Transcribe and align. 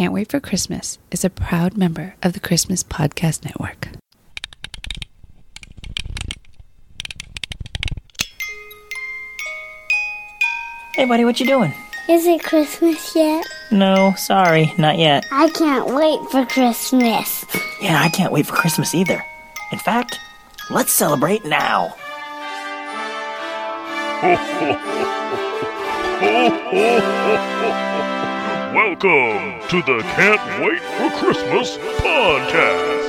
Can't 0.00 0.14
Wait 0.14 0.30
for 0.30 0.40
Christmas 0.40 0.98
is 1.10 1.26
a 1.26 1.28
proud 1.28 1.76
member 1.76 2.14
of 2.22 2.32
the 2.32 2.40
Christmas 2.40 2.82
Podcast 2.82 3.44
Network. 3.44 3.88
Hey, 10.94 11.04
buddy, 11.04 11.26
what 11.26 11.38
you 11.38 11.44
doing? 11.44 11.74
Is 12.08 12.26
it 12.26 12.42
Christmas 12.42 13.14
yet? 13.14 13.44
No, 13.70 14.14
sorry, 14.16 14.72
not 14.78 14.96
yet. 14.96 15.26
I 15.30 15.50
can't 15.50 15.94
wait 15.94 16.18
for 16.30 16.46
Christmas. 16.46 17.44
Yeah, 17.82 18.00
I 18.00 18.08
can't 18.08 18.32
wait 18.32 18.46
for 18.46 18.54
Christmas 18.54 18.94
either. 18.94 19.22
In 19.70 19.78
fact, 19.78 20.18
let's 20.70 20.92
celebrate 20.92 21.44
now. 21.44 21.94
Welcome 28.74 29.68
to 29.68 29.82
the 29.82 30.00
Can't 30.14 30.64
Wait 30.64 30.80
for 30.80 31.10
Christmas 31.18 31.76
podcast. 31.98 33.00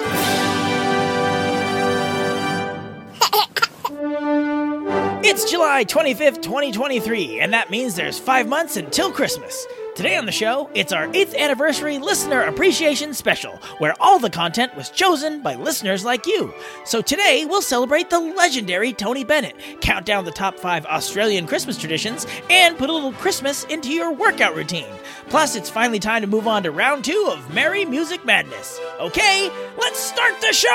It's 5.23 5.51
July 5.51 5.85
25th, 5.85 6.41
2023, 6.41 7.41
and 7.41 7.53
that 7.53 7.69
means 7.69 7.93
there's 7.93 8.17
five 8.17 8.47
months 8.47 8.75
until 8.75 9.11
Christmas. 9.11 9.67
Today 9.93 10.15
on 10.15 10.25
the 10.25 10.31
show, 10.31 10.69
it's 10.73 10.93
our 10.93 11.07
8th 11.07 11.35
anniversary 11.35 11.99
listener 11.99 12.43
appreciation 12.43 13.13
special, 13.13 13.57
where 13.79 13.93
all 13.99 14.19
the 14.19 14.29
content 14.29 14.73
was 14.77 14.89
chosen 14.89 15.41
by 15.41 15.55
listeners 15.55 16.05
like 16.05 16.25
you. 16.25 16.53
So 16.85 17.01
today, 17.01 17.45
we'll 17.45 17.61
celebrate 17.61 18.09
the 18.09 18.21
legendary 18.21 18.93
Tony 18.93 19.25
Bennett, 19.25 19.81
count 19.81 20.05
down 20.05 20.23
the 20.23 20.31
top 20.31 20.57
five 20.57 20.85
Australian 20.85 21.45
Christmas 21.45 21.77
traditions, 21.77 22.25
and 22.49 22.77
put 22.77 22.89
a 22.89 22.93
little 22.93 23.11
Christmas 23.11 23.65
into 23.65 23.89
your 23.89 24.13
workout 24.13 24.55
routine. 24.55 24.87
Plus, 25.27 25.57
it's 25.57 25.69
finally 25.69 25.99
time 25.99 26.21
to 26.21 26.27
move 26.27 26.47
on 26.47 26.63
to 26.63 26.71
round 26.71 27.03
two 27.03 27.29
of 27.29 27.53
Merry 27.53 27.83
Music 27.83 28.23
Madness. 28.23 28.79
Okay, 29.01 29.51
let's 29.77 29.99
start 29.99 30.39
the 30.39 30.53
show! 30.53 30.67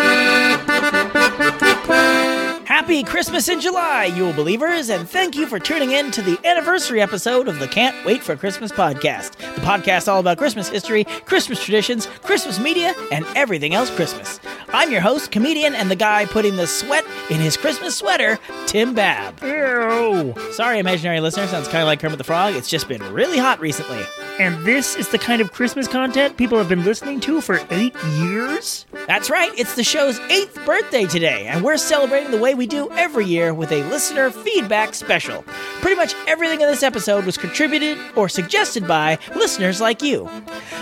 Happy 2.81 3.03
Christmas 3.03 3.47
in 3.47 3.61
July, 3.61 4.05
you 4.05 4.33
believers, 4.33 4.89
and 4.89 5.07
thank 5.07 5.35
you 5.35 5.45
for 5.45 5.59
tuning 5.59 5.91
in 5.91 6.09
to 6.09 6.19
the 6.23 6.35
anniversary 6.43 6.99
episode 6.99 7.47
of 7.47 7.59
the 7.59 7.67
Can't 7.67 8.03
Wait 8.07 8.23
for 8.23 8.35
Christmas 8.35 8.71
podcast. 8.71 9.37
The 9.37 9.61
podcast 9.61 10.07
all 10.07 10.19
about 10.19 10.39
Christmas 10.39 10.67
history, 10.67 11.03
Christmas 11.03 11.63
traditions, 11.63 12.07
Christmas 12.23 12.59
media, 12.59 12.95
and 13.11 13.23
everything 13.35 13.75
else 13.75 13.91
Christmas. 13.91 14.39
I'm 14.73 14.91
your 14.91 15.01
host, 15.01 15.31
comedian, 15.31 15.75
and 15.75 15.91
the 15.91 15.95
guy 15.97 16.25
putting 16.25 16.55
the 16.55 16.65
sweat 16.65 17.05
in 17.29 17.41
his 17.41 17.57
Christmas 17.57 17.95
sweater, 17.95 18.39
Tim 18.67 18.93
Babb. 18.93 19.43
Ew. 19.43 20.33
Sorry, 20.53 20.79
imaginary 20.79 21.19
listener, 21.19 21.45
sounds 21.47 21.67
kind 21.67 21.81
of 21.81 21.87
like 21.87 21.99
Kermit 21.99 22.17
the 22.17 22.23
Frog. 22.23 22.55
It's 22.55 22.69
just 22.69 22.87
been 22.87 23.03
really 23.11 23.37
hot 23.37 23.59
recently. 23.59 24.01
And 24.39 24.65
this 24.65 24.95
is 24.95 25.09
the 25.09 25.17
kind 25.17 25.41
of 25.41 25.51
Christmas 25.51 25.87
content 25.89 26.37
people 26.37 26.57
have 26.57 26.69
been 26.69 26.85
listening 26.85 27.19
to 27.21 27.41
for 27.41 27.59
eight 27.69 27.93
years? 28.19 28.85
That's 29.07 29.29
right, 29.29 29.51
it's 29.59 29.75
the 29.75 29.83
show's 29.83 30.19
eighth 30.31 30.65
birthday 30.65 31.05
today, 31.05 31.47
and 31.47 31.63
we're 31.63 31.77
celebrating 31.77 32.31
the 32.31 32.39
way 32.39 32.55
we 32.55 32.65
do 32.65 32.89
every 32.91 33.25
year 33.25 33.53
with 33.53 33.71
a 33.71 33.83
listener 33.89 34.31
feedback 34.31 34.93
special. 34.93 35.43
Pretty 35.81 35.97
much 35.97 36.15
everything 36.27 36.61
in 36.61 36.67
this 36.67 36.81
episode 36.81 37.25
was 37.25 37.37
contributed 37.37 37.97
or 38.15 38.29
suggested 38.29 38.87
by 38.87 39.17
listeners 39.35 39.81
like 39.81 40.01
you. 40.01 40.29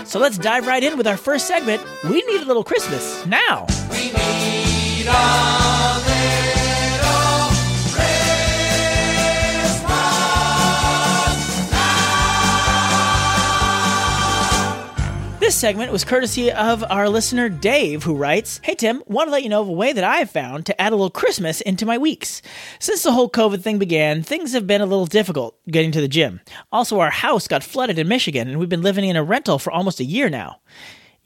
So 0.04 0.18
let's 0.20 0.38
dive 0.38 0.66
right 0.66 0.82
in 0.82 0.96
with 0.96 1.06
our 1.06 1.16
first 1.16 1.48
segment 1.48 1.82
We 2.04 2.22
Need 2.22 2.42
a 2.42 2.46
Little 2.46 2.64
Christmas 2.64 3.26
Now. 3.26 3.66
This 15.50 15.56
segment 15.56 15.90
was 15.90 16.04
courtesy 16.04 16.52
of 16.52 16.84
our 16.90 17.08
listener 17.08 17.48
Dave, 17.48 18.04
who 18.04 18.14
writes 18.14 18.60
Hey 18.62 18.76
Tim, 18.76 19.02
want 19.06 19.26
to 19.26 19.32
let 19.32 19.42
you 19.42 19.48
know 19.48 19.62
of 19.62 19.68
a 19.68 19.72
way 19.72 19.92
that 19.92 20.04
I 20.04 20.18
have 20.18 20.30
found 20.30 20.64
to 20.66 20.80
add 20.80 20.92
a 20.92 20.94
little 20.94 21.10
Christmas 21.10 21.60
into 21.60 21.84
my 21.84 21.98
weeks. 21.98 22.40
Since 22.78 23.02
the 23.02 23.10
whole 23.10 23.28
COVID 23.28 23.60
thing 23.60 23.80
began, 23.80 24.22
things 24.22 24.52
have 24.52 24.68
been 24.68 24.80
a 24.80 24.86
little 24.86 25.06
difficult 25.06 25.58
getting 25.66 25.90
to 25.90 26.00
the 26.00 26.06
gym. 26.06 26.40
Also, 26.70 27.00
our 27.00 27.10
house 27.10 27.48
got 27.48 27.64
flooded 27.64 27.98
in 27.98 28.06
Michigan, 28.06 28.46
and 28.46 28.60
we've 28.60 28.68
been 28.68 28.82
living 28.82 29.04
in 29.04 29.16
a 29.16 29.24
rental 29.24 29.58
for 29.58 29.72
almost 29.72 29.98
a 29.98 30.04
year 30.04 30.30
now. 30.30 30.60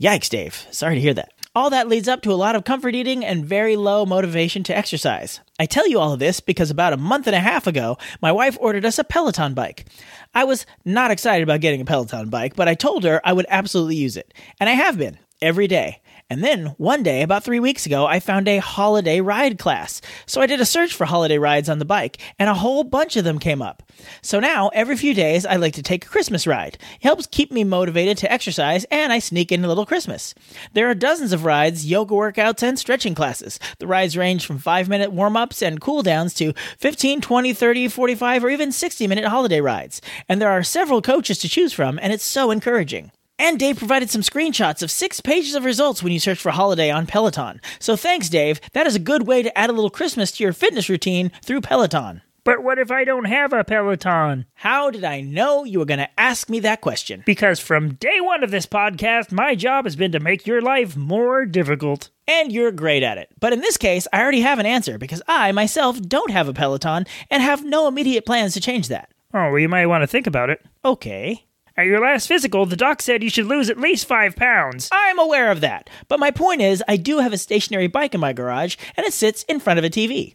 Yikes, 0.01 0.31
Dave. 0.31 0.67
Sorry 0.71 0.95
to 0.95 1.03
hear 1.03 1.13
that. 1.13 1.31
All 1.57 1.71
that 1.71 1.87
leads 1.87 2.09
up 2.09 2.21
to 2.23 2.33
a 2.33 2.35
lot 2.35 2.57
of 2.57 2.65
comfort 2.65 2.97
eating 2.97 3.25
and 3.25 3.45
very 3.45 3.77
low 3.77 4.05
motivation 4.05 4.65
to 4.65 4.77
exercise. 4.77 5.39
I 5.57 5.67
tell 5.67 5.89
you 5.89 6.01
all 6.01 6.13
of 6.13 6.19
this 6.19 6.41
because 6.41 6.69
about 6.69 6.93
a 6.93 6.97
month 6.97 7.29
and 7.29 7.37
a 7.37 7.41
half 7.41 7.69
ago, 7.69 7.97
my 8.21 8.33
wife 8.33 8.59
ordered 8.61 8.85
us 8.85 8.99
a 8.99 9.05
Peloton 9.05 9.55
bike. 9.55 9.87
I 10.35 10.43
was 10.43 10.67
not 10.85 11.13
excited 11.13 11.45
about 11.45 11.61
getting 11.61 11.81
a 11.81 11.85
Peloton 11.85 12.29
bike, 12.29 12.57
but 12.57 12.67
I 12.67 12.75
told 12.75 13.05
her 13.05 13.21
I 13.23 13.33
would 13.33 13.47
absolutely 13.49 13.95
use 13.95 14.17
it. 14.17 14.35
And 14.59 14.69
I 14.69 14.73
have 14.73 14.99
been, 14.99 15.17
every 15.41 15.69
day. 15.69 16.03
And 16.31 16.43
then 16.43 16.75
one 16.79 17.03
day, 17.03 17.21
about 17.21 17.45
three 17.45 17.61
weeks 17.61 17.85
ago, 17.85 18.07
I 18.07 18.19
found 18.19 18.49
a 18.49 18.57
holiday 18.57 19.21
ride 19.21 19.59
class. 19.59 20.01
So 20.25 20.41
I 20.41 20.47
did 20.47 20.59
a 20.59 20.65
search 20.65 20.95
for 20.95 21.05
holiday 21.05 21.37
rides 21.37 21.69
on 21.69 21.79
the 21.79 21.85
bike, 21.85 22.17
and 22.39 22.49
a 22.49 22.55
whole 22.55 22.83
bunch 22.83 23.17
of 23.17 23.25
them 23.25 23.39
came 23.39 23.61
up. 23.61 23.83
So 24.23 24.41
now, 24.41 24.71
every 24.73 24.97
few 24.97 25.13
days, 25.13 25.45
I 25.45 25.57
like 25.57 25.75
to 25.75 25.83
take 25.83 26.07
a 26.07 26.09
Christmas 26.09 26.47
ride. 26.47 26.79
It 26.95 27.03
helps 27.03 27.27
keep 27.27 27.53
me 27.53 27.63
motivated 27.63 28.17
to 28.19 28.33
exercise, 28.33 28.85
and 28.91 29.13
I 29.13 29.19
sneak 29.19 29.53
in 29.53 29.65
a 29.65 29.69
little 29.69 29.85
Christmas. 29.85 30.35
There 30.73 30.89
are 30.89 30.95
dozens 30.95 31.35
of 31.35 31.45
rides, 31.45 31.85
yoga 31.85 32.15
workouts, 32.15 32.63
and 32.63 32.79
stretching 32.79 33.15
classes. 33.15 33.61
The 33.79 33.87
rides 33.87 34.17
range 34.17 34.47
from 34.47 34.59
5 34.59 34.89
minute 34.89 35.13
warm 35.13 35.37
ups 35.37 35.61
and 35.61 35.81
cool 35.81 36.03
downs 36.03 36.33
to 36.35 36.55
15, 36.79 37.21
20, 37.21 37.53
30, 37.53 37.89
45, 37.89 38.45
or 38.45 38.49
even 38.49 38.73
60 38.73 39.07
minute 39.07 39.27
holiday 39.27 39.61
rides. 39.61 40.01
And 40.27 40.41
there 40.41 40.51
are 40.51 40.63
several 40.63 41.03
coaches 41.03 41.39
to 41.41 41.51
choose 41.51 41.75
from, 41.75 41.99
and 42.01 42.15
it's 42.15 42.25
so 42.25 42.51
encouraging. 42.51 43.13
And 43.39 43.59
Dave 43.59 43.79
provided 43.79 44.11
some 44.11 44.23
screenshots 44.23 44.83
of 44.83 44.91
six 44.91 45.21
pages 45.21 45.55
of 45.55 45.65
results 45.65 46.03
when 46.03 46.13
you 46.13 46.21
search 46.21 46.39
for 46.39 46.53
holiday 46.53 46.91
on 46.91 47.07
Peloton. 47.07 47.61
So 47.81 47.97
thanks, 47.97 48.29
Dave. 48.29 48.61
That 48.73 48.87
is 48.87 48.95
a 48.95 49.01
good 49.01 49.27
way 49.27 49.43
to 49.43 49.59
add 49.59 49.71
a 49.71 49.73
little 49.73 49.91
Christmas 49.91 50.31
to 50.33 50.45
your 50.45 50.53
fitness 50.53 50.89
routine 50.89 51.33
through 51.43 51.63
Peloton. 51.63 52.23
But 52.45 52.63
what 52.63 52.79
if 52.79 52.91
I 52.91 53.05
don't 53.05 53.25
have 53.25 53.55
a 53.55 53.65
Peloton? 53.65 54.45
How 54.53 54.91
did 54.91 55.03
I 55.03 55.23
know 55.23 55.65
you 55.65 55.79
were 55.79 55.87
going 55.87 55.99
to 55.99 56.21
ask 56.21 56.51
me 56.51 56.61
that 56.61 56.83
question? 56.83 57.23
Because 57.25 57.59
from 57.59 57.95
day 57.95 58.21
one 58.21 58.45
of 58.45 58.51
this 58.51 58.67
podcast, 58.67 59.33
my 59.33 59.55
job 59.55 59.87
has 59.87 59.97
been 59.97 60.13
to 60.13 60.21
make 60.21 60.47
your 60.47 60.61
life 60.61 60.95
more 60.95 61.47
difficult. 61.47 62.11
And 62.29 62.53
you're 62.53 62.71
great 62.71 63.03
at 63.03 63.17
it. 63.17 63.31
But 63.41 63.55
in 63.55 63.63
this 63.63 63.79
case, 63.79 64.07
I 64.13 64.21
already 64.21 64.43
have 64.43 64.59
an 64.59 64.67
answer 64.67 64.99
because 64.99 65.23
I 65.27 65.53
myself 65.53 66.01
don't 66.03 66.31
have 66.31 66.47
a 66.47 66.53
Peloton 66.53 67.07
and 67.31 67.43
have 67.43 67.65
no 67.65 67.89
immediate 67.89 68.27
plans 68.27 68.53
to 68.55 68.61
change 68.61 68.89
that. 68.89 69.09
Oh, 69.33 69.51
well, 69.51 69.59
you 69.59 69.69
might 69.69 69.87
want 69.87 70.03
to 70.03 70.07
think 70.07 70.27
about 70.27 70.51
it. 70.51 70.65
Okay. 70.85 71.47
At 71.77 71.87
your 71.87 72.01
last 72.01 72.29
physical, 72.29 72.67
the 72.67 72.77
doc 72.77 73.03
said 73.03 73.25
you 73.25 73.31
should 73.31 73.47
lose 73.47 73.69
at 73.69 73.81
least 73.81 74.07
five 74.07 74.37
pounds. 74.37 74.89
I'm 74.93 75.19
aware 75.19 75.51
of 75.51 75.61
that. 75.63 75.91
But 76.07 76.21
my 76.21 76.31
point 76.31 76.63
is, 76.63 76.85
I 76.87 76.97
do 76.97 77.19
have 77.19 77.33
a 77.33 77.39
stationary 77.39 77.89
bike 77.89 78.15
in 78.15 78.21
my 78.21 78.33
garage 78.33 78.77
and 78.97 79.05
it 79.05 79.13
sits 79.13 79.43
in 79.45 79.59
front 79.59 79.81
of 79.81 79.85
a 79.85 79.91
TV. 79.91 80.35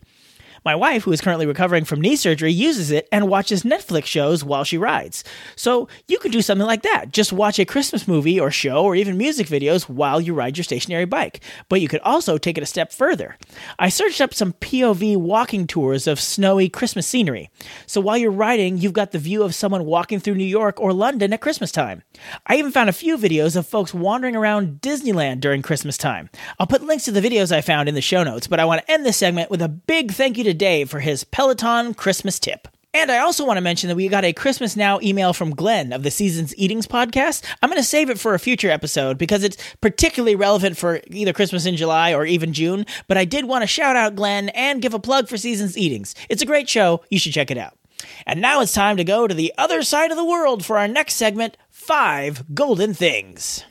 My 0.65 0.75
wife, 0.75 1.03
who 1.03 1.11
is 1.11 1.21
currently 1.21 1.45
recovering 1.45 1.85
from 1.85 2.01
knee 2.01 2.15
surgery, 2.15 2.51
uses 2.51 2.91
it 2.91 3.07
and 3.11 3.29
watches 3.29 3.63
Netflix 3.63 4.05
shows 4.05 4.43
while 4.43 4.63
she 4.63 4.77
rides. 4.77 5.23
So 5.55 5.87
you 6.07 6.19
could 6.19 6.31
do 6.31 6.41
something 6.41 6.67
like 6.67 6.83
that. 6.83 7.11
Just 7.11 7.33
watch 7.33 7.59
a 7.59 7.65
Christmas 7.65 8.07
movie 8.07 8.39
or 8.39 8.51
show 8.51 8.83
or 8.83 8.95
even 8.95 9.17
music 9.17 9.47
videos 9.47 9.83
while 9.83 10.19
you 10.21 10.33
ride 10.33 10.57
your 10.57 10.63
stationary 10.63 11.05
bike. 11.05 11.41
But 11.69 11.81
you 11.81 11.87
could 11.87 12.01
also 12.01 12.37
take 12.37 12.57
it 12.57 12.63
a 12.63 12.67
step 12.67 12.91
further. 12.91 13.37
I 13.77 13.89
searched 13.89 14.21
up 14.21 14.33
some 14.33 14.53
POV 14.53 15.17
walking 15.17 15.67
tours 15.67 16.07
of 16.07 16.19
snowy 16.19 16.69
Christmas 16.69 17.07
scenery. 17.07 17.49
So 17.85 18.01
while 18.01 18.17
you're 18.17 18.31
riding, 18.31 18.77
you've 18.77 18.93
got 18.93 19.11
the 19.11 19.19
view 19.19 19.43
of 19.43 19.55
someone 19.55 19.85
walking 19.85 20.19
through 20.19 20.35
New 20.35 20.43
York 20.43 20.79
or 20.79 20.93
London 20.93 21.33
at 21.33 21.41
Christmas 21.41 21.71
time. 21.71 22.03
I 22.45 22.57
even 22.57 22.71
found 22.71 22.89
a 22.89 22.93
few 22.93 23.17
videos 23.17 23.55
of 23.55 23.67
folks 23.67 23.93
wandering 23.93 24.35
around 24.35 24.81
Disneyland 24.81 25.39
during 25.39 25.61
Christmas 25.61 25.97
time. 25.97 26.29
I'll 26.59 26.67
put 26.67 26.83
links 26.83 27.05
to 27.05 27.11
the 27.11 27.21
videos 27.21 27.51
I 27.51 27.61
found 27.61 27.89
in 27.89 27.95
the 27.95 28.01
show 28.01 28.23
notes, 28.23 28.47
but 28.47 28.59
I 28.59 28.65
want 28.65 28.85
to 28.85 28.91
end 28.91 29.05
this 29.05 29.17
segment 29.17 29.49
with 29.49 29.61
a 29.61 29.69
big 29.69 30.11
thank 30.11 30.37
you 30.37 30.43
to 30.45 30.48
Dave 30.53 30.89
for 30.89 30.99
his 30.99 31.23
Peloton 31.23 31.93
Christmas 31.93 32.39
tip. 32.39 32.67
And 32.91 33.11
I 33.11 33.19
also 33.19 33.45
want 33.45 33.57
to 33.57 33.61
mention 33.61 33.87
that 33.87 33.95
we 33.95 34.07
got 34.07 34.25
a 34.25 34.33
Christmas 34.33 34.75
Now 34.75 34.99
email 35.01 35.31
from 35.31 35.53
Glenn 35.53 35.93
of 35.93 36.01
the 36.01 36.09
Seasons 36.09 36.55
Eatings 36.57 36.87
podcast. 36.87 37.43
I'm 37.61 37.69
going 37.69 37.79
to 37.79 37.87
save 37.87 38.09
it 38.09 38.19
for 38.19 38.33
a 38.33 38.39
future 38.39 38.71
episode 38.71 39.19
because 39.19 39.43
it's 39.43 39.57
particularly 39.79 40.35
relevant 40.35 40.75
for 40.75 40.99
either 41.11 41.31
Christmas 41.31 41.67
in 41.67 41.75
July 41.75 42.15
or 42.15 42.25
even 42.25 42.51
June. 42.51 42.87
But 43.07 43.17
I 43.17 43.25
did 43.25 43.45
want 43.45 43.61
to 43.61 43.67
shout 43.67 43.95
out 43.95 44.15
Glenn 44.15 44.49
and 44.49 44.81
give 44.81 44.95
a 44.95 44.99
plug 44.99 45.27
for 45.27 45.37
Seasons 45.37 45.77
Eatings. 45.77 46.15
It's 46.29 46.41
a 46.41 46.47
great 46.47 46.67
show. 46.67 47.03
You 47.11 47.19
should 47.19 47.33
check 47.33 47.51
it 47.51 47.59
out. 47.59 47.77
And 48.25 48.41
now 48.41 48.61
it's 48.61 48.73
time 48.73 48.97
to 48.97 49.03
go 49.03 49.27
to 49.27 49.35
the 49.35 49.53
other 49.57 49.83
side 49.83 50.09
of 50.09 50.17
the 50.17 50.25
world 50.25 50.65
for 50.65 50.79
our 50.79 50.87
next 50.87 51.13
segment 51.13 51.57
Five 51.69 52.55
Golden 52.55 52.95
Things. 52.95 53.65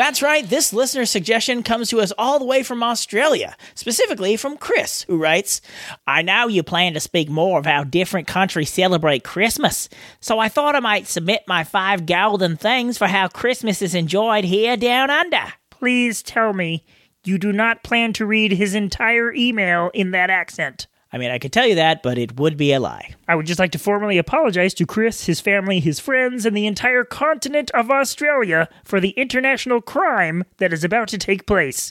That's 0.00 0.22
right, 0.22 0.48
this 0.48 0.72
listener 0.72 1.04
suggestion 1.04 1.62
comes 1.62 1.90
to 1.90 2.00
us 2.00 2.10
all 2.16 2.38
the 2.38 2.46
way 2.46 2.62
from 2.62 2.82
Australia, 2.82 3.54
specifically 3.74 4.38
from 4.38 4.56
Chris, 4.56 5.02
who 5.02 5.18
writes 5.18 5.60
I 6.06 6.22
know 6.22 6.48
you 6.48 6.62
plan 6.62 6.94
to 6.94 7.00
speak 7.00 7.28
more 7.28 7.58
of 7.58 7.66
how 7.66 7.84
different 7.84 8.26
countries 8.26 8.72
celebrate 8.72 9.24
Christmas, 9.24 9.90
so 10.18 10.38
I 10.38 10.48
thought 10.48 10.74
I 10.74 10.80
might 10.80 11.06
submit 11.06 11.42
my 11.46 11.64
five 11.64 12.06
golden 12.06 12.56
things 12.56 12.96
for 12.96 13.08
how 13.08 13.28
Christmas 13.28 13.82
is 13.82 13.94
enjoyed 13.94 14.44
here 14.44 14.74
down 14.78 15.10
under. 15.10 15.52
please 15.68 16.22
tell 16.22 16.54
me 16.54 16.82
you 17.22 17.36
do 17.36 17.52
not 17.52 17.82
plan 17.82 18.14
to 18.14 18.24
read 18.24 18.52
his 18.52 18.74
entire 18.74 19.34
email 19.34 19.90
in 19.92 20.12
that 20.12 20.30
accent. 20.30 20.86
I 21.12 21.18
mean, 21.18 21.30
I 21.30 21.38
could 21.38 21.52
tell 21.52 21.66
you 21.66 21.74
that, 21.74 22.02
but 22.02 22.18
it 22.18 22.38
would 22.38 22.56
be 22.56 22.72
a 22.72 22.78
lie. 22.78 23.14
I 23.26 23.34
would 23.34 23.46
just 23.46 23.58
like 23.58 23.72
to 23.72 23.78
formally 23.78 24.16
apologize 24.16 24.74
to 24.74 24.86
Chris, 24.86 25.26
his 25.26 25.40
family, 25.40 25.80
his 25.80 25.98
friends, 25.98 26.46
and 26.46 26.56
the 26.56 26.66
entire 26.66 27.02
continent 27.04 27.70
of 27.72 27.90
Australia 27.90 28.68
for 28.84 29.00
the 29.00 29.10
international 29.10 29.80
crime 29.80 30.44
that 30.58 30.72
is 30.72 30.84
about 30.84 31.08
to 31.08 31.18
take 31.18 31.46
place. 31.46 31.90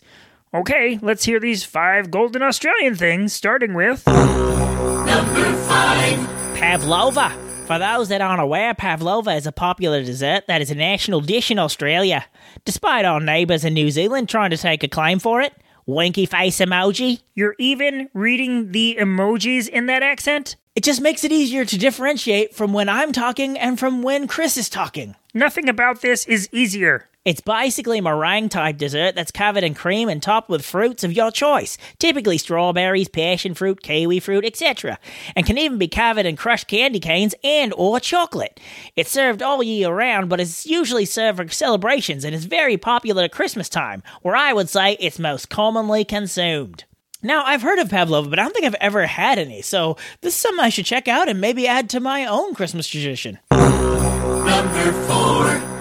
Okay, 0.54 0.98
let's 1.02 1.26
hear 1.26 1.40
these 1.40 1.64
five 1.66 2.10
golden 2.10 2.42
Australian 2.42 2.96
things, 2.96 3.34
starting 3.34 3.74
with. 3.74 4.08
Number 4.08 5.54
five 5.68 6.18
Pavlova. 6.56 7.30
For 7.68 7.78
those 7.78 8.10
that 8.10 8.20
aren't 8.20 8.42
aware, 8.42 8.74
pavlova 8.74 9.36
is 9.36 9.46
a 9.46 9.52
popular 9.52 10.04
dessert 10.04 10.48
that 10.48 10.60
is 10.60 10.72
a 10.72 10.76
national 10.76 11.22
dish 11.22 11.52
in 11.52 11.60
Australia. 11.60 12.26
Despite 12.66 13.06
our 13.06 13.20
neighbours 13.20 13.64
in 13.64 13.76
New 13.76 13.92
Zealand 13.92 14.28
trying 14.28 14.50
to 14.50 14.58
take 14.58 14.84
a 14.84 14.88
claim 14.88 15.20
for 15.20 15.40
it, 15.40 15.54
winky 15.90 16.26
face 16.26 16.60
emoji, 16.60 17.22
You're 17.36 17.56
even 17.58 18.10
reading 18.14 18.72
the 18.72 18.98
emojis 19.00 19.68
in 19.68 19.88
that 19.88 20.04
accent? 20.04 20.56
it 20.76 20.84
just 20.84 21.02
makes 21.02 21.24
it 21.26 21.32
easier 21.32 21.66
to 21.66 21.78
differentiate 21.78 22.56
from 22.56 22.72
when 22.72 22.88
I'm 22.88 23.12
talking 23.12 23.58
and 23.60 23.78
from 23.78 24.02
when 24.02 24.28
Chris 24.28 24.56
is 24.56 24.70
talking. 24.70 25.16
Nothing 25.34 25.70
about 25.70 26.02
this 26.02 26.26
is 26.26 26.50
easier. 26.52 27.08
It's 27.24 27.42
basically 27.42 28.00
a 28.00 28.02
meringue 28.02 28.50
type 28.50 28.78
dessert 28.78 29.14
that's 29.14 29.30
covered 29.30 29.64
in 29.64 29.76
cream 29.76 30.10
and 30.10 30.24
topped 30.24 30.50
with 30.50 30.66
fruits 30.66 31.04
of 31.04 31.14
your 31.14 31.30
choice, 31.30 31.78
typically 32.00 32.40
strawberries, 32.40 33.10
passion 33.10 33.54
fruit, 33.54 33.84
kiwi 33.84 34.20
fruit, 34.22 34.44
etc., 34.44 34.98
and 35.36 35.46
can 35.46 35.60
even 35.60 35.78
be 35.78 35.88
covered 35.88 36.26
in 36.26 36.36
crushed 36.36 36.68
candy 36.68 37.00
canes 37.00 37.36
and 37.44 37.72
or 37.78 38.00
chocolate. 38.00 38.60
It's 38.96 39.12
served 39.12 39.44
all 39.44 39.62
year 39.62 39.94
round, 39.94 40.30
but 40.30 40.40
it's 40.40 40.66
usually 40.66 41.06
served 41.06 41.38
for 41.38 41.48
celebrations 41.50 42.24
and 42.24 42.34
is 42.34 42.46
very 42.46 42.78
popular 42.78 43.22
at 43.22 43.32
Christmas 43.32 43.70
time, 43.70 44.02
where 44.24 44.36
I 44.36 44.52
would 44.52 44.70
say 44.70 44.94
it's 44.94 45.20
most 45.20 45.50
commonly 45.50 46.04
consumed. 46.06 46.86
Now, 47.22 47.44
I've 47.46 47.62
heard 47.62 47.78
of 47.78 47.90
pavlova, 47.90 48.32
but 48.32 48.40
I 48.40 48.44
don't 48.44 48.54
think 48.54 48.66
I've 48.66 48.74
ever 48.82 49.06
had 49.06 49.38
any, 49.38 49.62
so 49.62 49.96
this 50.22 50.34
is 50.34 50.40
something 50.40 50.66
I 50.66 50.70
should 50.70 50.86
check 50.86 51.08
out 51.08 51.30
and 51.30 51.40
maybe 51.40 51.68
add 51.68 51.88
to 51.92 52.00
my 52.00 52.26
own 52.26 52.56
Christmas 52.56 52.88
tradition. 52.88 53.38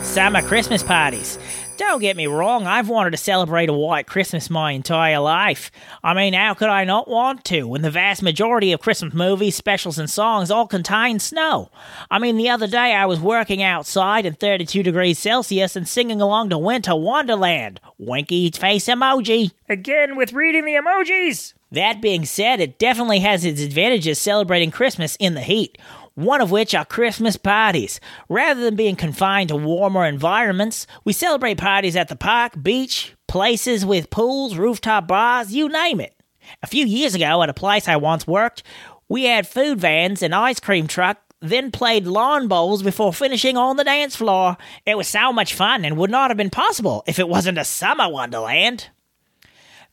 Summer 0.03 0.43
Christmas 0.43 0.82
parties. 0.82 1.38
Don't 1.79 2.00
get 2.00 2.17
me 2.17 2.26
wrong, 2.26 2.67
I've 2.67 2.88
wanted 2.88 3.12
to 3.12 3.17
celebrate 3.17 3.69
a 3.69 3.73
white 3.73 4.09
Christmas 4.09 4.50
my 4.50 4.73
entire 4.73 5.20
life. 5.20 5.70
I 6.03 6.12
mean, 6.12 6.32
how 6.35 6.55
could 6.55 6.70
I 6.70 6.82
not 6.82 7.06
want 7.06 7.44
to 7.44 7.69
when 7.69 7.82
the 7.82 7.91
vast 7.91 8.20
majority 8.20 8.73
of 8.73 8.81
Christmas 8.81 9.15
movies, 9.15 9.55
specials, 9.55 9.97
and 9.97 10.11
songs 10.11 10.50
all 10.50 10.67
contain 10.67 11.20
snow? 11.20 11.70
I 12.11 12.19
mean, 12.19 12.37
the 12.37 12.49
other 12.49 12.67
day 12.67 12.94
I 12.94 13.06
was 13.06 13.20
working 13.20 13.62
outside 13.62 14.26
in 14.26 14.35
32 14.35 14.82
degrees 14.82 15.20
Celsius 15.20 15.76
and 15.76 15.87
singing 15.87 16.20
along 16.20 16.50
to 16.50 16.59
Winter 16.59 16.97
Wonderland. 16.97 17.81
Winky 17.97 18.50
face 18.50 18.87
emoji. 18.87 19.53
Again 19.69 20.17
with 20.17 20.32
reading 20.32 20.65
the 20.65 20.73
emojis. 20.73 21.55
That 21.70 22.00
being 22.00 22.25
said, 22.25 22.61
it 22.61 22.79
definitely 22.79 23.20
has 23.20 23.44
its 23.44 23.61
advantages 23.61 24.19
celebrating 24.19 24.70
Christmas 24.70 25.17
in 25.20 25.35
the 25.35 25.43
heat. 25.43 25.76
One 26.19 26.41
of 26.41 26.50
which 26.50 26.75
are 26.75 26.85
Christmas 26.85 27.37
parties. 27.37 28.00
Rather 28.29 28.61
than 28.61 28.75
being 28.75 28.97
confined 28.97 29.50
to 29.50 29.56
warmer 29.56 30.05
environments, 30.05 30.85
we 31.05 31.12
celebrate 31.12 31.59
parties 31.59 31.94
at 31.94 32.09
the 32.09 32.17
park, 32.17 32.61
beach, 32.61 33.15
places 33.29 33.87
with 33.87 34.11
pools, 34.11 34.56
rooftop 34.56 35.06
bars, 35.06 35.55
you 35.55 35.69
name 35.69 36.00
it. 36.00 36.20
A 36.61 36.67
few 36.67 36.85
years 36.85 37.15
ago, 37.15 37.41
at 37.44 37.49
a 37.49 37.55
place 37.55 37.87
I 37.87 37.94
once 37.99 38.26
worked, 38.26 38.65
we 39.09 39.26
had 39.26 39.47
food 39.47 39.79
vans, 39.79 40.20
and 40.20 40.35
ice 40.35 40.59
cream 40.59 40.88
truck, 40.88 41.19
then 41.41 41.70
played 41.70 42.05
lawn 42.05 42.49
bowls 42.49 42.82
before 42.82 43.12
finishing 43.12 43.56
on 43.56 43.76
the 43.76 43.85
dance 43.85 44.17
floor. 44.17 44.56
It 44.85 44.97
was 44.97 45.06
so 45.06 45.32
much 45.32 45.55
fun 45.55 45.85
and 45.85 45.97
would 45.97 46.11
not 46.11 46.31
have 46.31 46.37
been 46.37 46.50
possible 46.50 47.05
if 47.06 47.20
it 47.20 47.29
wasn't 47.29 47.59
a 47.59 47.65
summer 47.65 48.11
wonderland. 48.11 48.88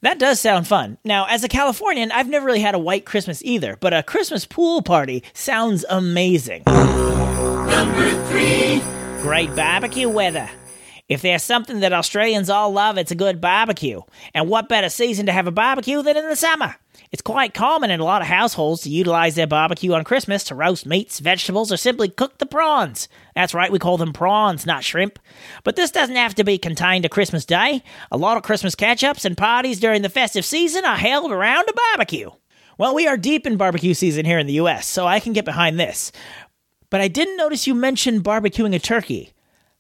That 0.06 0.20
does 0.20 0.40
sound 0.40 0.68
fun. 0.68 1.00
Now, 1.04 1.26
as 1.26 1.44
a 1.44 1.48
Californian, 1.48 2.12
I've 2.12 2.30
never 2.30 2.46
really 2.46 2.60
had 2.60 2.76
a 2.76 2.80
white 2.80 3.06
Christmas 3.06 3.44
either, 3.44 3.76
but 3.80 3.92
a 3.92 4.04
Christmas 4.04 4.46
pool 4.46 4.84
party 4.84 5.24
sounds 5.34 5.84
amazing. 5.90 6.62
Number 6.68 8.12
three. 8.26 8.84
Great 9.24 9.56
barbecue 9.56 10.08
weather. 10.08 10.48
If 11.08 11.22
there's 11.22 11.44
something 11.44 11.82
that 11.82 11.94
Australians 11.94 12.50
all 12.50 12.72
love, 12.72 12.98
it's 12.98 13.12
a 13.12 13.16
good 13.16 13.40
barbecue. 13.40 14.02
And 14.34 14.50
what 14.50 14.68
better 14.68 14.90
season 14.90 15.28
to 15.28 15.32
have 15.32 15.46
a 15.46 15.52
barbecue 15.52 16.02
than 16.02 16.18
in 16.18 16.28
the 16.28 16.36
summer? 16.36 16.78
It's 17.12 17.22
quite 17.22 17.54
common 17.54 17.92
in 17.92 18.00
a 18.00 18.04
lot 18.04 18.24
of 18.24 18.28
households 18.28 18.82
to 18.82 18.90
utilize 18.90 19.36
their 19.36 19.46
barbecue 19.46 19.94
on 19.94 20.04
Christmas 20.04 20.44
to 20.46 20.56
roast 20.56 20.88
meats, 20.88 21.20
vegetables, 21.20 21.72
or 21.72 21.78
simply 21.78 22.10
cook 22.10 22.40
the 22.40 22.48
prawns. 22.48 23.08
That's 23.36 23.54
right, 23.54 23.72
we 23.72 23.78
call 23.78 23.98
them 23.98 24.14
prawns, 24.14 24.66
not 24.66 24.84
shrimp. 24.84 25.20
But 25.64 25.76
this 25.76 25.92
doesn't 25.92 26.16
have 26.16 26.34
to 26.36 26.44
be 26.44 26.58
contained 26.58 27.04
to 27.04 27.10
Christmas 27.10 27.46
Day. 27.46 27.84
A 28.12 28.18
lot 28.18 28.38
of 28.38 28.44
Christmas 28.44 28.74
catch 28.74 29.04
ups 29.04 29.26
and 29.26 29.38
parties 29.38 29.80
during 29.80 30.02
the 30.02 30.10
festive 30.10 30.44
season 30.44 30.86
are 30.86 30.98
held 30.98 31.32
around 31.32 31.70
a 31.70 31.74
barbecue. 31.74 32.32
Well, 32.80 32.96
we 32.96 33.08
are 33.08 33.16
deep 33.16 33.46
in 33.46 33.58
barbecue 33.58 33.94
season 33.94 34.26
here 34.26 34.40
in 34.40 34.48
the 34.48 34.54
US, 34.54 34.88
so 34.88 35.06
I 35.06 35.20
can 35.20 35.34
get 35.34 35.46
behind 35.46 35.80
this. 35.80 36.12
But 36.90 37.02
I 37.02 37.10
didn't 37.10 37.38
notice 37.38 37.68
you 37.68 37.76
mentioned 37.76 38.24
barbecuing 38.24 38.74
a 38.74 38.80
turkey. 38.80 39.35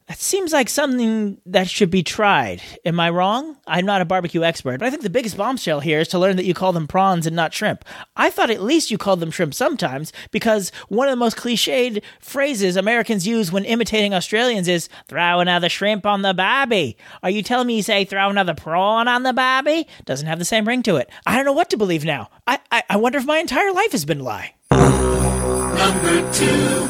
That 0.07 0.19
seems 0.19 0.53
like 0.53 0.69
something 0.69 1.39
that 1.47 1.67
should 1.67 1.89
be 1.89 2.03
tried. 2.03 2.61
Am 2.85 2.99
I 2.99 3.09
wrong? 3.09 3.57
I'm 3.65 3.87
not 3.87 4.01
a 4.01 4.05
barbecue 4.05 4.43
expert, 4.43 4.77
but 4.77 4.85
I 4.85 4.91
think 4.91 5.01
the 5.01 5.09
biggest 5.09 5.35
bombshell 5.35 5.79
here 5.79 5.99
is 5.99 6.07
to 6.09 6.19
learn 6.19 6.35
that 6.35 6.45
you 6.45 6.53
call 6.53 6.73
them 6.73 6.85
prawns 6.85 7.25
and 7.25 7.35
not 7.35 7.55
shrimp. 7.55 7.83
I 8.15 8.29
thought 8.29 8.51
at 8.51 8.61
least 8.61 8.91
you 8.91 8.99
called 8.99 9.19
them 9.19 9.31
shrimp 9.31 9.55
sometimes 9.55 10.13
because 10.29 10.71
one 10.89 11.07
of 11.07 11.11
the 11.11 11.17
most 11.17 11.37
cliched 11.37 12.03
phrases 12.19 12.75
Americans 12.75 13.25
use 13.25 13.51
when 13.51 13.65
imitating 13.65 14.13
Australians 14.13 14.67
is 14.67 14.89
throw 15.07 15.39
another 15.39 15.69
shrimp 15.69 16.05
on 16.05 16.21
the 16.21 16.35
barbie. 16.35 16.97
Are 17.23 17.31
you 17.31 17.41
telling 17.41 17.65
me 17.65 17.77
you 17.77 17.83
say 17.83 18.05
throw 18.05 18.29
another 18.29 18.53
prawn 18.53 19.07
on 19.07 19.23
the 19.23 19.33
barbie? 19.33 19.87
Doesn't 20.05 20.27
have 20.27 20.37
the 20.37 20.45
same 20.45 20.67
ring 20.67 20.83
to 20.83 20.97
it. 20.97 21.09
I 21.25 21.35
don't 21.35 21.45
know 21.45 21.53
what 21.53 21.71
to 21.71 21.77
believe 21.77 22.05
now. 22.05 22.29
I, 22.45 22.59
I, 22.71 22.83
I 22.91 22.97
wonder 22.97 23.17
if 23.17 23.25
my 23.25 23.39
entire 23.39 23.71
life 23.71 23.91
has 23.91 24.05
been 24.05 24.19
a 24.19 24.23
lie. 24.23 24.53
Number 24.69 26.31
two 26.31 26.87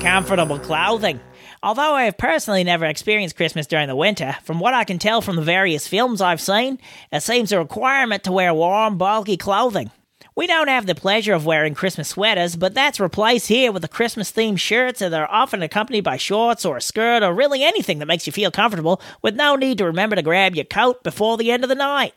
Comfortable 0.00 0.58
clothing. 0.58 1.18
Although 1.64 1.94
I 1.94 2.04
have 2.04 2.18
personally 2.18 2.62
never 2.62 2.84
experienced 2.84 3.36
Christmas 3.36 3.66
during 3.66 3.88
the 3.88 3.96
winter, 3.96 4.36
from 4.42 4.60
what 4.60 4.74
I 4.74 4.84
can 4.84 4.98
tell 4.98 5.22
from 5.22 5.36
the 5.36 5.40
various 5.40 5.88
films 5.88 6.20
I've 6.20 6.42
seen, 6.42 6.78
it 7.10 7.22
seems 7.22 7.52
a 7.52 7.58
requirement 7.58 8.22
to 8.24 8.32
wear 8.32 8.52
warm, 8.52 8.98
bulky 8.98 9.38
clothing. 9.38 9.90
We 10.36 10.46
don't 10.46 10.68
have 10.68 10.84
the 10.84 10.94
pleasure 10.94 11.32
of 11.32 11.46
wearing 11.46 11.74
Christmas 11.74 12.10
sweaters, 12.10 12.56
but 12.56 12.74
that's 12.74 13.00
replaced 13.00 13.48
here 13.48 13.72
with 13.72 13.80
the 13.80 13.88
Christmas 13.88 14.30
themed 14.30 14.58
shirts 14.58 14.98
that 14.98 15.14
are 15.14 15.30
often 15.30 15.62
accompanied 15.62 16.04
by 16.04 16.18
shorts 16.18 16.66
or 16.66 16.76
a 16.76 16.82
skirt 16.82 17.22
or 17.22 17.32
really 17.32 17.64
anything 17.64 17.98
that 18.00 18.06
makes 18.08 18.26
you 18.26 18.32
feel 18.34 18.50
comfortable 18.50 19.00
with 19.22 19.34
no 19.34 19.56
need 19.56 19.78
to 19.78 19.86
remember 19.86 20.16
to 20.16 20.22
grab 20.22 20.54
your 20.54 20.66
coat 20.66 21.02
before 21.02 21.38
the 21.38 21.50
end 21.50 21.62
of 21.62 21.70
the 21.70 21.74
night. 21.74 22.12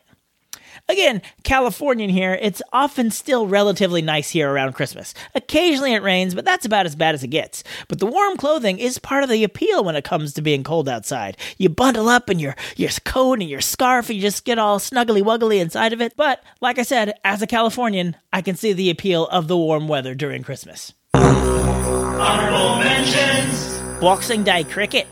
Again, 0.90 1.20
Californian 1.42 2.08
here, 2.08 2.38
it's 2.40 2.62
often 2.72 3.10
still 3.10 3.46
relatively 3.46 4.00
nice 4.00 4.30
here 4.30 4.50
around 4.50 4.72
Christmas. 4.72 5.12
Occasionally 5.34 5.92
it 5.92 6.02
rains, 6.02 6.34
but 6.34 6.46
that's 6.46 6.64
about 6.64 6.86
as 6.86 6.96
bad 6.96 7.14
as 7.14 7.22
it 7.22 7.28
gets. 7.28 7.62
But 7.88 7.98
the 7.98 8.06
warm 8.06 8.38
clothing 8.38 8.78
is 8.78 8.98
part 8.98 9.22
of 9.22 9.28
the 9.28 9.44
appeal 9.44 9.84
when 9.84 9.96
it 9.96 10.04
comes 10.04 10.32
to 10.32 10.42
being 10.42 10.64
cold 10.64 10.88
outside. 10.88 11.36
You 11.58 11.68
bundle 11.68 12.08
up 12.08 12.30
in 12.30 12.38
your, 12.38 12.56
your 12.76 12.88
coat 13.04 13.40
and 13.40 13.50
your 13.50 13.60
scarf, 13.60 14.08
and 14.08 14.16
you 14.16 14.22
just 14.22 14.46
get 14.46 14.58
all 14.58 14.78
snuggly 14.78 15.22
wuggly 15.22 15.60
inside 15.60 15.92
of 15.92 16.00
it. 16.00 16.14
But, 16.16 16.42
like 16.62 16.78
I 16.78 16.84
said, 16.84 17.12
as 17.22 17.42
a 17.42 17.46
Californian, 17.46 18.16
I 18.32 18.40
can 18.40 18.56
see 18.56 18.72
the 18.72 18.88
appeal 18.88 19.26
of 19.26 19.46
the 19.46 19.58
warm 19.58 19.88
weather 19.88 20.14
during 20.14 20.42
Christmas. 20.42 20.94
Honorable 21.12 22.76
mentions 22.78 23.78
Boxing 24.00 24.42
Day 24.42 24.64
cricket. 24.64 25.06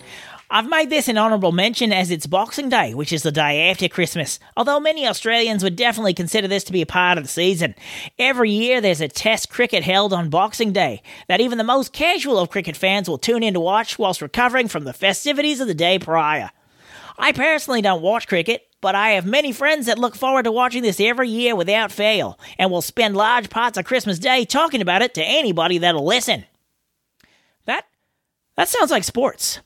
I've 0.48 0.68
made 0.68 0.90
this 0.90 1.08
an 1.08 1.18
honourable 1.18 1.50
mention 1.50 1.92
as 1.92 2.12
it's 2.12 2.28
Boxing 2.28 2.68
Day, 2.68 2.94
which 2.94 3.12
is 3.12 3.24
the 3.24 3.32
day 3.32 3.68
after 3.68 3.88
Christmas, 3.88 4.38
although 4.56 4.78
many 4.78 5.04
Australians 5.04 5.64
would 5.64 5.74
definitely 5.74 6.14
consider 6.14 6.46
this 6.46 6.62
to 6.64 6.72
be 6.72 6.82
a 6.82 6.86
part 6.86 7.18
of 7.18 7.24
the 7.24 7.28
season. 7.28 7.74
Every 8.16 8.50
year 8.50 8.80
there's 8.80 9.00
a 9.00 9.08
test 9.08 9.50
cricket 9.50 9.82
held 9.82 10.12
on 10.12 10.30
Boxing 10.30 10.72
Day 10.72 11.02
that 11.26 11.40
even 11.40 11.58
the 11.58 11.64
most 11.64 11.92
casual 11.92 12.38
of 12.38 12.50
cricket 12.50 12.76
fans 12.76 13.08
will 13.08 13.18
tune 13.18 13.42
in 13.42 13.54
to 13.54 13.60
watch 13.60 13.98
whilst 13.98 14.22
recovering 14.22 14.68
from 14.68 14.84
the 14.84 14.92
festivities 14.92 15.58
of 15.58 15.66
the 15.66 15.74
day 15.74 15.98
prior. 15.98 16.50
I 17.18 17.32
personally 17.32 17.82
don't 17.82 18.02
watch 18.02 18.28
cricket, 18.28 18.68
but 18.80 18.94
I 18.94 19.10
have 19.10 19.26
many 19.26 19.50
friends 19.50 19.86
that 19.86 19.98
look 19.98 20.14
forward 20.14 20.44
to 20.44 20.52
watching 20.52 20.84
this 20.84 21.00
every 21.00 21.28
year 21.28 21.56
without 21.56 21.90
fail, 21.90 22.38
and 22.56 22.70
will 22.70 22.82
spend 22.82 23.16
large 23.16 23.50
parts 23.50 23.78
of 23.78 23.84
Christmas 23.84 24.20
Day 24.20 24.44
talking 24.44 24.80
about 24.80 25.02
it 25.02 25.14
to 25.14 25.24
anybody 25.24 25.78
that'll 25.78 26.06
listen. 26.06 26.44
That 27.64 27.84
that 28.54 28.68
sounds 28.68 28.92
like 28.92 29.02
sports. 29.02 29.58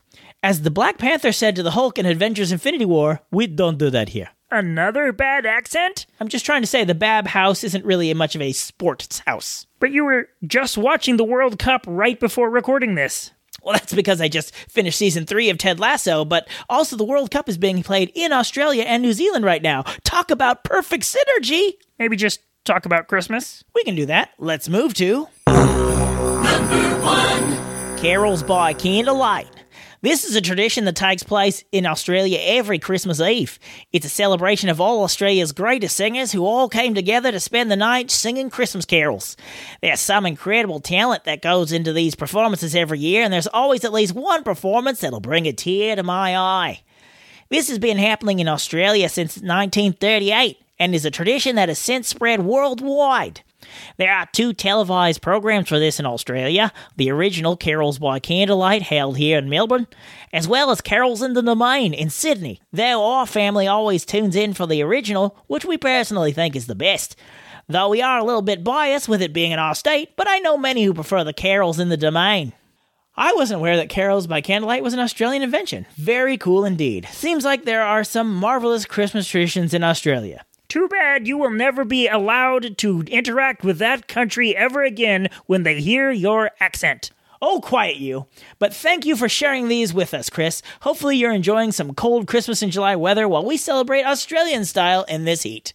As 0.42 0.62
the 0.62 0.70
Black 0.70 0.96
Panther 0.96 1.32
said 1.32 1.54
to 1.56 1.62
the 1.62 1.72
Hulk 1.72 1.98
in 1.98 2.06
Avengers 2.06 2.50
Infinity 2.50 2.86
War, 2.86 3.20
we 3.30 3.46
don't 3.46 3.76
do 3.76 3.90
that 3.90 4.10
here. 4.10 4.30
Another 4.50 5.12
bad 5.12 5.44
accent? 5.44 6.06
I'm 6.18 6.28
just 6.28 6.46
trying 6.46 6.62
to 6.62 6.66
say 6.66 6.82
the 6.82 6.94
Babb 6.94 7.26
house 7.26 7.62
isn't 7.62 7.84
really 7.84 8.12
much 8.14 8.34
of 8.34 8.40
a 8.40 8.52
sports 8.52 9.18
house. 9.20 9.66
But 9.80 9.92
you 9.92 10.02
were 10.02 10.28
just 10.46 10.78
watching 10.78 11.18
the 11.18 11.24
World 11.24 11.58
Cup 11.58 11.84
right 11.86 12.18
before 12.18 12.48
recording 12.48 12.94
this. 12.94 13.32
Well, 13.62 13.74
that's 13.74 13.92
because 13.92 14.22
I 14.22 14.28
just 14.28 14.54
finished 14.54 14.96
season 14.96 15.26
three 15.26 15.50
of 15.50 15.58
Ted 15.58 15.78
Lasso, 15.78 16.24
but 16.24 16.48
also 16.70 16.96
the 16.96 17.04
World 17.04 17.30
Cup 17.30 17.46
is 17.46 17.58
being 17.58 17.82
played 17.82 18.10
in 18.14 18.32
Australia 18.32 18.84
and 18.84 19.02
New 19.02 19.12
Zealand 19.12 19.44
right 19.44 19.62
now. 19.62 19.82
Talk 20.04 20.30
about 20.30 20.64
perfect 20.64 21.04
synergy! 21.04 21.72
Maybe 21.98 22.16
just 22.16 22.40
talk 22.64 22.86
about 22.86 23.08
Christmas? 23.08 23.62
We 23.74 23.84
can 23.84 23.94
do 23.94 24.06
that. 24.06 24.30
Let's 24.38 24.70
move 24.70 24.94
to. 24.94 25.28
Number 25.46 26.98
one 27.02 27.98
Carols 27.98 28.42
by 28.42 28.72
Candlelight. 28.72 29.48
This 30.02 30.24
is 30.24 30.34
a 30.34 30.40
tradition 30.40 30.86
that 30.86 30.96
takes 30.96 31.22
place 31.22 31.62
in 31.72 31.84
Australia 31.84 32.38
every 32.40 32.78
Christmas 32.78 33.20
Eve. 33.20 33.58
It's 33.92 34.06
a 34.06 34.10
celebration 34.10 34.70
of 34.70 34.80
all 34.80 35.04
Australia's 35.04 35.52
greatest 35.52 35.94
singers 35.94 36.32
who 36.32 36.46
all 36.46 36.70
came 36.70 36.94
together 36.94 37.30
to 37.30 37.38
spend 37.38 37.70
the 37.70 37.76
night 37.76 38.10
singing 38.10 38.48
Christmas 38.48 38.86
carols. 38.86 39.36
There's 39.82 40.00
some 40.00 40.24
incredible 40.24 40.80
talent 40.80 41.24
that 41.24 41.42
goes 41.42 41.70
into 41.70 41.92
these 41.92 42.14
performances 42.14 42.74
every 42.74 42.98
year, 42.98 43.22
and 43.22 43.30
there's 43.30 43.46
always 43.48 43.84
at 43.84 43.92
least 43.92 44.14
one 44.14 44.42
performance 44.42 45.00
that'll 45.00 45.20
bring 45.20 45.46
a 45.46 45.52
tear 45.52 45.96
to 45.96 46.02
my 46.02 46.34
eye. 46.34 46.80
This 47.50 47.68
has 47.68 47.78
been 47.78 47.98
happening 47.98 48.38
in 48.38 48.48
Australia 48.48 49.06
since 49.10 49.36
1938 49.36 50.56
and 50.78 50.94
is 50.94 51.04
a 51.04 51.10
tradition 51.10 51.56
that 51.56 51.68
has 51.68 51.78
since 51.78 52.08
spread 52.08 52.42
worldwide. 52.42 53.42
There 53.96 54.12
are 54.12 54.28
two 54.32 54.52
televised 54.52 55.22
programs 55.22 55.68
for 55.68 55.78
this 55.78 56.00
in 56.00 56.06
Australia 56.06 56.72
the 56.96 57.10
original 57.10 57.56
Carols 57.56 57.98
by 57.98 58.18
Candlelight, 58.18 58.82
held 58.82 59.16
here 59.16 59.38
in 59.38 59.48
Melbourne, 59.48 59.86
as 60.32 60.48
well 60.48 60.70
as 60.70 60.80
Carols 60.80 61.22
in 61.22 61.34
the 61.34 61.42
Domain 61.42 61.92
in 61.94 62.10
Sydney, 62.10 62.60
though 62.72 63.04
our 63.04 63.26
family 63.26 63.66
always 63.66 64.04
tunes 64.04 64.36
in 64.36 64.54
for 64.54 64.66
the 64.66 64.82
original, 64.82 65.36
which 65.46 65.64
we 65.64 65.76
personally 65.76 66.32
think 66.32 66.56
is 66.56 66.66
the 66.66 66.74
best. 66.74 67.16
Though 67.68 67.88
we 67.88 68.02
are 68.02 68.18
a 68.18 68.24
little 68.24 68.42
bit 68.42 68.64
biased 68.64 69.08
with 69.08 69.22
it 69.22 69.32
being 69.32 69.52
in 69.52 69.58
our 69.58 69.74
state, 69.74 70.16
but 70.16 70.28
I 70.28 70.40
know 70.40 70.56
many 70.56 70.84
who 70.84 70.94
prefer 70.94 71.22
the 71.22 71.32
Carols 71.32 71.78
in 71.78 71.88
the 71.88 71.96
Domain. 71.96 72.52
I 73.16 73.32
wasn't 73.34 73.58
aware 73.60 73.76
that 73.76 73.88
Carols 73.88 74.26
by 74.26 74.40
Candlelight 74.40 74.82
was 74.82 74.94
an 74.94 75.00
Australian 75.00 75.42
invention. 75.42 75.86
Very 75.96 76.38
cool 76.38 76.64
indeed. 76.64 77.06
Seems 77.12 77.44
like 77.44 77.64
there 77.64 77.82
are 77.82 78.02
some 78.02 78.34
marvelous 78.34 78.86
Christmas 78.86 79.28
traditions 79.28 79.74
in 79.74 79.84
Australia. 79.84 80.44
Too 80.70 80.86
bad 80.86 81.26
you 81.26 81.36
will 81.36 81.50
never 81.50 81.84
be 81.84 82.06
allowed 82.06 82.78
to 82.78 83.00
interact 83.08 83.64
with 83.64 83.78
that 83.78 84.06
country 84.06 84.56
ever 84.56 84.84
again 84.84 85.28
when 85.46 85.64
they 85.64 85.80
hear 85.80 86.12
your 86.12 86.52
accent. 86.60 87.10
Oh, 87.42 87.60
quiet 87.60 87.96
you. 87.96 88.26
But 88.60 88.72
thank 88.72 89.04
you 89.04 89.16
for 89.16 89.28
sharing 89.28 89.66
these 89.66 89.92
with 89.92 90.14
us, 90.14 90.30
Chris. 90.30 90.62
Hopefully, 90.82 91.16
you're 91.16 91.32
enjoying 91.32 91.72
some 91.72 91.92
cold 91.92 92.28
Christmas 92.28 92.62
and 92.62 92.70
July 92.70 92.94
weather 92.94 93.26
while 93.26 93.44
we 93.44 93.56
celebrate 93.56 94.04
Australian 94.04 94.64
style 94.64 95.02
in 95.08 95.24
this 95.24 95.42
heat. 95.42 95.74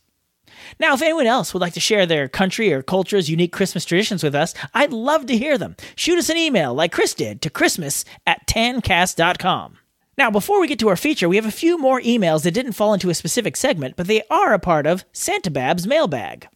Now, 0.80 0.94
if 0.94 1.02
anyone 1.02 1.28
else 1.28 1.54
would 1.54 1.62
like 1.62 1.74
to 1.74 1.82
share 1.82 2.06
their 2.06 2.30
country 2.30 2.72
or 2.72 2.82
culture's 2.82 3.30
unique 3.30 3.52
Christmas 3.52 3.84
traditions 3.84 4.24
with 4.24 4.34
us, 4.34 4.54
I'd 4.74 4.94
love 4.94 5.26
to 5.26 5.38
hear 5.38 5.58
them. 5.58 5.76
Shoot 5.98 6.20
us 6.20 6.30
an 6.30 6.38
email 6.38 6.74
like 6.74 6.94
Chris 6.94 7.14
did 7.14 7.42
to 7.42 7.50
Christmas 7.50 8.06
at 8.26 8.48
tancast.com. 8.48 9.78
Now, 10.18 10.32
before 10.32 10.62
we 10.62 10.68
get 10.68 10.80
to 10.80 10.88
our 10.88 10.96
feature, 10.96 11.28
we 11.28 11.36
have 11.36 11.46
a 11.46 11.52
few 11.52 11.78
more 11.78 12.00
emails 12.00 12.44
that 12.44 12.52
didn't 12.52 12.72
fall 12.72 12.94
into 12.94 13.10
a 13.10 13.14
specific 13.14 13.58
segment, 13.58 13.98
but 13.98 14.08
they 14.08 14.22
are 14.30 14.54
a 14.54 14.60
part 14.60 14.88
of 14.88 15.04
Santa 15.12 15.52
Babb's 15.52 15.86
mailbag. 15.86 16.48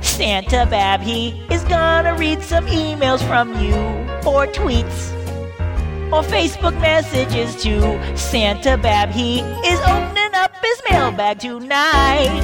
Santa 0.00 0.64
Babb, 0.64 1.02
he 1.02 1.30
is 1.50 1.62
gonna 1.64 2.16
read 2.16 2.42
some 2.42 2.64
emails 2.66 3.20
from 3.26 3.50
you, 3.62 3.74
or 4.26 4.46
tweets, 4.46 5.12
or 6.10 6.22
Facebook 6.22 6.78
messages 6.80 7.62
too. 7.62 8.00
Santa 8.16 8.78
Babb, 8.78 9.10
he 9.10 9.40
is 9.40 9.78
opening 9.80 10.34
up 10.34 10.52
his 10.62 10.82
mailbag 10.90 11.38
tonight. 11.40 12.40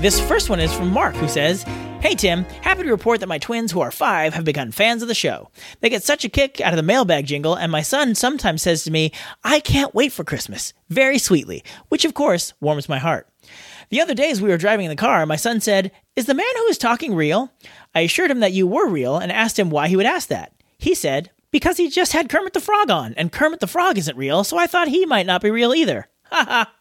This 0.00 0.20
first 0.20 0.50
one 0.50 0.58
is 0.58 0.72
from 0.72 0.90
Mark, 0.90 1.14
who 1.14 1.28
says, 1.28 1.64
Hey 2.00 2.14
Tim, 2.14 2.44
happy 2.62 2.84
to 2.84 2.90
report 2.90 3.18
that 3.20 3.28
my 3.28 3.38
twins, 3.38 3.72
who 3.72 3.80
are 3.80 3.90
five, 3.90 4.32
have 4.34 4.44
become 4.44 4.70
fans 4.70 5.02
of 5.02 5.08
the 5.08 5.14
show. 5.14 5.50
They 5.80 5.90
get 5.90 6.04
such 6.04 6.24
a 6.24 6.28
kick 6.28 6.60
out 6.60 6.72
of 6.72 6.76
the 6.76 6.82
mailbag 6.84 7.26
jingle, 7.26 7.56
and 7.56 7.72
my 7.72 7.82
son 7.82 8.14
sometimes 8.14 8.62
says 8.62 8.84
to 8.84 8.92
me, 8.92 9.10
I 9.42 9.58
can't 9.58 9.96
wait 9.96 10.12
for 10.12 10.22
Christmas, 10.22 10.72
very 10.88 11.18
sweetly, 11.18 11.64
which 11.88 12.04
of 12.04 12.14
course 12.14 12.54
warms 12.60 12.88
my 12.88 12.98
heart. 12.98 13.26
The 13.90 14.00
other 14.00 14.14
day, 14.14 14.30
as 14.30 14.40
we 14.40 14.48
were 14.48 14.56
driving 14.56 14.86
in 14.86 14.90
the 14.90 14.96
car, 14.96 15.26
my 15.26 15.34
son 15.34 15.60
said, 15.60 15.90
Is 16.14 16.26
the 16.26 16.34
man 16.34 16.46
who 16.56 16.66
is 16.66 16.78
talking 16.78 17.16
real? 17.16 17.52
I 17.96 18.02
assured 18.02 18.30
him 18.30 18.40
that 18.40 18.52
you 18.52 18.68
were 18.68 18.88
real 18.88 19.16
and 19.16 19.32
asked 19.32 19.58
him 19.58 19.68
why 19.68 19.88
he 19.88 19.96
would 19.96 20.06
ask 20.06 20.28
that. 20.28 20.52
He 20.78 20.94
said, 20.94 21.32
Because 21.50 21.78
he 21.78 21.90
just 21.90 22.12
had 22.12 22.28
Kermit 22.28 22.52
the 22.52 22.60
Frog 22.60 22.90
on, 22.90 23.14
and 23.14 23.32
Kermit 23.32 23.58
the 23.58 23.66
Frog 23.66 23.98
isn't 23.98 24.16
real, 24.16 24.44
so 24.44 24.56
I 24.56 24.68
thought 24.68 24.86
he 24.86 25.04
might 25.04 25.26
not 25.26 25.42
be 25.42 25.50
real 25.50 25.74
either. 25.74 26.08
Ha 26.30 26.44
ha. 26.46 26.72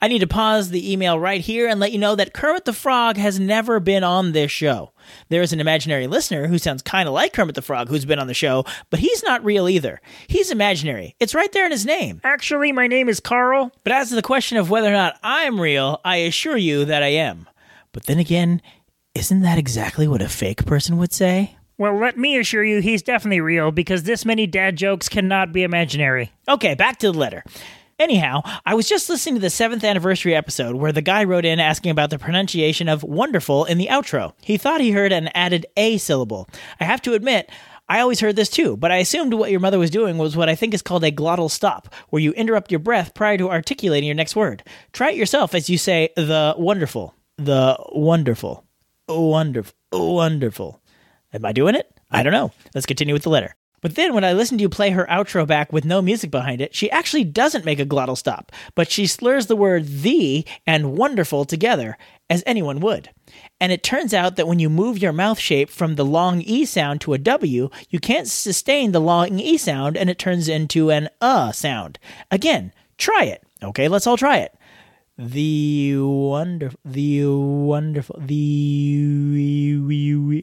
I 0.00 0.08
need 0.08 0.20
to 0.20 0.26
pause 0.26 0.70
the 0.70 0.92
email 0.92 1.18
right 1.18 1.40
here 1.40 1.68
and 1.68 1.80
let 1.80 1.92
you 1.92 1.98
know 1.98 2.14
that 2.14 2.32
Kermit 2.32 2.64
the 2.64 2.72
Frog 2.72 3.16
has 3.16 3.38
never 3.38 3.80
been 3.80 4.04
on 4.04 4.32
this 4.32 4.50
show. 4.50 4.92
There 5.28 5.42
is 5.42 5.52
an 5.52 5.60
imaginary 5.60 6.06
listener 6.06 6.46
who 6.46 6.58
sounds 6.58 6.82
kind 6.82 7.08
of 7.08 7.14
like 7.14 7.32
Kermit 7.32 7.54
the 7.54 7.62
Frog 7.62 7.88
who's 7.88 8.04
been 8.04 8.18
on 8.18 8.26
the 8.26 8.34
show, 8.34 8.64
but 8.90 9.00
he's 9.00 9.22
not 9.22 9.44
real 9.44 9.68
either. 9.68 10.00
He's 10.26 10.50
imaginary. 10.50 11.14
It's 11.20 11.34
right 11.34 11.50
there 11.52 11.66
in 11.66 11.72
his 11.72 11.86
name. 11.86 12.20
Actually, 12.24 12.72
my 12.72 12.86
name 12.86 13.08
is 13.08 13.20
Carl. 13.20 13.72
But 13.84 13.92
as 13.92 14.10
to 14.10 14.14
the 14.14 14.22
question 14.22 14.58
of 14.58 14.70
whether 14.70 14.88
or 14.88 14.92
not 14.92 15.18
I'm 15.22 15.60
real, 15.60 16.00
I 16.04 16.16
assure 16.16 16.56
you 16.56 16.84
that 16.84 17.02
I 17.02 17.08
am. 17.08 17.48
But 17.92 18.06
then 18.06 18.18
again, 18.18 18.62
isn't 19.14 19.40
that 19.40 19.58
exactly 19.58 20.06
what 20.06 20.22
a 20.22 20.28
fake 20.28 20.64
person 20.66 20.98
would 20.98 21.12
say? 21.12 21.56
Well, 21.78 21.96
let 21.96 22.18
me 22.18 22.36
assure 22.36 22.64
you 22.64 22.80
he's 22.80 23.02
definitely 23.02 23.40
real 23.40 23.70
because 23.70 24.02
this 24.02 24.24
many 24.24 24.48
dad 24.48 24.76
jokes 24.76 25.08
cannot 25.08 25.52
be 25.52 25.62
imaginary. 25.62 26.32
Okay, 26.48 26.74
back 26.74 26.98
to 26.98 27.12
the 27.12 27.18
letter. 27.18 27.44
Anyhow, 27.98 28.42
I 28.64 28.74
was 28.74 28.88
just 28.88 29.08
listening 29.08 29.34
to 29.36 29.40
the 29.40 29.50
seventh 29.50 29.82
anniversary 29.82 30.32
episode 30.32 30.76
where 30.76 30.92
the 30.92 31.02
guy 31.02 31.24
wrote 31.24 31.44
in 31.44 31.58
asking 31.58 31.90
about 31.90 32.10
the 32.10 32.18
pronunciation 32.18 32.88
of 32.88 33.02
wonderful 33.02 33.64
in 33.64 33.76
the 33.76 33.88
outro. 33.88 34.34
He 34.40 34.56
thought 34.56 34.80
he 34.80 34.92
heard 34.92 35.10
an 35.10 35.30
added 35.34 35.66
A 35.76 35.98
syllable. 35.98 36.48
I 36.78 36.84
have 36.84 37.02
to 37.02 37.14
admit, 37.14 37.50
I 37.88 37.98
always 37.98 38.20
heard 38.20 38.36
this 38.36 38.50
too, 38.50 38.76
but 38.76 38.92
I 38.92 38.98
assumed 38.98 39.34
what 39.34 39.50
your 39.50 39.58
mother 39.58 39.80
was 39.80 39.90
doing 39.90 40.16
was 40.16 40.36
what 40.36 40.48
I 40.48 40.54
think 40.54 40.74
is 40.74 40.82
called 40.82 41.02
a 41.02 41.10
glottal 41.10 41.50
stop, 41.50 41.92
where 42.10 42.22
you 42.22 42.30
interrupt 42.34 42.70
your 42.70 42.78
breath 42.78 43.14
prior 43.14 43.36
to 43.36 43.50
articulating 43.50 44.06
your 44.06 44.14
next 44.14 44.36
word. 44.36 44.62
Try 44.92 45.10
it 45.10 45.16
yourself 45.16 45.52
as 45.52 45.68
you 45.68 45.76
say 45.76 46.10
the 46.14 46.54
wonderful, 46.56 47.16
the 47.36 47.84
wonderful, 47.90 48.64
wonderful, 49.08 49.74
wonderful. 49.90 50.80
Am 51.32 51.44
I 51.44 51.50
doing 51.50 51.74
it? 51.74 51.92
I 52.12 52.22
don't 52.22 52.32
know. 52.32 52.52
Let's 52.76 52.86
continue 52.86 53.12
with 53.14 53.24
the 53.24 53.30
letter. 53.30 53.56
But 53.80 53.94
then 53.94 54.14
when 54.14 54.24
I 54.24 54.32
listen 54.32 54.58
to 54.58 54.62
you 54.62 54.68
play 54.68 54.90
her 54.90 55.06
outro 55.06 55.46
back 55.46 55.72
with 55.72 55.84
no 55.84 56.02
music 56.02 56.30
behind 56.30 56.60
it, 56.60 56.74
she 56.74 56.90
actually 56.90 57.24
doesn't 57.24 57.64
make 57.64 57.78
a 57.78 57.86
glottal 57.86 58.16
stop, 58.16 58.52
but 58.74 58.90
she 58.90 59.06
slurs 59.06 59.46
the 59.46 59.56
word 59.56 59.86
the 59.86 60.44
and 60.66 60.96
wonderful 60.96 61.44
together, 61.44 61.96
as 62.30 62.42
anyone 62.46 62.80
would. 62.80 63.10
And 63.60 63.72
it 63.72 63.82
turns 63.82 64.12
out 64.12 64.36
that 64.36 64.46
when 64.46 64.58
you 64.58 64.68
move 64.68 64.98
your 64.98 65.12
mouth 65.12 65.38
shape 65.38 65.70
from 65.70 65.94
the 65.94 66.04
long 66.04 66.40
E 66.42 66.64
sound 66.64 67.00
to 67.02 67.14
a 67.14 67.18
W, 67.18 67.70
you 67.90 68.00
can't 68.00 68.28
sustain 68.28 68.92
the 68.92 69.00
long 69.00 69.38
E 69.38 69.56
sound 69.56 69.96
and 69.96 70.10
it 70.10 70.18
turns 70.18 70.48
into 70.48 70.90
an 70.90 71.08
uh 71.20 71.52
sound. 71.52 71.98
Again, 72.30 72.72
try 72.96 73.24
it. 73.24 73.42
Okay, 73.62 73.88
let's 73.88 74.06
all 74.06 74.16
try 74.16 74.38
it. 74.38 74.54
The 75.20 75.96
wonderful, 75.98 76.78
the 76.84 77.26
wonderful, 77.26 78.20
the. 78.24 78.84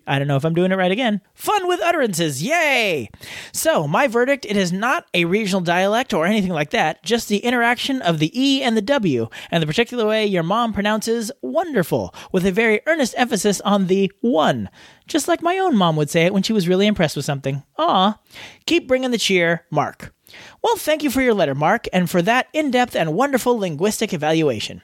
I 0.05 0.19
don't 0.19 0.27
know 0.27 0.35
if 0.35 0.43
I'm 0.43 0.53
doing 0.53 0.73
it 0.73 0.75
right 0.75 0.91
again. 0.91 1.21
Fun 1.33 1.65
with 1.69 1.79
utterances, 1.79 2.43
yay! 2.43 3.09
So, 3.53 3.87
my 3.87 4.07
verdict 4.07 4.45
it 4.45 4.57
is 4.57 4.73
not 4.73 5.05
a 5.13 5.23
regional 5.23 5.61
dialect 5.61 6.13
or 6.13 6.25
anything 6.25 6.51
like 6.51 6.71
that, 6.71 7.01
just 7.03 7.29
the 7.29 7.37
interaction 7.37 8.01
of 8.01 8.19
the 8.19 8.37
E 8.37 8.61
and 8.63 8.75
the 8.75 8.81
W, 8.81 9.29
and 9.49 9.63
the 9.63 9.67
particular 9.67 10.05
way 10.05 10.25
your 10.25 10.43
mom 10.43 10.73
pronounces 10.73 11.31
wonderful, 11.41 12.13
with 12.33 12.45
a 12.45 12.51
very 12.51 12.81
earnest 12.85 13.13
emphasis 13.17 13.61
on 13.61 13.87
the 13.87 14.11
one, 14.19 14.69
just 15.07 15.29
like 15.29 15.41
my 15.41 15.57
own 15.57 15.77
mom 15.77 15.95
would 15.95 16.09
say 16.09 16.25
it 16.25 16.33
when 16.33 16.43
she 16.43 16.51
was 16.51 16.67
really 16.67 16.85
impressed 16.85 17.15
with 17.15 17.23
something. 17.23 17.63
Aw. 17.77 18.19
Keep 18.65 18.89
bringing 18.89 19.11
the 19.11 19.17
cheer, 19.17 19.63
Mark. 19.71 20.13
Well, 20.61 20.77
thank 20.77 21.03
you 21.03 21.09
for 21.11 21.21
your 21.21 21.33
letter, 21.33 21.55
Mark, 21.55 21.85
and 21.93 22.09
for 22.09 22.21
that 22.23 22.47
in 22.53 22.71
depth 22.71 22.95
and 22.95 23.13
wonderful 23.13 23.57
linguistic 23.57 24.13
evaluation. 24.13 24.81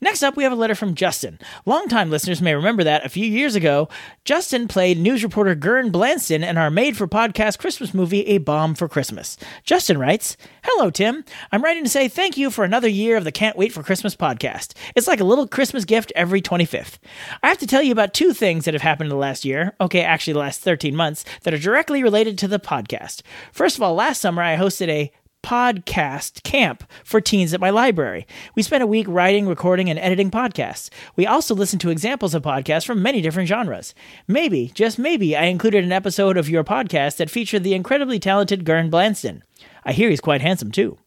Next 0.00 0.22
up, 0.22 0.36
we 0.36 0.44
have 0.44 0.52
a 0.52 0.56
letter 0.56 0.74
from 0.74 0.94
Justin. 0.94 1.38
Longtime 1.66 2.10
listeners 2.10 2.40
may 2.40 2.54
remember 2.54 2.84
that 2.84 3.04
a 3.04 3.08
few 3.08 3.26
years 3.26 3.54
ago, 3.54 3.88
Justin 4.24 4.68
played 4.68 4.98
news 4.98 5.22
reporter 5.22 5.54
Gern 5.54 5.90
Blanston 5.90 6.42
in 6.42 6.56
our 6.56 6.70
made 6.70 6.96
for 6.96 7.06
podcast 7.06 7.58
Christmas 7.58 7.92
movie, 7.92 8.26
A 8.26 8.38
Bomb 8.38 8.74
for 8.74 8.88
Christmas. 8.88 9.36
Justin 9.64 9.98
writes 9.98 10.36
Hello, 10.64 10.90
Tim. 10.90 11.24
I'm 11.50 11.62
writing 11.62 11.84
to 11.84 11.90
say 11.90 12.08
thank 12.08 12.36
you 12.36 12.50
for 12.50 12.64
another 12.64 12.88
year 12.88 13.16
of 13.16 13.24
the 13.24 13.32
Can't 13.32 13.56
Wait 13.56 13.72
for 13.72 13.82
Christmas 13.82 14.16
podcast. 14.16 14.74
It's 14.94 15.08
like 15.08 15.20
a 15.20 15.24
little 15.24 15.46
Christmas 15.46 15.84
gift 15.84 16.12
every 16.16 16.40
25th. 16.40 16.98
I 17.42 17.48
have 17.48 17.58
to 17.58 17.66
tell 17.66 17.82
you 17.82 17.92
about 17.92 18.14
two 18.14 18.32
things 18.32 18.64
that 18.64 18.74
have 18.74 18.82
happened 18.82 19.06
in 19.06 19.10
the 19.10 19.16
last 19.16 19.44
year, 19.44 19.74
okay, 19.80 20.02
actually 20.02 20.32
the 20.32 20.38
last 20.38 20.60
13 20.60 20.96
months, 20.96 21.24
that 21.42 21.54
are 21.54 21.58
directly 21.58 22.02
related 22.02 22.38
to 22.38 22.48
the 22.48 22.58
podcast. 22.58 23.22
First 23.52 23.76
of 23.76 23.82
all, 23.82 23.94
last 23.94 24.20
summer 24.20 24.42
I 24.42 24.56
hosted 24.56 24.88
a 24.88 25.12
podcast 25.42 26.42
camp 26.42 26.84
for 27.04 27.20
teens 27.20 27.52
at 27.52 27.60
my 27.60 27.70
library. 27.70 28.26
We 28.54 28.62
spent 28.62 28.82
a 28.82 28.86
week 28.86 29.06
writing, 29.08 29.46
recording, 29.46 29.90
and 29.90 29.98
editing 29.98 30.30
podcasts. 30.30 30.88
We 31.16 31.26
also 31.26 31.54
listened 31.54 31.80
to 31.82 31.90
examples 31.90 32.34
of 32.34 32.42
podcasts 32.42 32.86
from 32.86 33.02
many 33.02 33.20
different 33.20 33.48
genres. 33.48 33.94
Maybe, 34.28 34.70
just 34.74 34.98
maybe, 34.98 35.36
I 35.36 35.44
included 35.44 35.84
an 35.84 35.92
episode 35.92 36.36
of 36.36 36.48
your 36.48 36.64
podcast 36.64 37.16
that 37.16 37.30
featured 37.30 37.64
the 37.64 37.74
incredibly 37.74 38.18
talented 38.18 38.64
Gern 38.64 38.90
Blanston. 38.90 39.42
I 39.84 39.92
hear 39.92 40.10
he's 40.10 40.20
quite 40.20 40.40
handsome 40.40 40.70
too. 40.70 40.98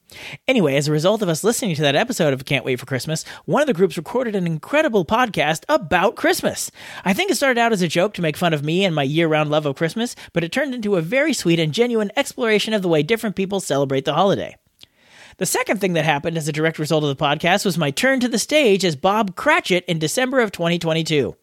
Anyway, 0.48 0.76
as 0.76 0.88
a 0.88 0.92
result 0.92 1.22
of 1.22 1.30
us 1.30 1.44
listening 1.44 1.76
to 1.76 1.82
that 1.82 1.96
episode 1.96 2.34
of 2.34 2.46
Can't 2.46 2.66
Wait 2.66 2.80
for 2.80 2.86
Christmas, 2.86 3.26
one 3.46 3.62
of 3.62 3.68
the 3.68 3.74
groups 3.74 3.98
recorded 3.98 4.36
an 4.36 4.46
incredible 4.46 5.04
podcast 5.04 5.64
about 5.68 6.16
Christmas. 6.16 6.72
I 7.04 7.14
think 7.14 7.32
it 7.32 7.36
started 7.36 7.60
out 7.60 7.74
as 7.74 7.82
a 7.82 7.88
joke 7.88 8.14
to 8.16 8.22
make 8.22 8.38
fun 8.38 8.54
of 8.54 8.64
me 8.64 8.86
and 8.86 8.94
my 8.94 9.04
year 9.04 9.28
round 9.28 9.50
love 9.50 9.66
of 9.66 9.76
Christmas, 9.76 10.16
but 10.34 10.44
it 10.44 10.52
turned 10.52 10.76
into 10.76 10.96
a 10.96 11.02
very 11.02 11.34
sweet 11.34 11.60
and 11.60 11.74
genuine 11.74 12.12
exploration 12.16 12.74
of 12.74 12.82
the 12.82 12.88
way 12.88 13.04
different 13.04 13.36
people 13.36 13.60
celebrate 13.60 14.06
the 14.06 14.14
holiday. 14.14 14.56
The 15.38 15.46
second 15.46 15.82
thing 15.82 15.94
that 15.94 16.06
happened 16.06 16.38
as 16.38 16.48
a 16.48 16.54
direct 16.54 16.80
result 16.80 17.04
of 17.04 17.10
the 17.10 17.24
podcast 17.24 17.66
was 17.66 17.78
my 17.78 17.92
turn 17.92 18.22
to 18.22 18.30
the 18.30 18.40
stage 18.40 18.86
as 18.86 18.96
Bob 18.96 19.36
Cratchit 19.36 19.84
in 19.86 20.00
December 20.00 20.40
of 20.40 20.52
2022. 20.52 21.36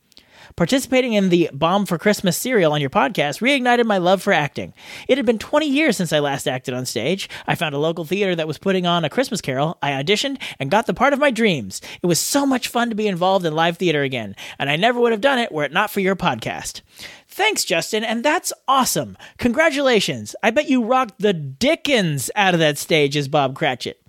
Participating 0.56 1.14
in 1.14 1.30
the 1.30 1.48
Bomb 1.52 1.86
for 1.86 1.98
Christmas 1.98 2.36
serial 2.36 2.72
on 2.72 2.80
your 2.80 2.90
podcast 2.90 3.40
reignited 3.40 3.86
my 3.86 3.98
love 3.98 4.22
for 4.22 4.32
acting. 4.32 4.74
It 5.08 5.16
had 5.16 5.26
been 5.26 5.38
20 5.38 5.66
years 5.66 5.96
since 5.96 6.12
I 6.12 6.18
last 6.18 6.46
acted 6.46 6.74
on 6.74 6.84
stage. 6.84 7.28
I 7.46 7.54
found 7.54 7.74
a 7.74 7.78
local 7.78 8.04
theater 8.04 8.36
that 8.36 8.46
was 8.46 8.58
putting 8.58 8.86
on 8.86 9.04
a 9.04 9.10
Christmas 9.10 9.40
carol. 9.40 9.78
I 9.82 9.90
auditioned 9.92 10.40
and 10.58 10.70
got 10.70 10.86
the 10.86 10.94
part 10.94 11.12
of 11.12 11.18
my 11.18 11.30
dreams. 11.30 11.80
It 12.02 12.06
was 12.06 12.20
so 12.20 12.44
much 12.44 12.68
fun 12.68 12.90
to 12.90 12.94
be 12.94 13.06
involved 13.08 13.46
in 13.46 13.54
live 13.54 13.78
theater 13.78 14.02
again, 14.02 14.36
and 14.58 14.68
I 14.68 14.76
never 14.76 15.00
would 15.00 15.12
have 15.12 15.20
done 15.20 15.38
it 15.38 15.52
were 15.52 15.64
it 15.64 15.72
not 15.72 15.90
for 15.90 16.00
your 16.00 16.16
podcast. 16.16 16.82
Thanks, 17.28 17.64
Justin, 17.64 18.04
and 18.04 18.22
that's 18.22 18.52
awesome. 18.68 19.16
Congratulations. 19.38 20.36
I 20.42 20.50
bet 20.50 20.68
you 20.68 20.84
rocked 20.84 21.18
the 21.18 21.32
dickens 21.32 22.30
out 22.36 22.52
of 22.52 22.60
that 22.60 22.76
stage 22.76 23.16
as 23.16 23.26
Bob 23.26 23.56
Cratchit. 23.56 24.01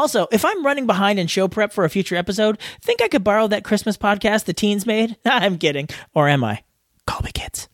Also, 0.00 0.26
if 0.32 0.46
I'm 0.46 0.64
running 0.64 0.86
behind 0.86 1.18
in 1.18 1.26
show 1.26 1.46
prep 1.46 1.74
for 1.74 1.84
a 1.84 1.90
future 1.90 2.16
episode, 2.16 2.58
think 2.80 3.02
I 3.02 3.08
could 3.08 3.22
borrow 3.22 3.46
that 3.48 3.64
Christmas 3.64 3.98
podcast 3.98 4.46
the 4.46 4.54
teens 4.54 4.86
made? 4.86 5.18
I'm 5.26 5.58
kidding. 5.58 5.90
Or 6.14 6.26
am 6.26 6.42
I? 6.42 6.62
Call 7.06 7.20
me 7.22 7.30
kids. 7.32 7.68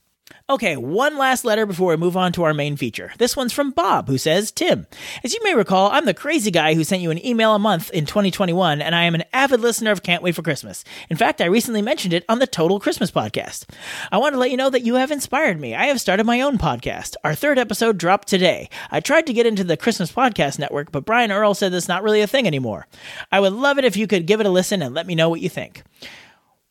Okay, 0.48 0.76
one 0.76 1.18
last 1.18 1.44
letter 1.44 1.66
before 1.66 1.88
we 1.88 1.96
move 1.96 2.16
on 2.16 2.30
to 2.30 2.44
our 2.44 2.54
main 2.54 2.76
feature. 2.76 3.12
This 3.18 3.36
one's 3.36 3.52
from 3.52 3.72
Bob, 3.72 4.06
who 4.06 4.16
says, 4.16 4.52
Tim, 4.52 4.86
as 5.24 5.34
you 5.34 5.40
may 5.42 5.56
recall, 5.56 5.90
I'm 5.90 6.04
the 6.04 6.14
crazy 6.14 6.52
guy 6.52 6.74
who 6.74 6.84
sent 6.84 7.02
you 7.02 7.10
an 7.10 7.26
email 7.26 7.52
a 7.56 7.58
month 7.58 7.90
in 7.90 8.06
2021, 8.06 8.80
and 8.80 8.94
I 8.94 9.02
am 9.02 9.16
an 9.16 9.24
avid 9.32 9.58
listener 9.58 9.90
of 9.90 10.04
Can't 10.04 10.22
Wait 10.22 10.36
for 10.36 10.42
Christmas. 10.42 10.84
In 11.10 11.16
fact, 11.16 11.40
I 11.40 11.46
recently 11.46 11.82
mentioned 11.82 12.14
it 12.14 12.24
on 12.28 12.38
the 12.38 12.46
Total 12.46 12.78
Christmas 12.78 13.10
podcast. 13.10 13.68
I 14.12 14.18
want 14.18 14.34
to 14.34 14.38
let 14.38 14.52
you 14.52 14.56
know 14.56 14.70
that 14.70 14.84
you 14.84 14.94
have 14.94 15.10
inspired 15.10 15.58
me. 15.58 15.74
I 15.74 15.86
have 15.86 16.00
started 16.00 16.26
my 16.26 16.40
own 16.40 16.58
podcast. 16.58 17.16
Our 17.24 17.34
third 17.34 17.58
episode 17.58 17.98
dropped 17.98 18.28
today. 18.28 18.70
I 18.92 19.00
tried 19.00 19.26
to 19.26 19.32
get 19.32 19.46
into 19.46 19.64
the 19.64 19.76
Christmas 19.76 20.12
Podcast 20.12 20.60
Network, 20.60 20.92
but 20.92 21.04
Brian 21.04 21.32
Earl 21.32 21.54
said 21.54 21.72
that's 21.72 21.88
not 21.88 22.04
really 22.04 22.20
a 22.20 22.28
thing 22.28 22.46
anymore. 22.46 22.86
I 23.32 23.40
would 23.40 23.52
love 23.52 23.78
it 23.78 23.84
if 23.84 23.96
you 23.96 24.06
could 24.06 24.26
give 24.26 24.38
it 24.38 24.46
a 24.46 24.50
listen 24.50 24.80
and 24.80 24.94
let 24.94 25.08
me 25.08 25.16
know 25.16 25.28
what 25.28 25.40
you 25.40 25.48
think. 25.48 25.82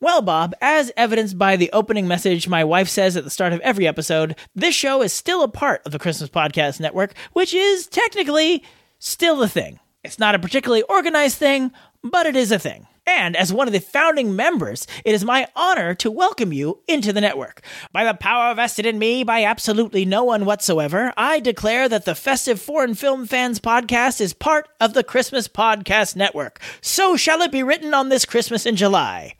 Well, 0.06 0.22
Bob, 0.22 0.54
as 0.60 0.92
evidenced 0.96 1.36
by 1.36 1.56
the 1.56 1.68
opening 1.72 2.06
message 2.06 2.46
my 2.46 2.62
wife 2.62 2.88
says 2.88 3.16
at 3.16 3.24
the 3.24 3.28
start 3.28 3.52
of 3.52 3.58
every 3.62 3.88
episode, 3.88 4.36
this 4.54 4.72
show 4.72 5.02
is 5.02 5.12
still 5.12 5.42
a 5.42 5.48
part 5.48 5.82
of 5.84 5.90
the 5.90 5.98
Christmas 5.98 6.30
Podcast 6.30 6.78
Network, 6.78 7.12
which 7.32 7.52
is 7.52 7.88
technically 7.88 8.62
still 9.00 9.42
a 9.42 9.48
thing. 9.48 9.80
It's 10.04 10.20
not 10.20 10.36
a 10.36 10.38
particularly 10.38 10.84
organized 10.84 11.38
thing, 11.38 11.72
but 12.04 12.24
it 12.24 12.36
is 12.36 12.52
a 12.52 12.58
thing. 12.60 12.86
And 13.04 13.34
as 13.34 13.52
one 13.52 13.66
of 13.66 13.72
the 13.72 13.80
founding 13.80 14.36
members, 14.36 14.86
it 15.04 15.12
is 15.12 15.24
my 15.24 15.48
honor 15.56 15.92
to 15.96 16.10
welcome 16.12 16.52
you 16.52 16.78
into 16.86 17.12
the 17.12 17.20
network. 17.20 17.62
By 17.90 18.04
the 18.04 18.14
power 18.14 18.54
vested 18.54 18.86
in 18.86 19.00
me 19.00 19.24
by 19.24 19.42
absolutely 19.42 20.04
no 20.04 20.22
one 20.22 20.44
whatsoever, 20.44 21.12
I 21.16 21.40
declare 21.40 21.88
that 21.88 22.04
the 22.04 22.14
Festive 22.14 22.60
Foreign 22.60 22.94
Film 22.94 23.26
Fans 23.26 23.58
podcast 23.58 24.20
is 24.20 24.34
part 24.34 24.68
of 24.80 24.94
the 24.94 25.02
Christmas 25.02 25.48
Podcast 25.48 26.14
Network. 26.14 26.60
So 26.80 27.16
shall 27.16 27.42
it 27.42 27.50
be 27.50 27.64
written 27.64 27.92
on 27.92 28.08
this 28.08 28.24
Christmas 28.24 28.66
in 28.66 28.76
July. 28.76 29.34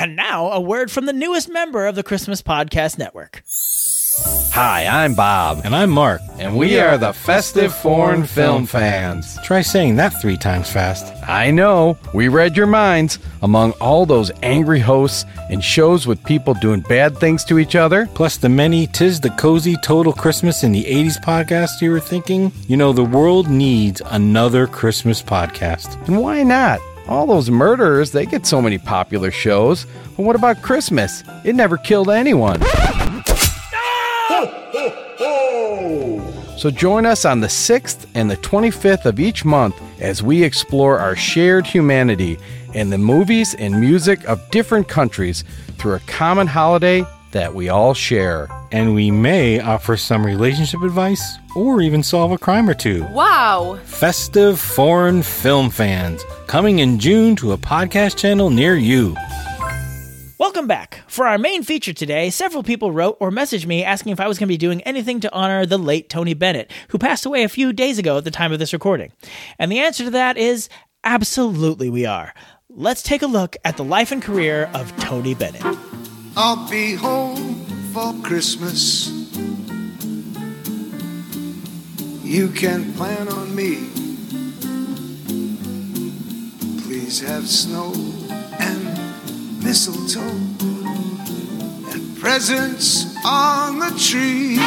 And 0.00 0.14
now, 0.14 0.52
a 0.52 0.60
word 0.60 0.92
from 0.92 1.06
the 1.06 1.12
newest 1.12 1.48
member 1.48 1.84
of 1.88 1.96
the 1.96 2.04
Christmas 2.04 2.40
Podcast 2.40 2.98
Network. 2.98 3.42
Hi, 4.52 4.86
I'm 4.86 5.14
Bob, 5.16 5.62
And 5.64 5.74
I'm 5.74 5.90
Mark. 5.90 6.20
and 6.38 6.56
we 6.56 6.78
are 6.78 6.96
the 6.98 7.12
Festive 7.12 7.74
Foreign 7.74 8.24
Film 8.24 8.64
Fans. 8.64 9.36
Try 9.42 9.60
saying 9.60 9.96
that 9.96 10.10
three 10.20 10.36
times 10.36 10.70
fast. 10.70 11.12
I 11.28 11.50
know, 11.50 11.98
we 12.14 12.28
read 12.28 12.56
your 12.56 12.68
minds. 12.68 13.18
Among 13.42 13.72
all 13.80 14.06
those 14.06 14.30
angry 14.44 14.78
hosts 14.78 15.24
and 15.50 15.62
shows 15.64 16.06
with 16.06 16.22
people 16.22 16.54
doing 16.54 16.80
bad 16.82 17.18
things 17.18 17.44
to 17.46 17.58
each 17.58 17.74
other, 17.74 18.06
Plus 18.14 18.36
the 18.36 18.48
many 18.48 18.86
Tis 18.86 19.18
the 19.20 19.30
Cozy 19.30 19.74
Total 19.82 20.12
Christmas 20.12 20.62
in 20.62 20.70
the 20.70 20.84
80s 20.84 21.18
podcast 21.24 21.80
you 21.82 21.90
were 21.90 21.98
thinking. 22.00 22.52
You 22.68 22.76
know, 22.76 22.92
the 22.92 23.02
world 23.04 23.48
needs 23.50 24.00
another 24.06 24.68
Christmas 24.68 25.20
podcast. 25.22 25.94
and 26.06 26.20
why 26.20 26.44
not? 26.44 26.78
All 27.08 27.26
those 27.26 27.50
murderers, 27.50 28.12
they 28.12 28.26
get 28.26 28.46
so 28.46 28.60
many 28.60 28.76
popular 28.76 29.30
shows. 29.30 29.86
But 30.16 30.24
what 30.24 30.36
about 30.36 30.60
Christmas? 30.60 31.24
It 31.42 31.54
never 31.54 31.78
killed 31.78 32.10
anyone. 32.10 32.60
So 36.58 36.70
join 36.70 37.06
us 37.06 37.24
on 37.24 37.40
the 37.40 37.46
6th 37.46 38.06
and 38.14 38.30
the 38.30 38.36
25th 38.36 39.06
of 39.06 39.20
each 39.20 39.44
month 39.44 39.80
as 40.00 40.22
we 40.22 40.42
explore 40.42 40.98
our 40.98 41.14
shared 41.14 41.66
humanity 41.66 42.36
and 42.74 42.92
the 42.92 42.98
movies 42.98 43.54
and 43.54 43.80
music 43.80 44.24
of 44.28 44.50
different 44.50 44.88
countries 44.88 45.44
through 45.78 45.94
a 45.94 46.00
common 46.00 46.46
holiday 46.46 47.06
that 47.32 47.54
we 47.54 47.68
all 47.68 47.94
share. 47.94 48.48
And 48.72 48.94
we 48.94 49.10
may 49.10 49.60
offer 49.60 49.96
some 49.96 50.24
relationship 50.24 50.82
advice 50.82 51.22
or 51.56 51.80
even 51.80 52.02
solve 52.02 52.32
a 52.32 52.38
crime 52.38 52.68
or 52.68 52.74
two. 52.74 53.04
Wow. 53.12 53.78
Festive 53.84 54.60
Foreign 54.60 55.22
Film 55.22 55.70
Fans, 55.70 56.24
coming 56.46 56.78
in 56.78 56.98
June 56.98 57.36
to 57.36 57.52
a 57.52 57.58
podcast 57.58 58.16
channel 58.16 58.50
near 58.50 58.74
you. 58.74 59.16
Welcome 60.38 60.68
back. 60.68 61.02
For 61.08 61.26
our 61.26 61.36
main 61.36 61.64
feature 61.64 61.92
today, 61.92 62.30
several 62.30 62.62
people 62.62 62.92
wrote 62.92 63.16
or 63.20 63.30
messaged 63.30 63.66
me 63.66 63.82
asking 63.82 64.12
if 64.12 64.20
I 64.20 64.28
was 64.28 64.38
going 64.38 64.46
to 64.46 64.52
be 64.52 64.56
doing 64.56 64.80
anything 64.82 65.20
to 65.20 65.32
honor 65.32 65.66
the 65.66 65.78
late 65.78 66.08
Tony 66.08 66.32
Bennett, 66.32 66.70
who 66.88 66.98
passed 66.98 67.26
away 67.26 67.42
a 67.42 67.48
few 67.48 67.72
days 67.72 67.98
ago 67.98 68.18
at 68.18 68.24
the 68.24 68.30
time 68.30 68.52
of 68.52 68.58
this 68.58 68.72
recording. 68.72 69.12
And 69.58 69.70
the 69.70 69.80
answer 69.80 70.04
to 70.04 70.10
that 70.10 70.36
is 70.36 70.68
absolutely 71.02 71.90
we 71.90 72.06
are. 72.06 72.32
Let's 72.68 73.02
take 73.02 73.22
a 73.22 73.26
look 73.26 73.56
at 73.64 73.76
the 73.76 73.84
life 73.84 74.12
and 74.12 74.22
career 74.22 74.70
of 74.74 74.96
Tony 74.98 75.34
Bennett. 75.34 75.64
I'll 76.40 76.70
be 76.70 76.94
home 76.94 77.64
for 77.92 78.14
Christmas. 78.22 79.08
You 82.22 82.46
can 82.50 82.92
plan 82.92 83.26
on 83.26 83.56
me. 83.56 83.88
Please 86.84 87.18
have 87.22 87.48
snow 87.48 87.92
and 88.60 89.64
mistletoe 89.64 90.20
and 91.90 92.16
presents 92.20 93.16
on 93.26 93.80
the 93.80 93.90
tree. 93.98 94.58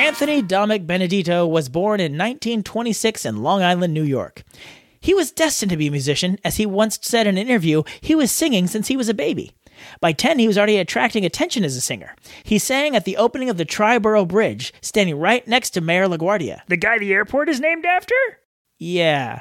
Anthony 0.00 0.40
Dominic 0.40 0.86
Benedetto 0.86 1.48
was 1.48 1.68
born 1.68 1.98
in 1.98 2.12
1926 2.12 3.24
in 3.24 3.42
Long 3.42 3.60
Island, 3.60 3.92
New 3.92 4.04
York. 4.04 4.44
He 5.02 5.12
was 5.12 5.32
destined 5.32 5.70
to 5.70 5.76
be 5.76 5.88
a 5.88 5.90
musician, 5.90 6.38
as 6.44 6.56
he 6.56 6.64
once 6.64 6.98
said 7.02 7.26
in 7.26 7.36
an 7.36 7.46
interview, 7.46 7.82
he 8.00 8.14
was 8.14 8.32
singing 8.32 8.68
since 8.68 8.88
he 8.88 8.96
was 8.96 9.08
a 9.08 9.14
baby. 9.14 9.52
By 10.00 10.12
10, 10.12 10.38
he 10.38 10.46
was 10.46 10.56
already 10.56 10.78
attracting 10.78 11.24
attention 11.24 11.64
as 11.64 11.76
a 11.76 11.80
singer. 11.80 12.14
He 12.44 12.58
sang 12.58 12.94
at 12.94 13.04
the 13.04 13.16
opening 13.16 13.50
of 13.50 13.56
the 13.56 13.64
Triborough 13.64 14.28
Bridge, 14.28 14.72
standing 14.80 15.18
right 15.18 15.46
next 15.46 15.70
to 15.70 15.80
Mayor 15.80 16.06
LaGuardia. 16.06 16.60
The 16.68 16.76
guy 16.76 16.98
the 16.98 17.12
airport 17.12 17.48
is 17.48 17.60
named 17.60 17.84
after? 17.84 18.14
Yeah, 18.78 19.40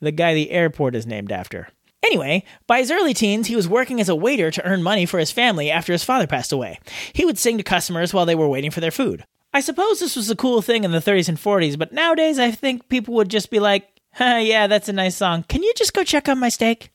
the 0.00 0.12
guy 0.12 0.34
the 0.34 0.50
airport 0.50 0.94
is 0.94 1.06
named 1.06 1.30
after. 1.30 1.68
Anyway, 2.04 2.44
by 2.66 2.78
his 2.78 2.90
early 2.90 3.14
teens, 3.14 3.48
he 3.48 3.56
was 3.56 3.68
working 3.68 4.00
as 4.00 4.08
a 4.08 4.16
waiter 4.16 4.50
to 4.50 4.64
earn 4.64 4.82
money 4.82 5.04
for 5.04 5.18
his 5.18 5.30
family 5.30 5.70
after 5.70 5.92
his 5.92 6.04
father 6.04 6.26
passed 6.26 6.52
away. 6.52 6.78
He 7.12 7.24
would 7.24 7.38
sing 7.38 7.56
to 7.58 7.64
customers 7.64 8.14
while 8.14 8.26
they 8.26 8.34
were 8.34 8.48
waiting 8.48 8.70
for 8.70 8.80
their 8.80 8.90
food. 8.90 9.24
I 9.52 9.60
suppose 9.60 9.98
this 9.98 10.16
was 10.16 10.30
a 10.30 10.36
cool 10.36 10.62
thing 10.62 10.84
in 10.84 10.92
the 10.92 10.98
30s 10.98 11.28
and 11.28 11.38
40s, 11.38 11.78
but 11.78 11.92
nowadays 11.92 12.38
I 12.38 12.50
think 12.50 12.88
people 12.88 13.14
would 13.14 13.28
just 13.28 13.50
be 13.50 13.58
like, 13.58 13.88
yeah, 14.20 14.66
that's 14.66 14.88
a 14.88 14.92
nice 14.92 15.16
song. 15.16 15.44
Can 15.48 15.62
you 15.62 15.72
just 15.76 15.94
go 15.94 16.02
check 16.02 16.28
on 16.28 16.38
my 16.38 16.48
steak? 16.48 16.90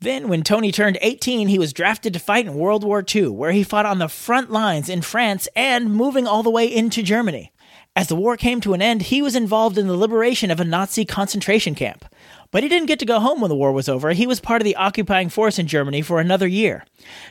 Then, 0.00 0.28
when 0.28 0.42
Tony 0.42 0.72
turned 0.72 0.98
18, 1.00 1.48
he 1.48 1.58
was 1.58 1.72
drafted 1.72 2.12
to 2.12 2.18
fight 2.18 2.44
in 2.44 2.54
World 2.54 2.84
War 2.84 3.04
II, 3.14 3.28
where 3.28 3.52
he 3.52 3.62
fought 3.62 3.86
on 3.86 3.98
the 3.98 4.08
front 4.08 4.50
lines 4.50 4.88
in 4.88 5.00
France 5.00 5.48
and 5.56 5.94
moving 5.94 6.26
all 6.26 6.42
the 6.42 6.50
way 6.50 6.66
into 6.66 7.02
Germany. 7.02 7.52
As 7.94 8.08
the 8.08 8.16
war 8.16 8.36
came 8.36 8.60
to 8.60 8.74
an 8.74 8.82
end, 8.82 9.02
he 9.02 9.22
was 9.22 9.34
involved 9.34 9.78
in 9.78 9.86
the 9.86 9.96
liberation 9.96 10.50
of 10.50 10.60
a 10.60 10.64
Nazi 10.64 11.06
concentration 11.06 11.74
camp. 11.74 12.04
But 12.50 12.62
he 12.62 12.68
didn't 12.68 12.88
get 12.88 12.98
to 12.98 13.06
go 13.06 13.20
home 13.20 13.40
when 13.40 13.48
the 13.48 13.56
war 13.56 13.72
was 13.72 13.88
over. 13.88 14.12
He 14.12 14.26
was 14.26 14.38
part 14.38 14.60
of 14.60 14.66
the 14.66 14.76
occupying 14.76 15.30
force 15.30 15.58
in 15.58 15.66
Germany 15.66 16.02
for 16.02 16.20
another 16.20 16.46
year. 16.46 16.84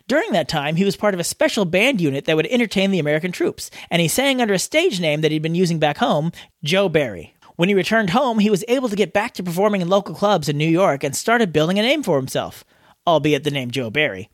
During 0.07 0.31
that 0.31 0.47
time, 0.47 0.75
he 0.75 0.83
was 0.83 0.95
part 0.95 1.13
of 1.13 1.19
a 1.19 1.23
special 1.23 1.65
band 1.65 2.01
unit 2.01 2.25
that 2.25 2.35
would 2.35 2.47
entertain 2.47 2.89
the 2.89 2.99
American 2.99 3.31
troops, 3.31 3.69
and 3.91 4.01
he 4.01 4.07
sang 4.07 4.41
under 4.41 4.55
a 4.55 4.59
stage 4.59 4.99
name 4.99 5.21
that 5.21 5.31
he'd 5.31 5.43
been 5.43 5.55
using 5.55 5.77
back 5.77 5.97
home, 5.97 6.31
Joe 6.63 6.89
Barry. 6.89 7.34
When 7.55 7.69
he 7.69 7.75
returned 7.75 8.09
home, 8.09 8.39
he 8.39 8.49
was 8.49 8.65
able 8.67 8.89
to 8.89 8.95
get 8.95 9.13
back 9.13 9.33
to 9.35 9.43
performing 9.43 9.81
in 9.81 9.87
local 9.87 10.13
clubs 10.13 10.49
in 10.49 10.57
New 10.57 10.67
York 10.67 11.03
and 11.03 11.15
started 11.15 11.53
building 11.53 11.79
a 11.79 11.81
name 11.81 12.03
for 12.03 12.17
himself, 12.17 12.65
albeit 13.07 13.43
the 13.43 13.51
name 13.51 13.71
Joe 13.71 13.89
Barry. 13.89 14.29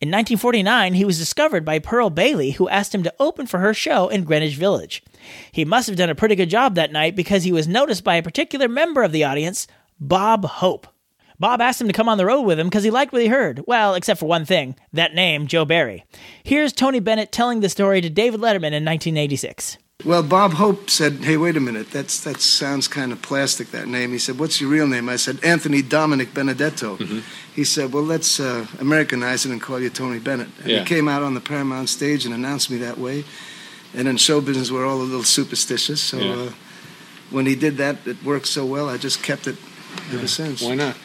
In 0.00 0.08
1949, 0.08 0.94
he 0.94 1.04
was 1.04 1.18
discovered 1.18 1.64
by 1.64 1.78
Pearl 1.78 2.10
Bailey, 2.10 2.52
who 2.52 2.68
asked 2.68 2.94
him 2.94 3.02
to 3.02 3.14
open 3.18 3.46
for 3.46 3.58
her 3.58 3.74
show 3.74 4.08
in 4.08 4.24
Greenwich 4.24 4.54
Village. 4.54 5.02
He 5.50 5.64
must 5.64 5.88
have 5.88 5.96
done 5.96 6.10
a 6.10 6.14
pretty 6.14 6.36
good 6.36 6.50
job 6.50 6.74
that 6.74 6.92
night 6.92 7.16
because 7.16 7.44
he 7.44 7.52
was 7.52 7.66
noticed 7.66 8.04
by 8.04 8.16
a 8.16 8.22
particular 8.22 8.68
member 8.68 9.02
of 9.02 9.10
the 9.10 9.24
audience, 9.24 9.66
Bob 9.98 10.44
Hope. 10.44 10.86
Bob 11.40 11.62
asked 11.62 11.80
him 11.80 11.86
to 11.86 11.94
come 11.94 12.08
on 12.08 12.18
the 12.18 12.26
road 12.26 12.42
with 12.42 12.60
him 12.60 12.68
because 12.68 12.84
he 12.84 12.90
liked 12.90 13.12
what 13.12 13.22
he 13.22 13.28
heard. 13.28 13.64
Well, 13.66 13.94
except 13.94 14.20
for 14.20 14.26
one 14.26 14.44
thing 14.44 14.76
that 14.92 15.14
name, 15.14 15.46
Joe 15.46 15.64
Barry. 15.64 16.04
Here's 16.44 16.72
Tony 16.72 17.00
Bennett 17.00 17.32
telling 17.32 17.60
the 17.60 17.70
story 17.70 18.02
to 18.02 18.10
David 18.10 18.40
Letterman 18.40 18.74
in 18.74 18.84
1986. 18.84 19.78
Well, 20.04 20.22
Bob 20.22 20.54
Hope 20.54 20.88
said, 20.88 21.24
"Hey, 21.24 21.36
wait 21.36 21.56
a 21.56 21.60
minute. 21.60 21.90
That's 21.90 22.20
that 22.24 22.40
sounds 22.40 22.88
kind 22.88 23.12
of 23.12 23.20
plastic. 23.22 23.70
That 23.70 23.86
name." 23.88 24.12
He 24.12 24.18
said, 24.18 24.38
"What's 24.38 24.60
your 24.60 24.70
real 24.70 24.86
name?" 24.86 25.08
I 25.08 25.16
said, 25.16 25.38
"Anthony 25.44 25.82
Dominic 25.82 26.32
Benedetto." 26.32 26.96
He 27.54 27.64
said, 27.64 27.92
"Well, 27.92 28.02
let's 28.02 28.40
uh, 28.40 28.66
Americanize 28.78 29.44
it 29.44 29.52
and 29.52 29.60
call 29.60 29.78
you 29.80 29.90
Tony 29.90 30.18
Bennett." 30.18 30.48
And 30.60 30.68
Yeah. 30.70 30.78
he 30.80 30.84
came 30.86 31.06
out 31.08 31.22
on 31.22 31.34
the 31.34 31.40
Paramount 31.40 31.88
stage 31.88 32.24
and 32.24 32.34
announced 32.34 32.70
me 32.70 32.78
that 32.78 32.98
way. 32.98 33.24
And 33.94 34.06
in 34.08 34.16
show 34.16 34.40
business, 34.40 34.70
we're 34.70 34.86
all 34.86 35.00
a 35.00 35.02
little 35.02 35.24
superstitious. 35.24 36.00
So 36.00 36.18
Yeah. 36.18 36.32
uh, 36.32 36.50
when 37.30 37.46
he 37.46 37.54
did 37.54 37.76
that, 37.78 37.96
it 38.06 38.22
worked 38.24 38.46
so 38.46 38.64
well. 38.64 38.88
I 38.88 38.96
just 38.96 39.22
kept 39.22 39.46
it 39.46 39.56
ever 40.12 40.26
since. 40.28 40.62
Why 40.62 40.76
not? 40.76 40.96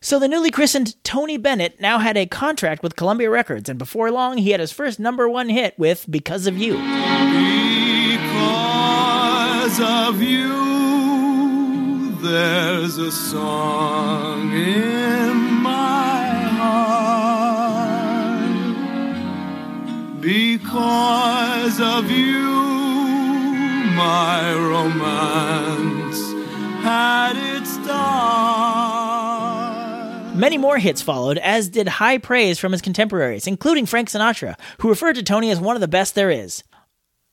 So 0.00 0.20
the 0.20 0.28
newly 0.28 0.52
christened 0.52 0.94
Tony 1.02 1.36
Bennett 1.36 1.80
now 1.80 1.98
had 1.98 2.16
a 2.16 2.24
contract 2.24 2.82
with 2.84 2.94
Columbia 2.94 3.28
Records, 3.30 3.68
and 3.68 3.78
before 3.78 4.10
long 4.12 4.38
he 4.38 4.52
had 4.52 4.60
his 4.60 4.70
first 4.72 5.00
number 5.00 5.28
one 5.28 5.48
hit 5.48 5.74
with 5.76 6.06
Because 6.08 6.46
of 6.46 6.56
You. 6.56 6.78
Because 9.68 10.14
of 10.16 10.22
you, 10.22 12.16
there's 12.22 12.96
a 12.96 13.12
song 13.12 14.50
in 14.50 15.36
my 15.62 16.26
heart. 16.56 17.02
Because 20.22 21.78
of 21.82 22.10
you, 22.10 22.48
my 23.94 24.54
romance 24.54 26.18
had 26.82 27.36
its 27.36 27.74
start. 27.74 28.08
Many 30.34 30.56
more 30.56 30.78
hits 30.78 31.02
followed, 31.02 31.36
as 31.36 31.68
did 31.68 31.88
high 31.88 32.16
praise 32.16 32.58
from 32.58 32.72
his 32.72 32.80
contemporaries, 32.80 33.46
including 33.46 33.84
Frank 33.84 34.08
Sinatra, 34.08 34.58
who 34.80 34.88
referred 34.88 35.16
to 35.16 35.22
Tony 35.22 35.50
as 35.50 35.60
one 35.60 35.76
of 35.76 35.82
the 35.82 35.88
best 35.88 36.14
there 36.14 36.30
is. 36.30 36.64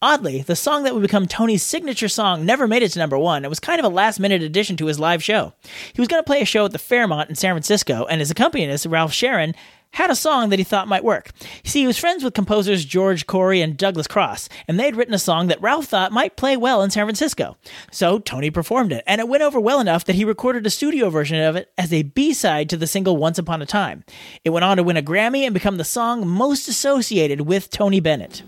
Oddly, 0.05 0.43
the 0.43 0.55
song 0.55 0.83
that 0.83 0.93
would 0.93 1.01
become 1.01 1.25
Tony's 1.25 1.63
signature 1.63 2.07
song 2.07 2.45
never 2.45 2.67
made 2.67 2.83
it 2.83 2.89
to 2.89 2.99
number 2.99 3.17
one. 3.17 3.43
It 3.43 3.49
was 3.49 3.59
kind 3.59 3.79
of 3.79 3.85
a 3.85 3.89
last 3.89 4.19
minute 4.19 4.43
addition 4.43 4.77
to 4.77 4.85
his 4.85 4.99
live 4.99 5.23
show. 5.23 5.53
He 5.93 5.99
was 5.99 6.07
going 6.07 6.21
to 6.21 6.27
play 6.27 6.41
a 6.41 6.45
show 6.45 6.65
at 6.65 6.73
the 6.73 6.77
Fairmont 6.77 7.27
in 7.27 7.35
San 7.35 7.55
Francisco, 7.55 8.05
and 8.05 8.21
his 8.21 8.29
accompanist, 8.29 8.85
Ralph 8.85 9.11
Sharon, 9.11 9.55
had 9.93 10.11
a 10.11 10.15
song 10.15 10.49
that 10.49 10.59
he 10.59 10.63
thought 10.63 10.87
might 10.87 11.03
work. 11.03 11.31
You 11.63 11.71
see, 11.71 11.79
he 11.79 11.87
was 11.87 11.97
friends 11.97 12.23
with 12.23 12.35
composers 12.35 12.85
George 12.85 13.25
Cory 13.25 13.61
and 13.61 13.75
Douglass 13.75 14.05
Cross, 14.05 14.47
and 14.67 14.79
they'd 14.79 14.95
written 14.95 15.15
a 15.15 15.17
song 15.17 15.47
that 15.47 15.59
Ralph 15.59 15.85
thought 15.85 16.11
might 16.11 16.37
play 16.37 16.55
well 16.55 16.83
in 16.83 16.91
San 16.91 17.07
Francisco. 17.07 17.57
So 17.89 18.19
Tony 18.19 18.51
performed 18.51 18.91
it, 18.91 19.03
and 19.07 19.19
it 19.19 19.27
went 19.27 19.41
over 19.41 19.59
well 19.59 19.79
enough 19.79 20.05
that 20.05 20.15
he 20.15 20.23
recorded 20.23 20.67
a 20.67 20.69
studio 20.69 21.09
version 21.09 21.41
of 21.41 21.55
it 21.55 21.71
as 21.79 21.91
a 21.91 22.03
B 22.03 22.31
side 22.31 22.69
to 22.69 22.77
the 22.77 22.85
single 22.85 23.17
Once 23.17 23.39
Upon 23.39 23.59
a 23.59 23.65
Time. 23.65 24.03
It 24.43 24.51
went 24.51 24.65
on 24.65 24.77
to 24.77 24.83
win 24.83 24.97
a 24.97 25.01
Grammy 25.01 25.45
and 25.45 25.53
become 25.55 25.77
the 25.77 25.83
song 25.83 26.27
most 26.27 26.67
associated 26.67 27.41
with 27.41 27.71
Tony 27.71 27.99
Bennett. 27.99 28.43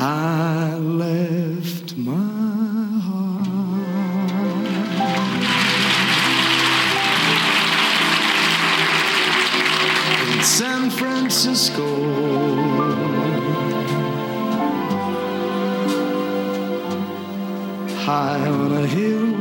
I 0.00 0.76
left 0.76 1.96
my 1.96 2.14
heart 3.02 3.48
in 10.36 10.42
San 10.44 10.90
Francisco. 10.90 11.84
High 18.04 18.46
on 18.46 18.72
a 18.74 18.86
hill. 18.86 19.34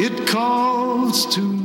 It 0.00 0.26
calls 0.26 1.26
to 1.34 1.55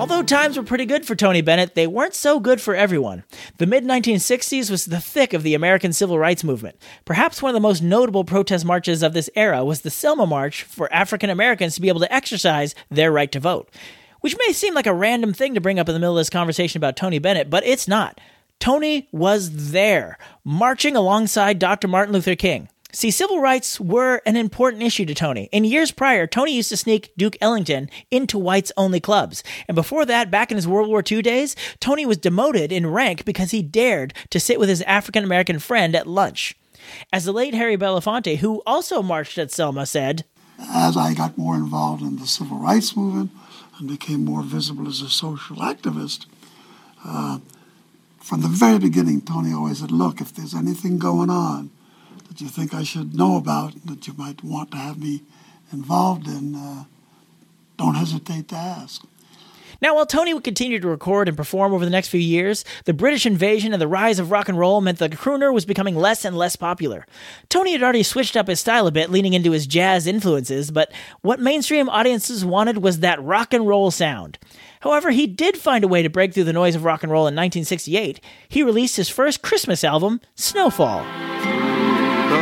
Although 0.00 0.22
times 0.22 0.56
were 0.56 0.62
pretty 0.62 0.86
good 0.86 1.04
for 1.04 1.14
Tony 1.14 1.42
Bennett, 1.42 1.74
they 1.74 1.86
weren't 1.86 2.14
so 2.14 2.40
good 2.40 2.58
for 2.58 2.74
everyone. 2.74 3.22
The 3.58 3.66
mid 3.66 3.84
1960s 3.84 4.70
was 4.70 4.86
the 4.86 4.98
thick 4.98 5.34
of 5.34 5.42
the 5.42 5.52
American 5.52 5.92
civil 5.92 6.18
rights 6.18 6.42
movement. 6.42 6.80
Perhaps 7.04 7.42
one 7.42 7.50
of 7.50 7.54
the 7.54 7.60
most 7.60 7.82
notable 7.82 8.24
protest 8.24 8.64
marches 8.64 9.02
of 9.02 9.12
this 9.12 9.28
era 9.36 9.62
was 9.62 9.82
the 9.82 9.90
Selma 9.90 10.26
March 10.26 10.62
for 10.62 10.90
African 10.90 11.28
Americans 11.28 11.74
to 11.74 11.82
be 11.82 11.88
able 11.88 12.00
to 12.00 12.10
exercise 12.10 12.74
their 12.88 13.12
right 13.12 13.30
to 13.30 13.40
vote. 13.40 13.68
Which 14.20 14.38
may 14.46 14.54
seem 14.54 14.72
like 14.72 14.86
a 14.86 14.94
random 14.94 15.34
thing 15.34 15.52
to 15.52 15.60
bring 15.60 15.78
up 15.78 15.86
in 15.86 15.92
the 15.92 16.00
middle 16.00 16.16
of 16.16 16.20
this 16.20 16.30
conversation 16.30 16.78
about 16.78 16.96
Tony 16.96 17.18
Bennett, 17.18 17.50
but 17.50 17.66
it's 17.66 17.86
not. 17.86 18.22
Tony 18.58 19.06
was 19.12 19.70
there, 19.70 20.16
marching 20.44 20.96
alongside 20.96 21.58
Dr. 21.58 21.88
Martin 21.88 22.14
Luther 22.14 22.36
King. 22.36 22.70
See, 22.92 23.10
civil 23.10 23.40
rights 23.40 23.80
were 23.80 24.20
an 24.26 24.36
important 24.36 24.82
issue 24.82 25.04
to 25.06 25.14
Tony. 25.14 25.48
In 25.52 25.64
years 25.64 25.92
prior, 25.92 26.26
Tony 26.26 26.54
used 26.54 26.70
to 26.70 26.76
sneak 26.76 27.12
Duke 27.16 27.36
Ellington 27.40 27.88
into 28.10 28.38
whites 28.38 28.72
only 28.76 29.00
clubs. 29.00 29.42
And 29.68 29.74
before 29.74 30.04
that, 30.06 30.30
back 30.30 30.50
in 30.50 30.56
his 30.56 30.66
World 30.66 30.88
War 30.88 31.02
II 31.08 31.22
days, 31.22 31.54
Tony 31.78 32.04
was 32.04 32.16
demoted 32.16 32.72
in 32.72 32.86
rank 32.86 33.24
because 33.24 33.52
he 33.52 33.62
dared 33.62 34.14
to 34.30 34.40
sit 34.40 34.58
with 34.58 34.68
his 34.68 34.82
African 34.82 35.24
American 35.24 35.58
friend 35.58 35.94
at 35.94 36.06
lunch. 36.06 36.56
As 37.12 37.24
the 37.24 37.32
late 37.32 37.54
Harry 37.54 37.76
Belafonte, 37.76 38.38
who 38.38 38.62
also 38.66 39.02
marched 39.02 39.38
at 39.38 39.52
Selma, 39.52 39.86
said, 39.86 40.24
As 40.58 40.96
I 40.96 41.14
got 41.14 41.38
more 41.38 41.54
involved 41.54 42.02
in 42.02 42.16
the 42.16 42.26
civil 42.26 42.58
rights 42.58 42.96
movement 42.96 43.30
and 43.78 43.88
became 43.88 44.24
more 44.24 44.42
visible 44.42 44.88
as 44.88 45.00
a 45.00 45.08
social 45.10 45.56
activist, 45.56 46.26
uh, 47.04 47.38
from 48.18 48.42
the 48.42 48.48
very 48.48 48.78
beginning, 48.78 49.20
Tony 49.20 49.52
always 49.52 49.78
said, 49.78 49.90
Look, 49.90 50.20
if 50.20 50.34
there's 50.34 50.54
anything 50.54 50.98
going 50.98 51.30
on, 51.30 51.70
that 52.30 52.40
you 52.40 52.46
think 52.46 52.72
I 52.72 52.84
should 52.84 53.12
know 53.12 53.36
about, 53.36 53.74
that 53.86 54.06
you 54.06 54.14
might 54.16 54.44
want 54.44 54.70
to 54.70 54.76
have 54.76 55.00
me 55.00 55.22
involved 55.72 56.28
in, 56.28 56.54
uh, 56.54 56.84
don't 57.76 57.96
hesitate 57.96 58.46
to 58.48 58.54
ask. 58.54 59.04
Now, 59.82 59.96
while 59.96 60.06
Tony 60.06 60.32
would 60.32 60.44
continue 60.44 60.78
to 60.78 60.88
record 60.88 61.26
and 61.26 61.36
perform 61.36 61.72
over 61.72 61.84
the 61.84 61.90
next 61.90 62.08
few 62.08 62.20
years, 62.20 62.64
the 62.84 62.92
British 62.92 63.26
invasion 63.26 63.72
and 63.72 63.82
the 63.82 63.88
rise 63.88 64.20
of 64.20 64.30
rock 64.30 64.48
and 64.48 64.58
roll 64.58 64.80
meant 64.80 64.98
the 64.98 65.08
crooner 65.08 65.52
was 65.52 65.64
becoming 65.64 65.96
less 65.96 66.24
and 66.24 66.36
less 66.36 66.54
popular. 66.54 67.04
Tony 67.48 67.72
had 67.72 67.82
already 67.82 68.04
switched 68.04 68.36
up 68.36 68.46
his 68.46 68.60
style 68.60 68.86
a 68.86 68.92
bit, 68.92 69.10
leaning 69.10 69.32
into 69.32 69.50
his 69.50 69.66
jazz 69.66 70.06
influences, 70.06 70.70
but 70.70 70.92
what 71.22 71.40
mainstream 71.40 71.88
audiences 71.88 72.44
wanted 72.44 72.78
was 72.78 73.00
that 73.00 73.22
rock 73.22 73.52
and 73.52 73.66
roll 73.66 73.90
sound. 73.90 74.38
However, 74.80 75.10
he 75.10 75.26
did 75.26 75.56
find 75.56 75.82
a 75.82 75.88
way 75.88 76.02
to 76.02 76.10
break 76.10 76.32
through 76.32 76.44
the 76.44 76.52
noise 76.52 76.76
of 76.76 76.84
rock 76.84 77.02
and 77.02 77.10
roll 77.10 77.22
in 77.22 77.34
1968. 77.34 78.20
He 78.48 78.62
released 78.62 78.96
his 78.96 79.08
first 79.08 79.42
Christmas 79.42 79.82
album, 79.82 80.20
Snowfall. 80.36 81.04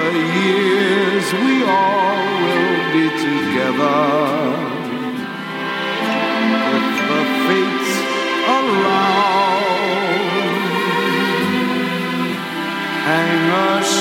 The 0.08 0.14
years 0.14 1.28
we 1.34 1.54
all 1.64 2.24
will 2.44 2.80
be 2.94 3.06
together. 3.26 4.00
With 6.70 6.90
the 7.10 7.22
fates 7.44 7.92
around. 8.56 9.68
Hang 13.04 13.42
a 13.50 13.97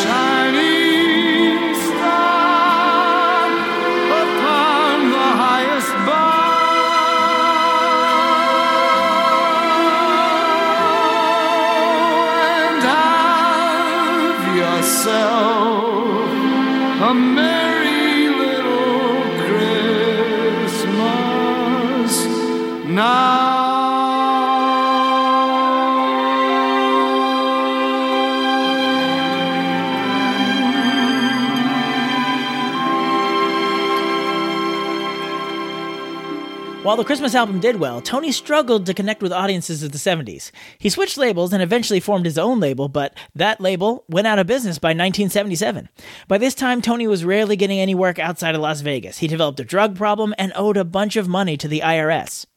While 36.97 37.03
the 37.03 37.10
Christmas 37.10 37.36
album 37.36 37.60
did 37.60 37.75
well, 37.75 38.01
Tony 38.01 38.31
struggled 38.31 38.88
to 38.88 38.93
connect 38.95 39.21
with 39.21 39.31
audiences 39.31 39.83
of 39.83 39.91
the 39.91 39.99
70s. 39.99 40.49
He 40.79 40.89
switched 40.89 41.15
labels 41.15 41.53
and 41.53 41.62
eventually 41.62 41.99
formed 41.99 42.25
his 42.25 42.39
own 42.39 42.60
label, 42.60 42.89
but 42.89 43.15
that 43.36 43.62
label 43.62 44.03
went 44.10 44.25
out 44.25 44.39
of 44.39 44.47
business 44.47 44.79
by 44.79 44.88
1977. 44.88 45.89
By 46.27 46.39
this 46.39 46.55
time, 46.55 46.81
Tony 46.81 47.05
was 47.05 47.23
rarely 47.23 47.55
getting 47.55 47.79
any 47.79 47.93
work 47.93 48.17
outside 48.17 48.55
of 48.55 48.62
Las 48.62 48.81
Vegas. 48.81 49.19
He 49.19 49.27
developed 49.27 49.60
a 49.60 49.63
drug 49.63 49.95
problem 49.95 50.33
and 50.39 50.51
owed 50.55 50.75
a 50.75 50.83
bunch 50.83 51.15
of 51.17 51.27
money 51.27 51.55
to 51.57 51.67
the 51.67 51.81
IRS. 51.81 52.47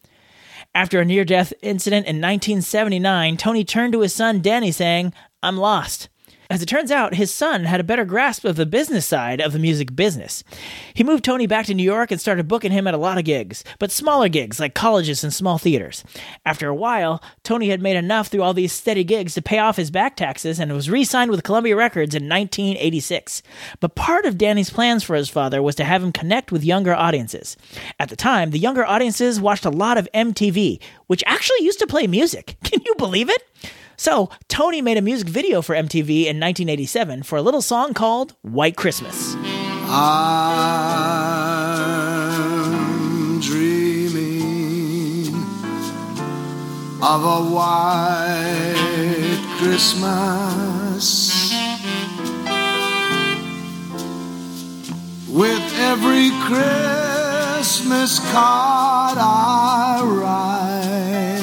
After 0.75 1.01
a 1.01 1.05
near 1.05 1.27
death 1.27 1.53
incident 1.61 2.07
in 2.07 2.17
1979, 2.17 3.37
Tony 3.37 3.63
turned 3.63 3.93
to 3.93 4.01
his 4.01 4.15
son 4.15 4.41
Danny 4.41 4.73
saying, 4.73 5.13
I'm 5.43 5.59
lost. 5.59 6.09
As 6.51 6.61
it 6.61 6.67
turns 6.67 6.91
out, 6.91 7.15
his 7.15 7.33
son 7.33 7.63
had 7.63 7.79
a 7.79 7.85
better 7.85 8.05
grasp 8.05 8.45
of 8.45 8.57
the 8.57 8.67
business 8.67 9.07
side 9.07 9.41
of 9.41 9.53
the 9.53 9.61
music 9.61 9.95
business. 9.95 10.43
He 10.93 11.05
moved 11.05 11.25
Tony 11.25 11.47
back 11.47 11.67
to 11.67 11.75
New 11.75 11.85
York 11.85 12.11
and 12.11 12.21
started 12.21 12.49
booking 12.49 12.73
him 12.73 12.89
at 12.89 12.95
a 12.95 12.99
lot 12.99 13.19
of 13.19 13.25
gigs, 13.25 13.63
but 13.79 13.93
smaller 13.93 14.29
gigs 14.29 14.59
like 14.59 14.75
colleges 14.75 15.23
and 15.23 15.33
small 15.33 15.59
theaters. 15.59 16.03
After 16.45 16.67
a 16.69 16.75
while, 16.75 17.23
Tony 17.45 17.69
had 17.69 17.81
made 17.81 17.97
enough 17.97 18.27
through 18.27 18.43
all 18.43 18.53
these 18.53 18.73
steady 18.73 19.05
gigs 19.05 19.35
to 19.35 19.43
pay 19.43 19.59
off 19.59 19.77
his 19.77 19.93
back 19.93 20.17
taxes 20.17 20.59
and 20.59 20.73
was 20.73 20.91
re 20.91 21.05
signed 21.05 21.31
with 21.31 21.45
Columbia 21.45 21.77
Records 21.77 22.17
in 22.17 22.29
1986. 22.29 23.45
But 23.79 23.95
part 23.95 24.27
of 24.27 24.37
Danny's 24.37 24.71
plans 24.71 25.05
for 25.05 25.15
his 25.15 25.29
father 25.29 25.63
was 25.63 25.77
to 25.77 25.85
have 25.85 26.03
him 26.03 26.11
connect 26.11 26.51
with 26.51 26.65
younger 26.65 26.97
audiences. 26.97 27.57
At 28.01 28.09
the 28.09 28.17
time, 28.17 28.51
the 28.51 28.59
younger 28.59 28.85
audiences 28.85 29.41
watched 29.41 29.65
a 29.65 29.71
lot 29.71 29.99
of 29.99 30.09
MTV, 30.13 30.83
which 31.07 31.23
actually 31.27 31.63
used 31.63 31.79
to 31.79 31.87
play 31.87 32.09
music. 32.09 32.57
Can 32.65 32.81
you 32.85 32.97
believe 32.97 33.31
it? 33.31 33.71
So, 34.01 34.31
Tony 34.49 34.81
made 34.81 34.97
a 34.97 35.03
music 35.03 35.29
video 35.29 35.61
for 35.61 35.75
MTV 35.75 36.21
in 36.21 36.41
1987 36.41 37.23
for 37.23 37.37
a 37.37 37.43
little 37.43 37.61
song 37.61 37.93
called 37.93 38.35
White 38.41 38.75
Christmas. 38.75 39.35
I'm 39.35 40.31
dreaming 43.41 45.35
of 47.03 47.23
a 47.23 47.43
white 47.53 48.77
Christmas 49.59 51.53
with 55.29 55.75
every 55.77 56.31
Christmas 56.47 58.19
card 58.33 59.19
I 59.21 60.01
write. 60.03 61.40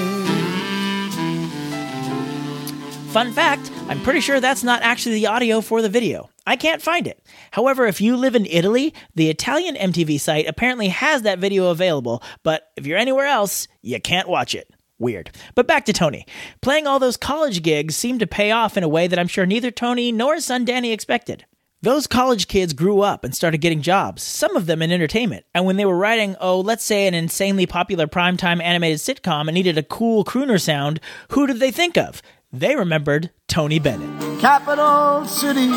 Fun 3.17 3.33
fact 3.33 3.71
I'm 3.87 3.99
pretty 4.03 4.19
sure 4.19 4.39
that's 4.39 4.63
not 4.63 4.83
actually 4.83 5.15
the 5.15 5.25
audio 5.25 5.59
for 5.59 5.81
the 5.81 5.89
video. 5.89 6.29
I 6.45 6.55
can't 6.55 6.83
find 6.83 7.07
it. 7.07 7.19
However, 7.49 7.87
if 7.87 7.99
you 7.99 8.15
live 8.15 8.35
in 8.35 8.45
Italy, 8.45 8.93
the 9.15 9.31
Italian 9.31 9.73
MTV 9.73 10.19
site 10.19 10.45
apparently 10.45 10.89
has 10.89 11.23
that 11.23 11.39
video 11.39 11.71
available, 11.71 12.21
but 12.43 12.69
if 12.77 12.85
you're 12.85 12.99
anywhere 12.99 13.25
else, 13.25 13.67
you 13.81 13.99
can't 13.99 14.29
watch 14.29 14.53
it. 14.53 14.69
Weird. 14.99 15.31
But 15.55 15.65
back 15.65 15.85
to 15.85 15.93
Tony. 15.93 16.27
Playing 16.61 16.85
all 16.85 16.99
those 16.99 17.17
college 17.17 17.63
gigs 17.63 17.95
seemed 17.95 18.19
to 18.19 18.27
pay 18.27 18.51
off 18.51 18.77
in 18.77 18.83
a 18.83 18.87
way 18.87 19.07
that 19.07 19.17
I'm 19.17 19.27
sure 19.27 19.47
neither 19.47 19.71
Tony 19.71 20.11
nor 20.11 20.35
his 20.35 20.45
son 20.45 20.63
Danny 20.63 20.91
expected. 20.91 21.43
Those 21.81 22.07
college 22.07 22.47
kids 22.47 22.73
grew 22.73 23.01
up 23.01 23.23
and 23.23 23.35
started 23.35 23.61
getting 23.61 23.83
jobs, 23.83 24.23
some 24.23 24.55
of 24.55 24.65
them 24.65 24.81
in 24.81 24.91
entertainment. 24.91 25.45
And 25.53 25.63
when 25.65 25.77
they 25.77 25.85
were 25.85 25.97
writing, 25.97 26.35
oh, 26.41 26.59
let's 26.59 26.83
say 26.83 27.07
an 27.07 27.13
insanely 27.13 27.67
popular 27.67 28.07
primetime 28.07 28.61
animated 28.61 28.97
sitcom 28.97 29.47
and 29.47 29.53
needed 29.53 29.77
a 29.77 29.83
cool 29.83 30.25
crooner 30.25 30.59
sound, 30.59 30.99
who 31.31 31.45
did 31.45 31.59
they 31.59 31.69
think 31.69 31.95
of? 31.95 32.21
They 32.53 32.77
remembered 32.77 33.31
Tony 33.49 33.77
Bennett. 33.77 34.39
Capital 34.39 35.25
City. 35.27 35.67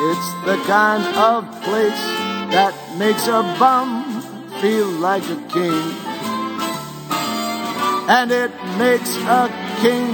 It's 0.00 0.28
the 0.46 0.56
kind 0.66 1.04
of 1.16 1.44
place 1.62 2.00
that 2.48 2.72
makes 2.96 3.26
a 3.28 3.42
bum 3.60 4.22
feel 4.62 4.88
like 4.88 5.22
a 5.24 5.36
king. 5.52 5.84
And 8.08 8.32
it 8.32 8.52
makes 8.78 9.14
a 9.28 9.52
king 9.82 10.08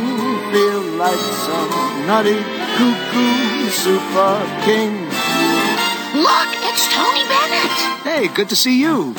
feel 0.51 0.83
like 0.99 1.23
some 1.47 1.71
nutty 2.09 2.43
cuckoo 2.75 3.71
super 3.71 4.35
king. 4.65 5.07
Look, 6.19 6.51
it's 6.67 6.89
Tony 6.91 7.23
Bennett. 7.31 7.71
Hey, 8.03 8.27
good 8.35 8.49
to 8.49 8.57
see 8.57 8.81
you. 8.81 9.15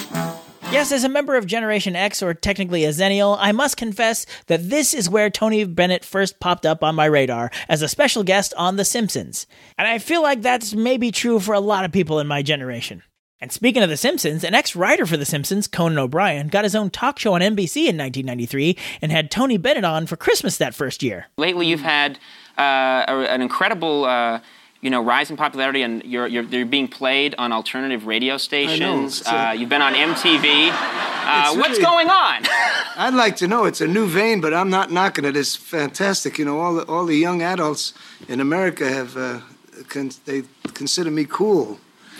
Yes, 0.72 0.94
as 0.94 1.04
a 1.04 1.10
member 1.10 1.36
of 1.36 1.46
Generation 1.46 1.98
X, 1.98 2.24
or 2.24 2.34
technically 2.34 2.86
a 2.86 2.92
Xennial, 2.92 3.36
I 3.38 3.52
must 3.52 3.76
confess 3.76 4.26
that 4.48 4.70
this 4.70 4.94
is 4.94 5.10
where 5.10 5.30
Tony 5.30 5.66
Bennett 5.66 6.06
first 6.06 6.40
popped 6.40 6.66
up 6.66 6.82
on 6.82 6.96
my 6.96 7.06
radar 7.06 7.52
as 7.68 7.82
a 7.82 7.90
special 7.90 8.24
guest 8.24 8.54
on 8.56 8.78
The 8.78 8.86
Simpsons. 8.86 9.48
And 9.78 9.86
I 9.86 9.98
feel 9.98 10.22
like 10.22 10.42
that's 10.42 10.74
maybe 10.74 11.12
true 11.12 11.42
for 11.42 11.54
a 11.54 11.60
lot 11.60 11.84
of 11.84 11.92
people 11.92 12.22
in 12.22 12.28
my 12.28 12.42
generation. 12.42 13.04
And 13.42 13.52
speaking 13.52 13.84
of 13.84 13.90
The 13.90 13.98
Simpsons, 13.98 14.46
an 14.46 14.56
ex 14.56 14.74
writer 14.74 15.06
for 15.06 15.18
The 15.18 15.26
Simpsons, 15.26 15.68
Conan 15.68 15.98
O'Brien, 15.98 16.48
got 16.48 16.64
his 16.64 16.74
own 16.74 16.90
talk 16.90 17.20
show 17.20 17.34
on 17.34 17.42
NBC 17.42 17.88
in 17.88 17.98
1993 17.98 18.78
and 19.02 19.12
had 19.12 19.30
Tony 19.30 19.58
Bennett 19.58 19.84
on 19.84 20.08
for 20.08 20.16
Christmas 20.16 20.58
that 20.58 20.74
first 20.74 21.04
year. 21.04 21.26
Lately, 21.38 21.68
you've 21.68 21.82
had 21.82 22.18
uh, 22.58 23.04
an 23.08 23.42
incredible. 23.42 24.06
Uh, 24.06 24.40
you 24.82 24.90
know, 24.90 25.02
rise 25.04 25.30
in 25.30 25.38
popularity, 25.38 25.84
and 25.84 26.04
you're, 26.04 26.28
you're, 26.28 26.44
you're 26.44 26.66
being 26.66 26.88
played 26.88 27.36
on 27.38 27.52
alternative 27.52 28.06
radio 28.08 28.38
stations. 28.38 29.24
Know. 29.26 29.32
Uh, 29.32 29.52
you've 29.52 29.70
been 29.70 29.82
on 29.82 29.94
MTV. 29.94 30.72
Uh, 31.24 31.46
It's 31.50 31.56
what's 31.58 31.70
really- 31.78 31.84
going 31.84 32.10
on? 32.10 32.44
I'd 32.98 33.14
like 33.14 33.36
to 33.38 33.48
know. 33.48 33.66
It's 33.66 33.80
a 33.80 33.88
new 33.88 34.08
vein, 34.08 34.42
but 34.42 34.56
I'm 34.56 34.72
not 34.72 34.92
knocking 34.92 35.24
it. 35.24 35.38
It's 35.38 35.56
fantastic. 35.56 36.40
You 36.40 36.46
know, 36.46 36.60
all 36.60 36.74
the, 36.74 36.84
all 36.88 37.06
the 37.06 37.16
young 37.16 37.44
adults 37.44 37.94
in 38.28 38.42
America 38.42 38.90
have 38.90 39.16
uh, 39.16 39.40
con- 39.88 40.12
they 40.26 40.44
consider 40.74 41.12
me 41.12 41.26
cool. 41.30 41.80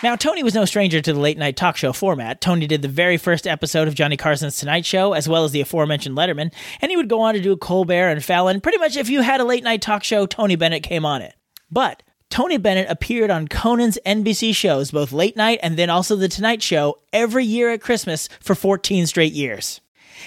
Now, 0.00 0.14
Tony 0.14 0.44
was 0.44 0.54
no 0.54 0.64
stranger 0.64 1.00
to 1.00 1.12
the 1.12 1.18
late 1.18 1.38
night 1.38 1.56
talk 1.56 1.76
show 1.76 1.92
format. 1.92 2.40
Tony 2.40 2.68
did 2.68 2.82
the 2.82 2.88
very 2.88 3.16
first 3.16 3.48
episode 3.48 3.88
of 3.88 3.96
Johnny 3.96 4.16
Carson's 4.16 4.56
Tonight 4.56 4.86
Show, 4.86 5.12
as 5.12 5.28
well 5.28 5.42
as 5.42 5.50
the 5.50 5.60
aforementioned 5.60 6.16
Letterman, 6.16 6.52
and 6.80 6.90
he 6.92 6.96
would 6.96 7.08
go 7.08 7.20
on 7.20 7.34
to 7.34 7.40
do 7.40 7.56
Colbert 7.56 8.10
and 8.10 8.24
Fallon. 8.24 8.60
Pretty 8.60 8.78
much, 8.78 8.96
if 8.96 9.08
you 9.08 9.22
had 9.22 9.40
a 9.40 9.44
late 9.44 9.64
night 9.64 9.82
talk 9.82 10.04
show, 10.04 10.24
Tony 10.24 10.54
Bennett 10.54 10.84
came 10.84 11.04
on 11.04 11.20
it. 11.20 11.34
But 11.68 12.04
Tony 12.30 12.58
Bennett 12.58 12.88
appeared 12.88 13.30
on 13.30 13.48
Conan's 13.48 13.98
NBC 14.06 14.54
shows, 14.54 14.92
both 14.92 15.10
late 15.10 15.36
night 15.36 15.58
and 15.64 15.76
then 15.76 15.90
also 15.90 16.14
The 16.14 16.28
Tonight 16.28 16.62
Show, 16.62 17.00
every 17.12 17.44
year 17.44 17.70
at 17.70 17.80
Christmas 17.80 18.28
for 18.38 18.54
14 18.54 19.04
straight 19.08 19.32
years. 19.32 19.80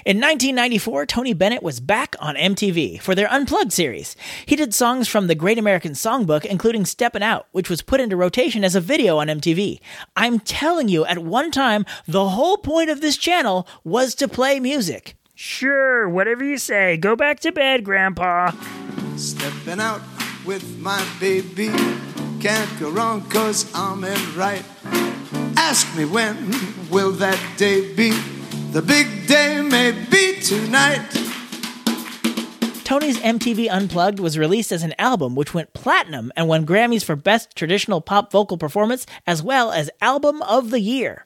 In 0.06 0.18
1994, 0.18 1.06
Tony 1.06 1.34
Bennett 1.34 1.64
was 1.64 1.80
back 1.80 2.16
on 2.20 2.36
MTV 2.36 3.00
for 3.02 3.14
their 3.14 3.32
Unplugged 3.32 3.72
series. 3.72 4.16
He 4.46 4.56
did 4.56 4.74
songs 4.74 5.08
from 5.08 5.28
the 5.28 5.36
Great 5.36 5.58
American 5.58 5.92
Songbook, 5.92 6.46
including 6.46 6.86
Steppin' 6.86 7.24
Out, 7.24 7.48
which 7.52 7.70
was 7.70 7.82
put 7.82 8.00
into 8.00 8.16
rotation 8.16 8.64
as 8.64 8.76
a 8.76 8.82
video 8.82 9.18
on 9.18 9.28
MTV. 9.28 9.80
I'm 10.16 10.40
telling 10.40 10.90
you, 10.90 11.06
at 11.06 11.20
one 11.20 11.52
time, 11.52 11.86
the 12.08 12.30
whole 12.30 12.58
point 12.58 12.90
of 12.90 13.02
this 13.02 13.18
channel 13.18 13.68
was 13.84 14.16
to 14.16 14.28
play 14.28 14.60
music. 14.60 15.16
Sure, 15.36 16.08
whatever 16.08 16.44
you 16.44 16.58
say. 16.58 16.98
Go 16.98 17.16
back 17.16 17.40
to 17.42 17.52
bed, 17.52 17.84
Grandpa. 17.84 18.52
Stepping 19.16 19.80
out 19.80 20.02
with 20.46 20.78
my 20.80 21.04
baby. 21.20 21.72
Can't 22.40 22.80
go 22.80 22.90
wrong 22.90 23.22
cause 23.30 23.72
I'm 23.76 24.04
in 24.04 24.36
right. 24.36 24.64
Ask 25.58 25.96
me 25.96 26.06
when 26.06 26.52
will 26.90 27.12
that 27.14 27.40
day 27.58 27.94
be? 27.94 28.41
The 28.72 28.82
big 28.82 29.28
day 29.28 29.62
may 29.62 29.92
be 29.92 30.40
tonight. 30.40 31.06
Tony's 32.86 33.20
MTV 33.20 33.70
Unplugged 33.70 34.22
was 34.22 34.38
released 34.38 34.72
as 34.72 34.84
an 34.84 34.94
album 34.98 35.36
which 35.36 35.54
went 35.54 35.74
platinum 35.74 36.32
and 36.38 36.48
won 36.48 36.66
Grammys 36.66 37.04
for 37.04 37.18
Best 37.18 37.54
Traditional 37.54 38.00
Pop 38.00 38.32
Vocal 38.32 38.58
Performance 38.58 39.06
as 39.28 39.44
well 39.44 39.74
as 39.74 39.90
Album 40.00 40.42
of 40.44 40.70
the 40.70 40.80
Year. 40.80 41.26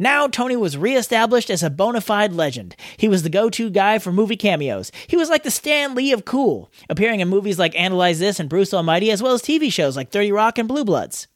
Now, 0.00 0.26
Tony 0.26 0.56
was 0.56 0.76
reestablished 0.76 1.48
as 1.48 1.62
a 1.62 1.70
bona 1.70 2.00
fide 2.00 2.32
legend. 2.32 2.74
He 2.96 3.06
was 3.06 3.22
the 3.22 3.30
go 3.30 3.50
to 3.50 3.70
guy 3.70 4.00
for 4.00 4.10
movie 4.10 4.36
cameos. 4.36 4.90
He 5.06 5.16
was 5.16 5.30
like 5.30 5.44
the 5.44 5.52
Stan 5.52 5.94
Lee 5.94 6.10
of 6.10 6.24
cool, 6.24 6.72
appearing 6.90 7.20
in 7.20 7.28
movies 7.28 7.56
like 7.56 7.78
Analyze 7.78 8.18
This 8.18 8.40
and 8.40 8.48
Bruce 8.48 8.74
Almighty, 8.74 9.12
as 9.12 9.22
well 9.22 9.34
as 9.34 9.42
TV 9.42 9.72
shows 9.72 9.96
like 9.96 10.10
30 10.10 10.32
Rock 10.32 10.58
and 10.58 10.66
Blue 10.66 10.84
Bloods. 10.84 11.28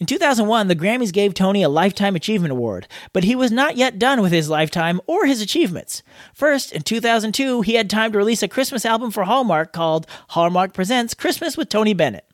In 0.00 0.06
2001, 0.06 0.68
the 0.68 0.76
Grammys 0.76 1.12
gave 1.12 1.34
Tony 1.34 1.62
a 1.62 1.68
Lifetime 1.68 2.16
Achievement 2.16 2.52
Award, 2.52 2.88
but 3.12 3.24
he 3.24 3.34
was 3.34 3.50
not 3.50 3.76
yet 3.76 3.98
done 3.98 4.20
with 4.20 4.32
his 4.32 4.48
lifetime 4.48 5.00
or 5.06 5.26
his 5.26 5.40
achievements. 5.40 6.02
First, 6.34 6.72
in 6.72 6.82
2002, 6.82 7.62
he 7.62 7.74
had 7.74 7.88
time 7.88 8.12
to 8.12 8.18
release 8.18 8.42
a 8.42 8.48
Christmas 8.48 8.84
album 8.84 9.10
for 9.10 9.24
Hallmark 9.24 9.72
called 9.72 10.06
Hallmark 10.30 10.72
Presents 10.72 11.14
Christmas 11.14 11.56
with 11.56 11.68
Tony 11.68 11.94
Bennett. 11.94 12.26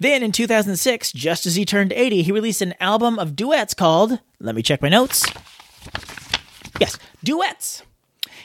Then 0.00 0.22
in 0.22 0.32
2006, 0.32 1.12
just 1.12 1.46
as 1.46 1.56
he 1.56 1.64
turned 1.64 1.92
80, 1.92 2.22
he 2.22 2.32
released 2.32 2.62
an 2.62 2.74
album 2.78 3.18
of 3.18 3.34
duets 3.34 3.74
called, 3.74 4.20
let 4.38 4.54
me 4.54 4.62
check 4.62 4.80
my 4.80 4.88
notes. 4.88 5.26
Yes, 6.80 6.96
Duets. 7.24 7.82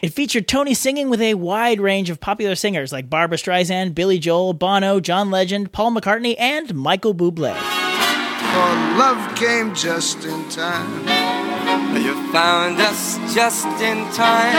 It 0.02 0.14
featured 0.14 0.48
Tony 0.48 0.74
singing 0.74 1.10
with 1.10 1.22
a 1.22 1.36
wide 1.36 1.80
range 1.80 2.10
of 2.10 2.20
popular 2.20 2.56
singers 2.56 2.92
like 2.92 3.10
Barbra 3.10 3.38
Streisand, 3.38 3.96
Billy 3.96 4.20
Joel, 4.20 4.54
Bono, 4.54 5.00
John 5.00 5.32
Legend, 5.32 5.72
Paul 5.72 5.92
McCartney, 5.92 6.36
and 6.38 6.74
Michael 6.74 7.14
Bublé. 7.14 7.54
For 8.54 8.72
love 9.00 9.36
came 9.36 9.74
just 9.74 10.24
in 10.26 10.48
time. 10.50 11.08
You 11.98 12.14
found 12.32 12.80
us 12.80 13.18
just 13.34 13.66
in 13.82 14.06
time 14.12 14.56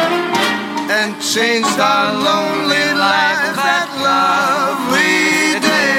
and 0.90 1.14
changed 1.22 1.78
our 1.78 2.12
lonely 2.12 2.92
life 2.92 3.54
that 3.54 3.88
lovely 4.02 5.60
day. 5.60 5.94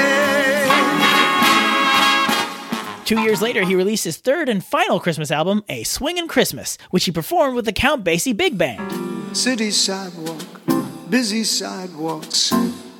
Two 3.06 3.20
years 3.22 3.40
later, 3.40 3.64
he 3.64 3.74
released 3.74 4.04
his 4.04 4.18
third 4.18 4.48
and 4.48 4.62
final 4.64 5.00
Christmas 5.00 5.30
album, 5.30 5.64
A 5.68 5.82
Swingin' 5.84 6.28
Christmas, 6.28 6.76
which 6.90 7.04
he 7.04 7.12
performed 7.12 7.56
with 7.56 7.64
the 7.64 7.72
Count 7.72 8.04
Basie 8.04 8.36
Big 8.36 8.58
Band. 8.58 9.34
City 9.34 9.70
sidewalk, 9.70 10.42
busy 11.08 11.44
sidewalks, 11.44 12.52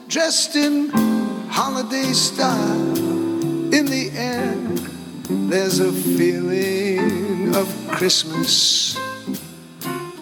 dressed 0.09 0.57
in 0.57 0.89
holiday 1.51 2.13
style. 2.13 2.97
In 3.75 3.87
the 3.87 4.11
air, 4.15 4.55
there's 5.49 5.81
a 5.81 5.93
feeling 5.93 7.55
of 7.55 7.89
Christmas. 7.91 8.99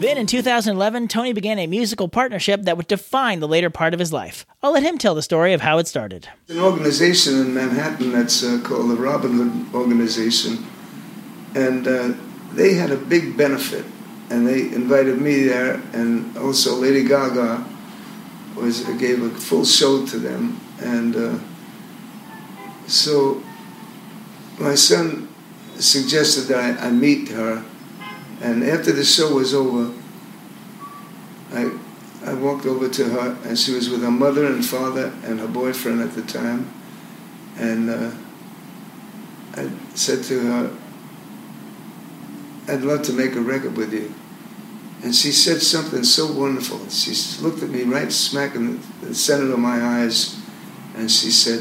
Then 0.01 0.19
in 0.19 0.27
2011, 0.27 1.09
Tony 1.09 1.33
began 1.33 1.59
a 1.59 1.67
musical 1.67 2.09
partnership 2.09 2.63
that 2.63 2.77
would 2.77 2.89
define 2.89 3.41
the 3.41 3.49
later 3.49 3.71
part 3.71 3.95
of 3.95 4.01
his 4.01 4.13
life. 4.13 4.45
I'll 4.63 4.73
let 4.73 4.83
him 4.83 4.99
tell 4.99 5.15
the 5.15 5.23
story 5.23 5.55
of 5.55 5.63
how 5.63 5.79
it 5.79 5.87
started. 5.87 6.29
An 6.49 6.59
organization 6.59 7.41
in 7.41 7.55
Manhattan 7.55 8.13
that's 8.13 8.43
uh, 8.43 8.61
called 8.63 8.91
the 8.91 8.97
Robin 8.97 9.33
Hood 9.33 9.75
Organization, 9.75 10.67
and 11.55 11.87
uh, 11.87 12.13
they 12.53 12.75
had 12.75 12.91
a 12.91 12.97
big 12.97 13.37
benefit, 13.37 13.85
and 14.31 14.47
they 14.47 14.63
invited 14.63 15.21
me 15.21 15.45
there, 15.45 15.81
and 15.93 16.37
also 16.37 16.75
Lady 16.75 17.05
Gaga 17.05 17.65
was 18.57 18.83
gave 18.99 19.23
a 19.23 19.31
full 19.31 19.65
show 19.65 20.05
to 20.07 20.19
them, 20.19 20.61
and 20.81 21.17
uh, 21.17 21.39
so 22.87 23.43
my 24.59 24.75
son 24.75 25.29
suggested 25.77 26.43
that 26.43 26.81
I, 26.81 26.87
I 26.87 26.91
meet 26.91 27.29
her, 27.31 27.65
and 28.41 28.63
after 28.63 28.93
the 28.93 29.05
show 29.05 29.35
was 29.35 29.55
over, 29.55 29.93
I 31.53 31.71
I 32.25 32.33
walked 32.33 32.65
over 32.65 32.89
to 32.89 33.05
her, 33.11 33.37
and 33.45 33.59
she 33.59 33.73
was 33.73 33.91
with 33.91 34.03
her 34.03 34.11
mother 34.11 34.47
and 34.47 34.65
father 34.65 35.13
and 35.25 35.41
her 35.41 35.47
boyfriend 35.47 36.01
at 36.01 36.15
the 36.15 36.23
time. 36.23 36.73
And 37.59 37.91
uh, 37.91 38.13
I 39.55 39.71
said 39.95 40.25
to 40.25 40.41
her, 40.41 40.77
I'd 42.67 42.81
love 42.81 43.03
to 43.03 43.13
make 43.13 43.35
a 43.35 43.41
record 43.41 43.77
with 43.77 43.93
you. 43.93 44.15
And 45.03 45.15
she 45.15 45.33
said 45.33 45.61
something 45.61 46.03
so 46.03 46.33
wonderful. 46.33 46.89
She 46.89 47.43
looked 47.43 47.63
at 47.63 47.69
me 47.69 47.83
right 47.83 48.11
smack 48.11 48.55
in 48.55 48.81
the 49.03 49.15
center 49.15 49.53
of 49.53 49.59
my 49.59 49.83
eyes, 49.83 50.41
and 50.97 51.11
she 51.11 51.31
said, 51.31 51.61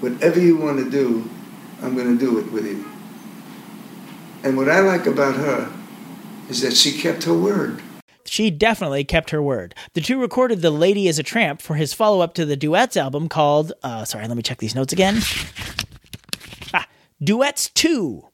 Whatever 0.00 0.40
you 0.40 0.56
want 0.56 0.78
to 0.78 0.88
do, 0.88 1.28
I'm 1.82 1.94
going 1.94 2.18
to 2.18 2.18
do 2.18 2.38
it 2.38 2.50
with 2.52 2.66
you. 2.66 2.84
And 4.42 4.56
what 4.56 4.68
I 4.68 4.80
like 4.80 5.06
about 5.06 5.36
her 5.36 5.72
is 6.48 6.60
that 6.62 6.74
she 6.74 6.92
kept 6.98 7.24
her 7.24 7.34
word. 7.34 7.82
She 8.24 8.50
definitely 8.50 9.04
kept 9.04 9.30
her 9.30 9.42
word. 9.42 9.74
The 9.94 10.00
two 10.00 10.20
recorded 10.20 10.60
The 10.60 10.70
Lady 10.70 11.08
is 11.08 11.18
a 11.18 11.22
Tramp 11.22 11.62
for 11.62 11.74
his 11.74 11.94
follow 11.94 12.20
up 12.20 12.34
to 12.34 12.44
the 12.44 12.56
Duets 12.56 12.96
album 12.96 13.28
called, 13.28 13.72
uh, 13.82 14.04
sorry, 14.04 14.28
let 14.28 14.36
me 14.36 14.42
check 14.42 14.58
these 14.58 14.74
notes 14.74 14.92
again. 14.92 15.20
Ah, 16.74 16.86
Duets 17.22 17.70
2. 17.70 18.27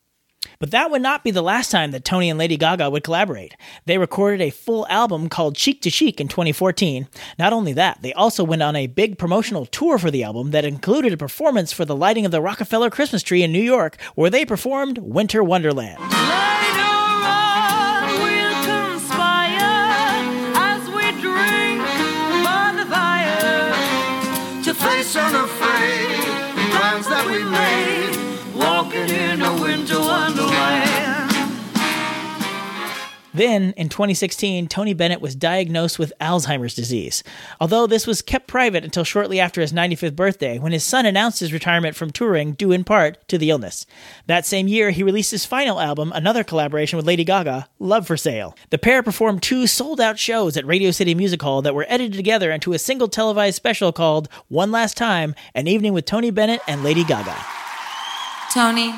But 0.65 0.71
that 0.71 0.91
would 0.91 1.03
not 1.03 1.23
be 1.23 1.31
the 1.31 1.43
last 1.43 1.71
time 1.71 1.91
that 1.91 2.07
Tony 2.07 2.31
and 2.31 2.39
Lady 2.39 2.57
Gaga 2.57 2.89
would 2.89 3.05
collaborate. 3.05 3.55
They 3.85 3.99
recorded 3.99 4.41
a 4.41 4.49
full 4.49 4.87
album 4.89 5.29
called 5.29 5.57
Cheek 5.57 5.83
to 5.83 5.91
Cheek 5.91 6.23
in 6.23 6.27
2014. 6.27 7.07
Not 7.39 7.53
only 7.53 7.75
that, 7.75 8.01
they 8.01 8.15
also 8.15 8.43
went 8.43 8.63
on 8.63 8.75
a 8.75 8.87
big 8.87 9.19
promotional 9.19 9.67
tour 9.67 9.99
for 9.99 10.11
the 10.11 10.25
album 10.25 10.53
that 10.53 10.65
included 10.65 11.13
a 11.13 11.19
performance 11.19 11.71
for 11.75 11.85
the 11.85 11.95
lighting 11.95 12.25
of 12.25 12.33
the 12.33 12.41
Rockefeller 12.41 12.89
Christmas 12.89 13.23
tree 13.23 13.43
in 13.43 13.53
New 13.53 13.61
York, 13.61 14.01
where 14.15 14.31
they 14.31 14.47
performed 14.47 14.97
Winter 14.97 15.45
Wonderland. 15.45 15.99
Then, 33.35 33.75
in 33.77 33.89
2016, 33.89 34.69
Tony 34.69 34.95
Bennett 34.95 35.21
was 35.21 35.35
diagnosed 35.35 35.99
with 35.99 36.13
Alzheimer's 36.21 36.75
disease. 36.75 37.25
Although 37.61 37.89
this 37.89 38.07
was 38.07 38.23
kept 38.23 38.47
private 38.47 38.85
until 38.85 39.03
shortly 39.03 39.41
after 39.41 39.61
his 39.61 39.73
95th 39.73 40.15
birthday, 40.15 40.59
when 40.61 40.71
his 40.71 40.85
son 40.85 41.05
announced 41.05 41.41
his 41.41 41.53
retirement 41.53 41.97
from 41.97 42.11
touring 42.13 42.53
due 42.53 42.71
in 42.71 42.85
part 42.85 43.27
to 43.27 43.37
the 43.37 43.51
illness. 43.51 43.87
That 44.29 44.47
same 44.47 44.69
year, 44.69 44.91
he 44.93 45.03
released 45.03 45.33
his 45.33 45.45
final 45.45 45.81
album, 45.81 46.13
another 46.15 46.45
collaboration 46.45 46.97
with 46.97 47.07
Lady 47.07 47.25
Gaga, 47.25 47.69
Love 47.81 48.07
for 48.07 48.17
Sale. 48.17 48.57
The 48.71 48.79
pair 48.79 49.03
performed 49.03 49.43
two 49.43 49.67
sold 49.67 50.01
out 50.01 50.19
shows 50.19 50.57
at 50.57 50.65
Radio 50.65 50.93
City 50.93 51.15
Music 51.15 51.43
Hall 51.43 51.61
that 51.63 51.75
were 51.75 51.87
edited 51.89 52.15
together 52.15 52.53
into 52.53 52.73
a 52.73 52.79
single 52.79 53.09
televised 53.09 53.57
special 53.57 53.91
called 53.93 54.29
One 54.47 54.71
Last 54.71 54.97
Time 54.97 55.35
An 55.57 55.67
Evening 55.67 55.93
with 55.93 56.05
Tony 56.05 56.31
Bennett 56.31 56.61
and 56.69 56.85
Lady 56.85 57.03
Gaga. 57.03 57.37
Tony, 58.53 58.95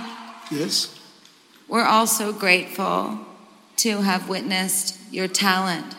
Yes? 0.51 0.95
we're 1.69 1.85
all 1.87 2.07
so 2.07 2.33
grateful 2.33 3.19
to 3.77 4.01
have 4.03 4.29
witnessed 4.29 4.99
your 5.11 5.29
talent, 5.29 5.95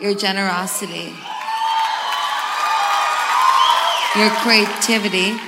your 0.00 0.14
generosity, 0.14 1.12
your 4.18 4.30
creativity, 4.30 5.38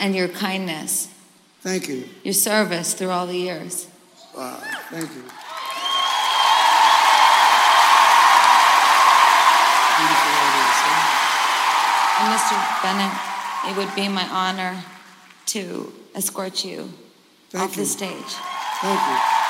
and 0.00 0.14
your 0.14 0.28
kindness, 0.28 1.08
Thank 1.60 1.88
you. 1.88 2.04
your 2.22 2.34
service 2.34 2.94
through 2.94 3.10
all 3.10 3.26
the 3.26 3.36
years. 3.36 3.86
Wow, 4.36 4.58
thank 4.90 5.14
you. 5.14 5.22
And 12.16 12.32
Mr. 12.32 12.82
Bennett, 12.82 13.12
it 13.68 13.76
would 13.76 13.94
be 13.94 14.08
my 14.08 14.26
honor 14.30 14.82
to 15.46 15.92
escort 16.14 16.64
you 16.64 16.92
Thank 17.50 17.64
off 17.64 17.76
you. 17.76 17.82
the 17.82 17.88
stage. 17.88 18.32
Thank 18.80 19.00
you. 19.00 19.43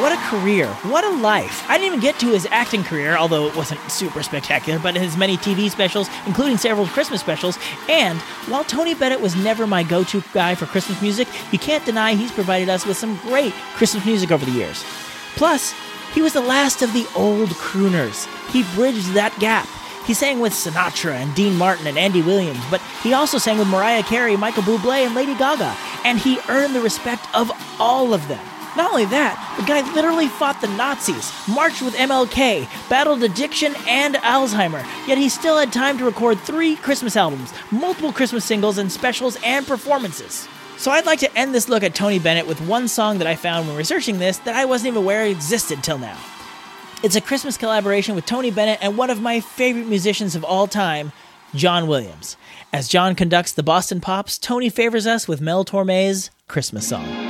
What 0.00 0.12
a 0.12 0.16
career. 0.30 0.66
What 0.84 1.04
a 1.04 1.10
life. 1.10 1.68
I 1.68 1.76
didn't 1.76 1.88
even 1.88 2.00
get 2.00 2.18
to 2.20 2.28
his 2.28 2.46
acting 2.50 2.82
career, 2.84 3.18
although 3.18 3.46
it 3.48 3.54
wasn't 3.54 3.80
super 3.90 4.22
spectacular, 4.22 4.78
but 4.78 4.96
his 4.96 5.14
many 5.14 5.36
TV 5.36 5.70
specials, 5.70 6.08
including 6.26 6.56
several 6.56 6.86
Christmas 6.86 7.20
specials. 7.20 7.58
And 7.86 8.18
while 8.48 8.64
Tony 8.64 8.94
Bennett 8.94 9.20
was 9.20 9.36
never 9.36 9.66
my 9.66 9.82
go 9.82 10.02
to 10.04 10.22
guy 10.32 10.54
for 10.54 10.64
Christmas 10.64 11.02
music, 11.02 11.28
you 11.52 11.58
can't 11.58 11.84
deny 11.84 12.14
he's 12.14 12.32
provided 12.32 12.70
us 12.70 12.86
with 12.86 12.96
some 12.96 13.18
great 13.18 13.52
Christmas 13.74 14.06
music 14.06 14.30
over 14.30 14.42
the 14.42 14.52
years. 14.52 14.82
Plus, 15.36 15.74
he 16.14 16.22
was 16.22 16.32
the 16.32 16.40
last 16.40 16.80
of 16.80 16.94
the 16.94 17.06
old 17.14 17.50
crooners. 17.50 18.26
He 18.50 18.62
bridged 18.74 19.12
that 19.12 19.38
gap. 19.38 19.68
He 20.06 20.14
sang 20.14 20.40
with 20.40 20.54
Sinatra 20.54 21.12
and 21.12 21.34
Dean 21.34 21.56
Martin 21.56 21.86
and 21.86 21.98
Andy 21.98 22.22
Williams, 22.22 22.64
but 22.70 22.80
he 23.02 23.12
also 23.12 23.36
sang 23.36 23.58
with 23.58 23.68
Mariah 23.68 24.02
Carey, 24.02 24.34
Michael 24.34 24.62
Bublé, 24.62 25.04
and 25.04 25.14
Lady 25.14 25.34
Gaga, 25.34 25.76
and 26.06 26.18
he 26.18 26.38
earned 26.48 26.74
the 26.74 26.80
respect 26.80 27.26
of 27.36 27.52
all 27.78 28.14
of 28.14 28.26
them. 28.28 28.40
Not 28.80 28.92
only 28.92 29.04
that, 29.04 29.56
the 29.58 29.66
guy 29.66 29.82
literally 29.92 30.26
fought 30.26 30.62
the 30.62 30.68
Nazis, 30.68 31.30
marched 31.46 31.82
with 31.82 31.94
MLK, 31.96 32.66
battled 32.88 33.22
addiction 33.22 33.74
and 33.86 34.14
Alzheimer, 34.14 34.82
yet 35.06 35.18
he 35.18 35.28
still 35.28 35.58
had 35.58 35.70
time 35.70 35.98
to 35.98 36.06
record 36.06 36.40
three 36.40 36.76
Christmas 36.76 37.14
albums, 37.14 37.52
multiple 37.70 38.10
Christmas 38.10 38.42
singles 38.42 38.78
and 38.78 38.90
specials 38.90 39.36
and 39.44 39.66
performances. 39.66 40.48
So 40.78 40.90
I'd 40.90 41.04
like 41.04 41.18
to 41.18 41.38
end 41.38 41.54
this 41.54 41.68
look 41.68 41.82
at 41.82 41.94
Tony 41.94 42.18
Bennett 42.18 42.46
with 42.46 42.58
one 42.62 42.88
song 42.88 43.18
that 43.18 43.26
I 43.26 43.36
found 43.36 43.68
when 43.68 43.76
researching 43.76 44.18
this 44.18 44.38
that 44.38 44.56
I 44.56 44.64
wasn't 44.64 44.94
even 44.94 45.02
aware 45.02 45.26
existed 45.26 45.84
till 45.84 45.98
now. 45.98 46.16
It's 47.02 47.16
a 47.16 47.20
Christmas 47.20 47.58
collaboration 47.58 48.14
with 48.14 48.24
Tony 48.24 48.50
Bennett 48.50 48.78
and 48.80 48.96
one 48.96 49.10
of 49.10 49.20
my 49.20 49.40
favorite 49.40 49.88
musicians 49.88 50.34
of 50.34 50.42
all 50.42 50.66
time, 50.66 51.12
John 51.54 51.86
Williams. 51.86 52.38
As 52.72 52.88
John 52.88 53.14
conducts 53.14 53.52
the 53.52 53.62
Boston 53.62 54.00
Pops, 54.00 54.38
Tony 54.38 54.70
favors 54.70 55.06
us 55.06 55.28
with 55.28 55.42
Mel 55.42 55.66
Torme's 55.66 56.30
Christmas 56.48 56.88
song. 56.88 57.29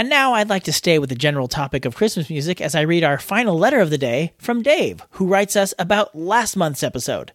And 0.00 0.08
now 0.08 0.32
I'd 0.32 0.48
like 0.48 0.62
to 0.62 0.72
stay 0.72 0.98
with 0.98 1.10
the 1.10 1.14
general 1.14 1.46
topic 1.46 1.84
of 1.84 1.94
Christmas 1.94 2.30
music 2.30 2.62
as 2.62 2.74
I 2.74 2.80
read 2.80 3.04
our 3.04 3.18
final 3.18 3.58
letter 3.58 3.80
of 3.80 3.90
the 3.90 3.98
day 3.98 4.32
from 4.38 4.62
Dave, 4.62 5.02
who 5.10 5.26
writes 5.26 5.56
us 5.56 5.74
about 5.78 6.14
last 6.14 6.56
month's 6.56 6.82
episode. 6.82 7.32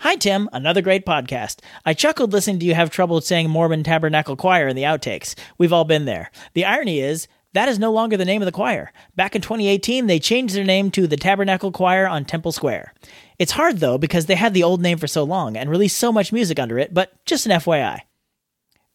Hi, 0.00 0.16
Tim. 0.16 0.48
Another 0.52 0.82
great 0.82 1.06
podcast. 1.06 1.60
I 1.86 1.94
chuckled 1.94 2.32
listening 2.32 2.58
to 2.58 2.66
you 2.66 2.74
have 2.74 2.90
trouble 2.90 3.20
saying 3.20 3.48
Mormon 3.48 3.84
Tabernacle 3.84 4.34
Choir 4.34 4.66
in 4.66 4.74
the 4.74 4.82
outtakes. 4.82 5.36
We've 5.58 5.72
all 5.72 5.84
been 5.84 6.06
there. 6.06 6.32
The 6.54 6.64
irony 6.64 6.98
is, 6.98 7.28
that 7.52 7.68
is 7.68 7.78
no 7.78 7.92
longer 7.92 8.16
the 8.16 8.24
name 8.24 8.42
of 8.42 8.46
the 8.46 8.50
choir. 8.50 8.92
Back 9.14 9.36
in 9.36 9.40
2018, 9.40 10.08
they 10.08 10.18
changed 10.18 10.56
their 10.56 10.64
name 10.64 10.90
to 10.90 11.06
the 11.06 11.16
Tabernacle 11.16 11.70
Choir 11.70 12.08
on 12.08 12.24
Temple 12.24 12.50
Square. 12.50 12.94
It's 13.38 13.52
hard, 13.52 13.78
though, 13.78 13.96
because 13.96 14.26
they 14.26 14.34
had 14.34 14.54
the 14.54 14.64
old 14.64 14.82
name 14.82 14.98
for 14.98 15.06
so 15.06 15.22
long 15.22 15.56
and 15.56 15.70
released 15.70 15.96
so 15.96 16.10
much 16.10 16.32
music 16.32 16.58
under 16.58 16.80
it, 16.80 16.92
but 16.92 17.24
just 17.26 17.46
an 17.46 17.52
FYI. 17.52 18.00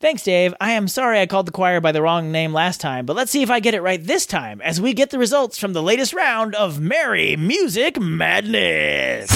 Thanks, 0.04 0.24
Dave. 0.24 0.54
I 0.60 0.74
am 0.74 0.90
sorry 0.90 1.22
I 1.22 1.28
called 1.28 1.46
the 1.46 1.54
choir 1.54 1.80
by 1.80 1.94
the 1.94 2.02
wrong 2.02 2.30
name 2.30 2.52
last 2.52 2.82
time, 2.82 3.06
but 3.06 3.16
let's 3.16 3.32
see 3.32 3.42
if 3.42 3.50
I 3.50 3.62
get 3.62 3.74
it 3.74 3.82
right 3.82 4.04
this 4.04 4.26
time 4.26 4.60
as 4.60 4.82
we 4.82 4.94
get 4.94 5.12
the 5.12 5.18
results 5.18 5.58
from 5.58 5.72
the 5.72 5.82
latest 5.82 6.12
round 6.12 6.56
of 6.56 6.82
Merry 6.82 7.38
Music 7.38 7.98
Madness. 8.02 9.32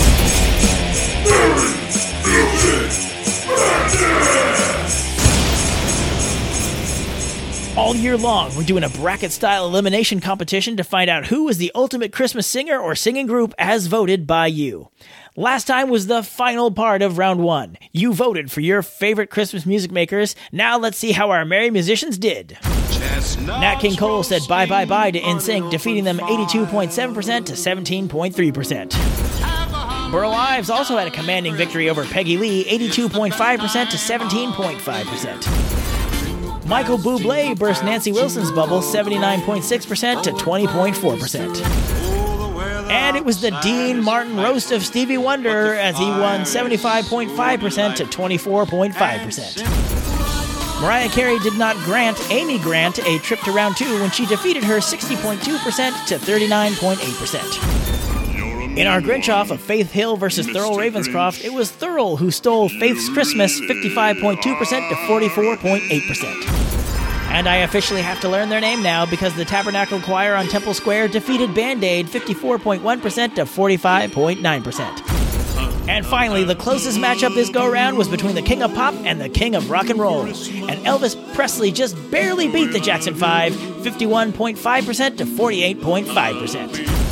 All 7.78 7.95
year 7.95 8.18
long, 8.18 8.53
we're 8.57 8.63
doing 8.63 8.84
a 8.84 8.89
bracket 8.89 9.32
style 9.32 9.68
elimination 9.68 10.20
competition 10.20 10.76
to 10.76 10.84
find 10.84 11.09
out 11.09 11.28
who 11.28 11.47
is 11.47 11.59
the 11.59 11.72
ultimate 11.76 12.11
Christmas 12.11 12.45
singer 12.45 12.78
or 12.78 12.93
singing 12.93 13.28
group 13.28 13.53
as 13.57 13.88
voted 13.88 14.28
by 14.28 14.47
you. 14.47 14.89
Last 15.39 15.67
time 15.67 15.91
was 15.91 16.07
the 16.07 16.23
final 16.23 16.71
part 16.71 17.03
of 17.03 17.19
round 17.19 17.43
one. 17.43 17.77
You 17.91 18.11
voted 18.11 18.51
for 18.51 18.61
your 18.61 18.81
favorite 18.81 19.29
Christmas 19.29 19.67
music 19.67 19.91
makers. 19.91 20.35
Now 20.51 20.79
let's 20.79 20.97
see 20.97 21.11
how 21.11 21.29
our 21.29 21.45
merry 21.45 21.69
musicians 21.69 22.17
did. 22.17 22.57
Nat 23.45 23.75
King 23.75 23.95
Cole 23.97 24.23
said 24.23 24.41
bye 24.49 24.65
bye 24.65 24.85
bye 24.85 25.11
to 25.11 25.19
NSYNC, 25.19 25.69
defeating 25.69 26.05
them 26.05 26.17
82.7% 26.17 27.45
to 27.45 27.53
17.3%. 27.53 30.11
Burl 30.11 30.31
Ives 30.31 30.71
also 30.71 30.97
had 30.97 31.07
a 31.07 31.11
commanding 31.11 31.55
victory 31.55 31.88
over 31.88 32.03
Peggy 32.03 32.38
Lee, 32.38 32.63
82.5% 32.63 33.91
to 33.91 33.97
17.5%. 33.97 36.65
Michael 36.65 36.97
Bublé 36.97 37.55
burst 37.55 37.83
Nancy 37.83 38.11
Wilson's 38.11 38.51
bubble, 38.51 38.79
79.6% 38.79 40.23
to 40.23 40.31
20.4%. 40.31 42.06
And 42.89 43.17
it 43.17 43.25
was 43.25 43.41
the 43.41 43.51
Dean 43.61 44.01
Martin 44.01 44.38
roast 44.38 44.71
of 44.71 44.85
Stevie 44.85 45.17
Wonder 45.17 45.73
as 45.73 45.97
he 45.97 46.05
won 46.05 46.41
75.5% 46.41 47.95
to 47.95 48.05
24.5%. 48.05 50.81
Mariah 50.81 51.09
Carey 51.09 51.39
did 51.39 51.57
not 51.57 51.75
grant 51.77 52.19
Amy 52.29 52.59
Grant 52.59 52.99
a 52.99 53.17
trip 53.19 53.39
to 53.41 53.51
round 53.51 53.75
two 53.77 53.99
when 53.99 54.11
she 54.11 54.27
defeated 54.27 54.63
her 54.63 54.77
60.2% 54.77 55.41
to 56.07 56.17
39.8%. 56.17 58.77
In 58.77 58.85
our 58.85 59.01
Grinch 59.01 59.33
off 59.33 59.49
of 59.49 59.59
Faith 59.59 59.91
Hill 59.91 60.17
versus 60.17 60.45
Thurl 60.45 60.77
Ravenscroft, 60.77 61.43
it 61.43 61.51
was 61.51 61.71
Thurl 61.71 62.19
who 62.19 62.29
stole 62.29 62.69
Faith's 62.69 63.09
Christmas 63.09 63.59
55.2% 63.59 64.39
to 64.39 64.53
44.8%. 64.53 66.76
And 67.38 67.47
I 67.47 67.57
officially 67.57 68.01
have 68.01 68.19
to 68.21 68.29
learn 68.29 68.49
their 68.49 68.59
name 68.59 68.81
now 68.81 69.05
because 69.05 69.35
the 69.35 69.45
Tabernacle 69.45 70.01
Choir 70.01 70.33
on 70.33 70.47
Temple 70.47 70.73
Square 70.73 71.09
defeated 71.09 71.53
Band 71.53 71.83
Aid 71.83 72.07
54.1% 72.07 73.35
to 73.35 73.45
45.9%. 73.45 75.88
And 75.88 76.03
finally, 76.03 76.43
the 76.43 76.55
closest 76.55 76.97
matchup 76.97 77.35
this 77.35 77.51
go 77.51 77.71
round 77.71 77.95
was 77.95 78.07
between 78.07 78.33
the 78.33 78.41
King 78.41 78.63
of 78.63 78.73
Pop 78.73 78.95
and 79.05 79.21
the 79.21 79.29
King 79.29 79.53
of 79.53 79.69
Rock 79.69 79.91
and 79.91 79.99
Roll. 79.99 80.21
And 80.21 80.83
Elvis 80.83 81.15
Presley 81.35 81.71
just 81.71 81.95
barely 82.09 82.47
beat 82.47 82.71
the 82.71 82.79
Jackson 82.79 83.13
5, 83.13 83.53
51.5% 83.53 85.17
to 85.17 85.25
48.5%. 85.25 87.06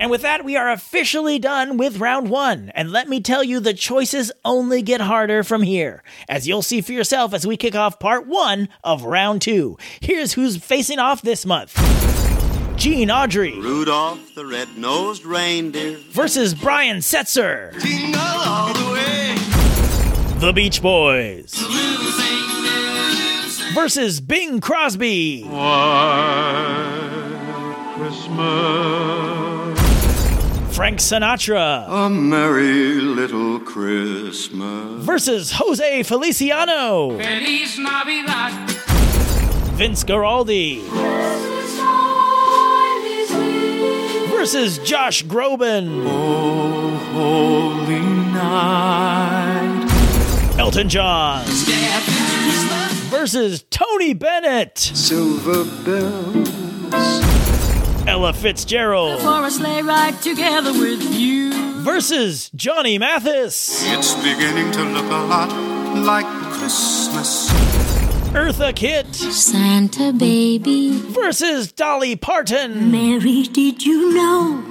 And 0.00 0.10
with 0.10 0.22
that, 0.22 0.46
we 0.46 0.56
are 0.56 0.70
officially 0.70 1.38
done 1.38 1.76
with 1.76 1.98
round 2.00 2.30
one. 2.30 2.70
And 2.74 2.90
let 2.90 3.06
me 3.06 3.20
tell 3.20 3.44
you, 3.44 3.60
the 3.60 3.74
choices 3.74 4.32
only 4.46 4.80
get 4.80 5.02
harder 5.02 5.44
from 5.44 5.60
here, 5.60 6.02
as 6.26 6.48
you'll 6.48 6.62
see 6.62 6.80
for 6.80 6.92
yourself 6.92 7.34
as 7.34 7.46
we 7.46 7.58
kick 7.58 7.74
off 7.74 7.98
part 8.00 8.26
one 8.26 8.70
of 8.82 9.04
round 9.04 9.42
two. 9.42 9.76
Here's 10.00 10.32
who's 10.32 10.56
facing 10.56 10.98
off 10.98 11.20
this 11.20 11.44
month 11.44 11.74
Gene 12.78 13.08
Autry 13.08 13.62
Rudolph 13.62 14.34
the 14.34 14.46
red-nosed 14.46 15.26
reindeer. 15.26 15.98
versus 16.12 16.54
Brian 16.54 16.96
Setzer, 16.98 17.72
the 17.74 18.90
way. 18.92 19.34
The 20.38 20.52
Beach 20.54 20.80
Boys, 20.80 21.52
versus 23.74 24.22
Bing 24.22 24.62
Crosby, 24.62 25.44
Frank 30.80 30.98
Sinatra, 30.98 31.84
A 31.90 32.08
merry 32.08 32.94
little 32.94 33.60
Christmas. 33.60 35.04
versus 35.04 35.50
Jose 35.52 36.02
Feliciano, 36.04 37.18
Feliz 37.18 37.78
Navidad. 37.78 38.70
Vince 39.76 40.04
Guaraldi, 40.04 40.80
versus 44.30 44.78
Josh 44.78 45.22
Groban, 45.26 46.02
Oh, 46.06 46.96
holy 47.12 48.00
night. 48.32 49.86
Elton 50.58 50.88
John, 50.88 51.44
versus 53.10 53.64
Tony 53.68 54.14
Bennett, 54.14 54.78
Silver 54.78 55.64
bells. 55.84 57.29
Ella 58.20 58.34
Fitzgerald, 58.34 59.22
For 59.22 59.46
a 59.46 59.50
sleigh 59.50 59.80
ride 59.80 60.20
together 60.20 60.74
with 60.74 61.02
you. 61.14 61.54
versus 61.82 62.50
Johnny 62.54 62.98
Mathis, 62.98 63.82
It's 63.86 64.12
beginning 64.16 64.70
to 64.72 64.84
look 64.84 65.06
a 65.06 65.24
lot 65.24 65.48
like 65.96 66.26
Christmas. 66.52 67.48
Eartha 68.34 68.76
Kitt, 68.76 69.14
Santa 69.14 70.12
baby. 70.12 70.98
versus 70.98 71.72
Dolly 71.72 72.14
Parton, 72.14 72.90
Mary, 72.92 73.44
did 73.44 73.86
you 73.86 74.12
know? 74.12 74.64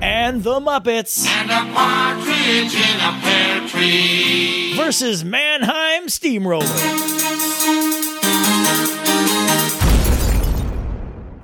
and 0.00 0.44
the 0.44 0.60
Muppets 0.60 1.26
And 1.26 1.50
a 1.50 1.74
partridge 1.74 2.72
in 2.72 3.00
a 3.00 3.20
pear 3.20 3.66
tree. 3.66 4.74
versus 4.76 5.24
Mannheim 5.24 6.08
Steamroller. 6.08 6.66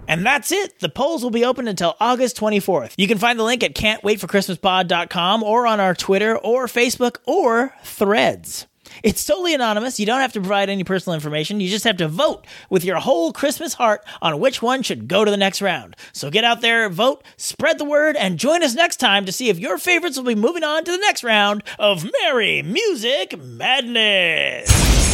And 0.08 0.24
that's 0.26 0.50
it. 0.50 0.80
The 0.80 0.88
polls 0.88 1.22
will 1.22 1.30
be 1.30 1.44
open 1.44 1.68
until 1.68 1.94
August 2.00 2.36
24th. 2.38 2.94
You 2.96 3.06
can 3.06 3.18
find 3.18 3.38
the 3.38 3.44
link 3.44 3.62
at 3.62 3.74
can'twaitforchristmaspod.com 3.74 5.42
or 5.42 5.66
on 5.66 5.78
our 5.78 5.94
Twitter 5.94 6.36
or 6.36 6.66
Facebook 6.66 7.18
or 7.26 7.74
Threads. 7.84 8.66
It's 9.02 9.24
totally 9.24 9.54
anonymous. 9.54 10.00
You 10.00 10.06
don't 10.06 10.20
have 10.20 10.32
to 10.32 10.40
provide 10.40 10.70
any 10.70 10.82
personal 10.82 11.14
information. 11.14 11.60
You 11.60 11.68
just 11.68 11.84
have 11.84 11.98
to 11.98 12.08
vote 12.08 12.46
with 12.70 12.84
your 12.84 12.96
whole 12.96 13.32
Christmas 13.32 13.74
heart 13.74 14.04
on 14.22 14.40
which 14.40 14.62
one 14.62 14.82
should 14.82 15.08
go 15.08 15.24
to 15.24 15.30
the 15.30 15.36
next 15.36 15.60
round. 15.60 15.94
So 16.12 16.30
get 16.30 16.44
out 16.44 16.62
there, 16.62 16.88
vote, 16.88 17.22
spread 17.36 17.78
the 17.78 17.84
word, 17.84 18.16
and 18.16 18.38
join 18.38 18.62
us 18.62 18.74
next 18.74 18.96
time 18.96 19.26
to 19.26 19.32
see 19.32 19.50
if 19.50 19.58
your 19.58 19.78
favorites 19.78 20.16
will 20.16 20.24
be 20.24 20.34
moving 20.34 20.64
on 20.64 20.84
to 20.84 20.90
the 20.90 20.98
next 20.98 21.22
round 21.22 21.62
of 21.78 22.08
Merry 22.22 22.62
Music 22.62 23.38
Madness. 23.38 25.07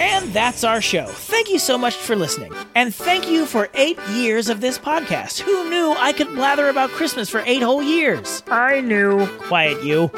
And 0.00 0.32
that's 0.32 0.64
our 0.64 0.80
show. 0.80 1.06
Thank 1.06 1.50
you 1.50 1.58
so 1.58 1.76
much 1.76 1.94
for 1.94 2.14
listening. 2.16 2.52
And 2.74 2.94
thank 2.94 3.28
you 3.28 3.46
for 3.46 3.68
eight 3.74 3.98
years 4.12 4.48
of 4.48 4.60
this 4.60 4.78
podcast. 4.78 5.40
Who 5.40 5.68
knew 5.68 5.94
I 5.98 6.12
could 6.12 6.28
blather 6.28 6.68
about 6.68 6.90
Christmas 6.90 7.28
for 7.28 7.40
eight 7.46 7.62
whole 7.62 7.82
years? 7.82 8.42
I 8.48 8.80
knew. 8.80 9.26
Quiet 9.38 9.82
you. 9.82 10.10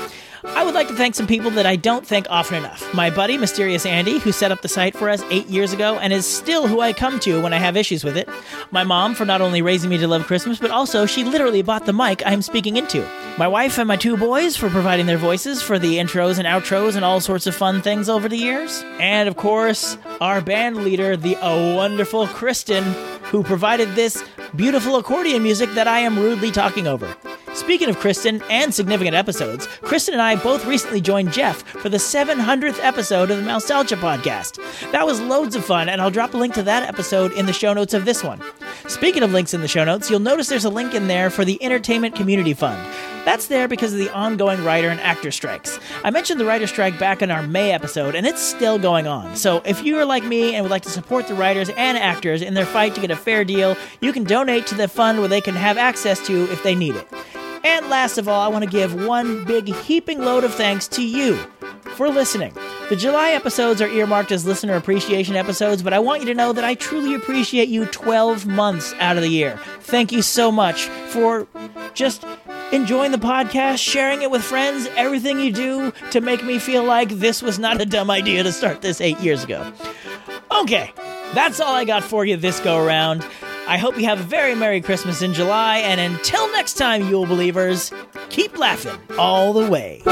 I 0.43 0.65
would 0.65 0.75
like 0.75 0.89
to 0.89 0.95
thank 0.95 1.15
some 1.15 1.27
people 1.27 1.51
that 1.53 1.67
I 1.67 1.77
don't 1.77 2.07
thank 2.07 2.27
often 2.31 2.57
enough. 2.57 2.95
My 2.95 3.11
buddy, 3.11 3.37
Mysterious 3.37 3.85
Andy, 3.85 4.19
who 4.19 4.33
set 4.33 4.51
up 4.51 4.63
the 4.63 4.69
site 4.69 4.97
for 4.97 5.11
us 5.11 5.23
eight 5.31 5.47
years 5.49 5.73
ago 5.73 5.99
and 5.99 6.13
is 6.13 6.27
still 6.27 6.67
who 6.67 6.81
I 6.81 6.93
come 6.93 7.21
to 7.21 7.43
when 7.43 7.53
I 7.53 7.59
have 7.59 7.77
issues 7.77 8.05
with 8.05 8.17
it. 8.17 8.29
My 8.71 8.83
mom, 8.83 9.15
for 9.15 9.25
not 9.25 9.41
only 9.43 9.61
raising 9.61 9.91
me 9.91 9.99
to 9.99 10.09
love 10.09 10.27
Christmas, 10.27 10.59
but 10.59 10.71
also 10.71 11.05
she 11.05 11.25
literally 11.25 11.63
bought 11.63 11.85
the 11.85 11.93
mic 11.93 12.23
I'm 12.25 12.43
speaking 12.43 12.77
into. 12.77 13.07
My 13.37 13.49
wife 13.49 13.79
and 13.79 13.87
my 13.87 13.97
two 13.97 14.17
boys 14.17 14.57
for 14.57 14.71
providing 14.71 15.07
their 15.07 15.19
voices 15.19 15.63
for 15.63 15.79
the 15.79 15.97
intros 15.97 16.39
and 16.39 16.47
outros 16.47 16.97
and 16.97 17.05
all 17.05 17.21
sorts 17.21 17.47
of 17.47 17.55
fun 17.55 17.83
things 17.83 18.09
over 18.09 18.29
the 18.29 18.37
years. 18.37 18.83
And 18.99 19.29
of 19.29 19.37
course, 19.37 19.99
our 20.21 20.41
band 20.41 20.79
leader, 20.79 21.17
the 21.17 21.37
wonderful 21.43 22.27
Kristen, 22.29 22.85
who 23.25 23.43
provided 23.43 23.95
this 23.95 24.25
beautiful 24.57 24.97
accordion 24.97 25.43
music 25.43 25.71
that 25.75 25.87
I 25.87 26.01
am 26.01 26.19
rudely 26.19 26.51
talking 26.51 26.87
over. 26.87 27.15
Speaking 27.55 27.89
of 27.89 27.99
Kristen 27.99 28.43
and 28.49 28.73
significant 28.73 29.17
episodes, 29.17 29.67
Kristen 29.83 30.15
and 30.15 30.23
I 30.23 30.37
both 30.37 30.65
recently 30.67 31.01
joined 31.01 31.33
Jeff 31.33 31.63
for 31.63 31.89
the 31.89 31.97
700th 31.99 32.79
episode 32.83 33.31
of 33.31 33.39
the 33.39 33.43
Nostalgia 33.43 33.97
podcast. 33.97 34.59
That 34.93 35.05
was 35.05 35.21
loads 35.21 35.57
of 35.57 35.65
fun, 35.65 35.89
and 35.89 36.01
I'll 36.01 36.11
drop 36.11 36.35
a 36.35 36.37
link 36.37 36.55
to 36.55 36.63
that 36.63 36.89
episode 36.89 37.33
in 37.33 37.47
the 37.47 37.53
show 37.53 37.73
notes 37.73 37.93
of 37.93 38.05
this 38.05 38.23
one. 38.23 38.41
Speaking 38.89 39.23
of 39.23 39.33
links 39.33 39.53
in 39.53 39.61
the 39.61 39.69
show 39.69 39.85
notes, 39.85 40.09
you'll 40.09 40.21
notice 40.21 40.49
there's 40.49 40.65
a 40.65 40.71
link 40.71 40.95
in 40.95 41.09
there 41.09 41.29
for 41.29 41.45
the 41.45 41.63
Entertainment 41.63 42.15
Community 42.15 42.55
Fund. 42.55 42.81
That's 43.25 43.49
there 43.49 43.69
because 43.69 43.93
of 43.93 43.99
the 43.99 44.11
ongoing 44.15 44.65
writer 44.65 44.89
and 44.89 44.99
actor 45.01 45.31
strikes. 45.31 45.79
I 46.05 46.11
mentioned 46.11 46.41
the 46.41 46.47
writer 46.47 46.67
strike 46.67 46.99
back 46.99 47.21
in 47.21 47.31
our 47.31 47.43
May 47.43 47.71
episode, 47.73 48.15
and 48.15 48.27
it's 48.27 48.41
still 48.41 48.79
going 48.79 49.07
on. 49.07 49.37
So 49.37 49.61
if 49.67 49.85
you 49.85 49.99
are 49.99 50.07
like 50.07 50.25
me 50.25 50.55
and 50.55 50.65
would 50.65 50.71
like 50.71 50.83
to 50.85 50.91
support 50.91 51.29
the 51.29 51.35
writers 51.35 51.69
and 51.69 51.99
actors 51.99 52.41
in 52.41 52.55
their 52.55 52.65
fight 52.65 52.95
to 52.95 53.01
get 53.01 53.11
a 53.11 53.17
fair 53.17 53.45
deal, 53.45 53.77
you 54.01 54.13
can 54.13 54.25
donate 54.25 54.40
to 54.47 54.75
the 54.75 54.89
fund 54.89 55.19
where 55.19 55.29
they 55.29 55.41
can 55.41 55.55
have 55.55 55.77
access 55.77 56.25
to 56.27 56.51
if 56.51 56.63
they 56.63 56.75
need 56.75 56.97
it. 56.97 57.07
And 57.63 57.91
last 57.91 58.17
of 58.17 58.27
all, 58.27 58.41
I 58.41 58.49
want 58.49 58.65
to 58.65 58.71
give 58.71 58.95
one 58.95 59.45
big 59.45 59.69
heaping 59.69 60.21
load 60.21 60.45
of 60.45 60.55
thanks 60.55 60.89
to 60.89 61.07
you 61.07 61.37
for 61.95 62.09
listening. 62.09 62.55
The 62.89 62.97
July 62.97 63.33
episodes 63.33 63.83
are 63.83 63.89
earmarked 63.89 64.33
as 64.33 64.47
listener 64.47 64.75
appreciation 64.75 65.37
episodes, 65.37 65.83
but 65.83 65.93
I 65.93 65.99
want 65.99 66.23
you 66.23 66.27
to 66.29 66.35
know 66.35 66.55
that 66.55 66.65
I 66.65 66.75
truly 66.75 67.15
appreciate 67.15 67.69
you 67.69 67.85
12 67.85 68.47
months 68.47 68.95
out 68.99 69.17
of 69.17 69.23
the 69.23 69.29
year. 69.29 69.61
Thank 69.81 70.11
you 70.11 70.23
so 70.23 70.51
much 70.51 70.87
for 71.11 71.47
just 71.93 72.25
enjoying 72.73 73.13
the 73.13 73.19
podcast, 73.19 73.79
sharing 73.79 74.23
it 74.23 74.31
with 74.31 74.43
friends, 74.43 74.89
everything 74.97 75.39
you 75.39 75.53
do 75.53 75.93
to 76.13 76.23
make 76.23 76.43
me 76.43 76.59
feel 76.59 76.83
like 76.83 77.11
this 77.11 77.43
was 77.43 77.59
not 77.59 77.81
a 77.81 77.85
dumb 77.85 78.11
idea 78.11 78.43
to 78.43 78.53
start 78.53 78.81
this 78.81 79.03
eight 79.03 79.19
years 79.21 79.45
ago. 79.45 79.71
Okay, 80.63 80.93
that's 81.35 81.61
all 81.61 81.75
I 81.75 81.85
got 81.85 82.03
for 82.03 82.25
you 82.25 82.37
this 82.37 82.59
go 82.61 82.83
around. 82.83 83.27
I 83.71 83.79
hope 83.79 83.97
you 83.97 84.07
have 84.07 84.19
a 84.19 84.25
very 84.25 84.57
Merry 84.57 84.81
Christmas 84.81 85.23
in 85.23 85.33
July, 85.33 85.77
and 85.77 86.01
until 86.01 86.51
next 86.51 86.75
time, 86.75 87.09
Yule 87.09 87.25
Believers, 87.25 87.93
keep 88.29 88.59
laughing 88.59 88.99
all 89.17 89.53
the 89.53 89.71
way. 89.71 90.03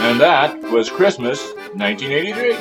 And 0.00 0.18
that 0.18 0.58
was 0.72 0.88
Christmas 0.88 1.42
1983. 1.74 2.56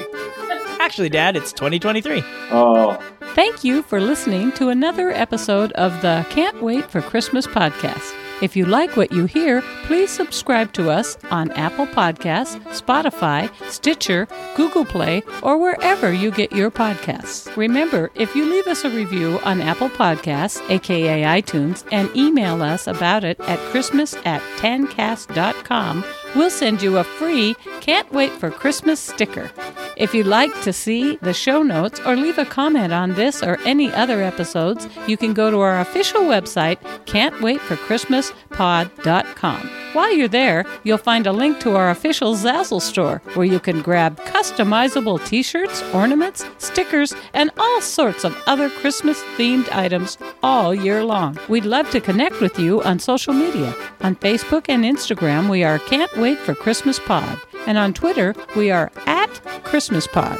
Actually, 0.81 1.07
Dad, 1.07 1.37
it's 1.37 1.53
2023. 1.53 2.21
Oh. 2.51 3.01
Thank 3.33 3.63
you 3.63 3.81
for 3.81 4.01
listening 4.01 4.51
to 4.51 4.67
another 4.67 5.11
episode 5.11 5.71
of 5.71 6.01
the 6.01 6.25
Can't 6.29 6.61
Wait 6.61 6.91
for 6.91 7.01
Christmas 7.01 7.47
podcast. 7.47 8.13
If 8.41 8.55
you 8.55 8.65
like 8.65 8.97
what 8.97 9.13
you 9.13 9.25
hear, 9.25 9.61
please 9.85 10.09
subscribe 10.09 10.73
to 10.73 10.89
us 10.89 11.17
on 11.31 11.51
Apple 11.51 11.87
Podcasts, 11.87 12.59
Spotify, 12.79 13.49
Stitcher, 13.69 14.27
Google 14.57 14.83
Play, 14.83 15.23
or 15.41 15.57
wherever 15.57 16.11
you 16.11 16.31
get 16.31 16.51
your 16.51 16.69
podcasts. 16.69 17.55
Remember, 17.55 18.11
if 18.15 18.35
you 18.35 18.45
leave 18.45 18.67
us 18.67 18.83
a 18.83 18.89
review 18.89 19.39
on 19.45 19.61
Apple 19.61 19.89
Podcasts, 19.89 20.61
aka 20.69 21.23
iTunes, 21.41 21.85
and 21.91 22.13
email 22.15 22.61
us 22.61 22.87
about 22.87 23.23
it 23.23 23.39
at 23.41 23.59
Christmas 23.71 24.15
at 24.25 24.41
tancast.com, 24.57 26.03
we'll 26.35 26.49
send 26.49 26.81
you 26.81 26.97
a 26.97 27.03
free 27.03 27.55
Can't 27.81 28.11
Wait 28.11 28.31
for 28.31 28.49
Christmas 28.51 28.99
sticker. 28.99 29.51
If 29.97 30.13
you'd 30.13 30.27
like 30.27 30.61
to 30.63 30.73
see 30.73 31.15
the 31.17 31.33
show 31.33 31.61
notes 31.63 32.01
or 32.05 32.15
leave 32.17 32.37
a 32.37 32.45
comment 32.45 32.91
on 32.91 33.13
this 33.13 33.41
or 33.41 33.57
any 33.65 33.93
other 33.93 34.21
episodes, 34.21 34.89
you 35.07 35.15
can 35.15 35.33
go 35.33 35.49
to 35.49 35.61
our 35.61 35.79
official 35.79 36.23
website, 36.23 36.79
can'twaitforchristmaspod.com. 37.05 39.69
While 39.93 40.13
you're 40.13 40.27
there, 40.27 40.65
you'll 40.83 40.97
find 40.97 41.25
a 41.25 41.31
link 41.31 41.61
to 41.61 41.77
our 41.77 41.89
official 41.89 42.35
Zazzle 42.35 42.81
store 42.81 43.21
where 43.35 43.45
you 43.45 43.61
can 43.61 43.81
grab 43.81 44.19
customizable 44.25 45.25
t 45.25 45.41
shirts, 45.41 45.81
ornaments, 45.93 46.43
stickers, 46.57 47.13
and 47.33 47.49
all 47.57 47.81
sorts 47.81 48.25
of 48.25 48.35
other 48.45 48.69
Christmas 48.69 49.23
themed 49.37 49.71
items 49.71 50.17
all 50.43 50.75
year 50.75 51.05
long. 51.05 51.39
We'd 51.47 51.63
love 51.63 51.89
to 51.91 52.01
connect 52.01 52.41
with 52.41 52.59
you 52.59 52.83
on 52.83 52.99
social 52.99 53.33
media. 53.33 53.73
On 54.01 54.17
Facebook 54.17 54.65
and 54.67 54.83
Instagram, 54.83 55.49
we 55.49 55.63
are 55.63 55.79
Can't 55.79 56.13
Wait 56.17 56.24
for 56.33 56.55
Christmas 56.55 56.97
Pod. 56.97 57.37
And 57.67 57.77
on 57.77 57.93
Twitter, 57.93 58.33
we 58.55 58.71
are 58.71 58.91
at 59.05 59.29
Christmas 59.63 60.07
Pod. 60.07 60.39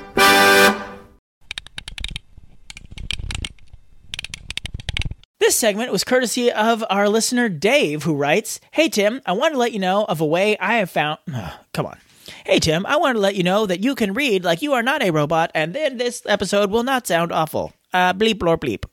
This 5.51 5.55
segment 5.55 5.91
was 5.91 6.05
courtesy 6.05 6.49
of 6.49 6.81
our 6.89 7.09
listener 7.09 7.49
Dave, 7.49 8.03
who 8.03 8.15
writes 8.15 8.61
Hey 8.71 8.87
Tim, 8.87 9.21
I 9.25 9.33
want 9.33 9.53
to 9.53 9.59
let 9.59 9.73
you 9.73 9.79
know 9.79 10.05
of 10.05 10.21
a 10.21 10.25
way 10.25 10.57
I 10.59 10.75
have 10.75 10.89
found. 10.89 11.19
Ugh, 11.33 11.53
come 11.73 11.87
on. 11.87 11.97
Hey 12.45 12.59
Tim, 12.59 12.85
I 12.85 12.95
want 12.95 13.15
to 13.15 13.19
let 13.19 13.35
you 13.35 13.43
know 13.43 13.65
that 13.65 13.83
you 13.83 13.93
can 13.93 14.13
read 14.13 14.45
like 14.45 14.61
you 14.61 14.73
are 14.73 14.81
not 14.81 15.03
a 15.03 15.11
robot, 15.11 15.51
and 15.53 15.73
then 15.73 15.97
this 15.97 16.21
episode 16.25 16.71
will 16.71 16.83
not 16.83 17.05
sound 17.05 17.31
awful. 17.31 17.73
Uh, 17.91 18.13
bleep 18.13 18.41
lor 18.41 18.57
bleep. 18.57 18.85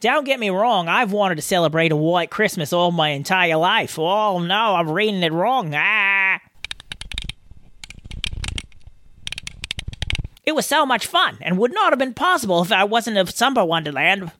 Don't 0.00 0.24
get 0.24 0.40
me 0.40 0.48
wrong, 0.48 0.88
I've 0.88 1.12
wanted 1.12 1.34
to 1.34 1.42
celebrate 1.42 1.92
a 1.92 1.96
white 1.96 2.30
Christmas 2.30 2.72
all 2.72 2.90
my 2.90 3.10
entire 3.10 3.56
life. 3.56 3.98
Oh 3.98 4.38
no, 4.38 4.76
I'm 4.76 4.88
reading 4.90 5.22
it 5.22 5.32
wrong. 5.32 5.74
Ah! 5.74 6.40
It 10.44 10.54
was 10.54 10.66
so 10.66 10.86
much 10.86 11.06
fun 11.06 11.38
and 11.40 11.58
would 11.58 11.72
not 11.72 11.92
have 11.92 11.98
been 11.98 12.14
possible 12.14 12.62
if 12.62 12.72
I 12.72 12.84
wasn't 12.84 13.18
of 13.18 13.30
Summer 13.30 13.64
Wonderland. 13.64 14.32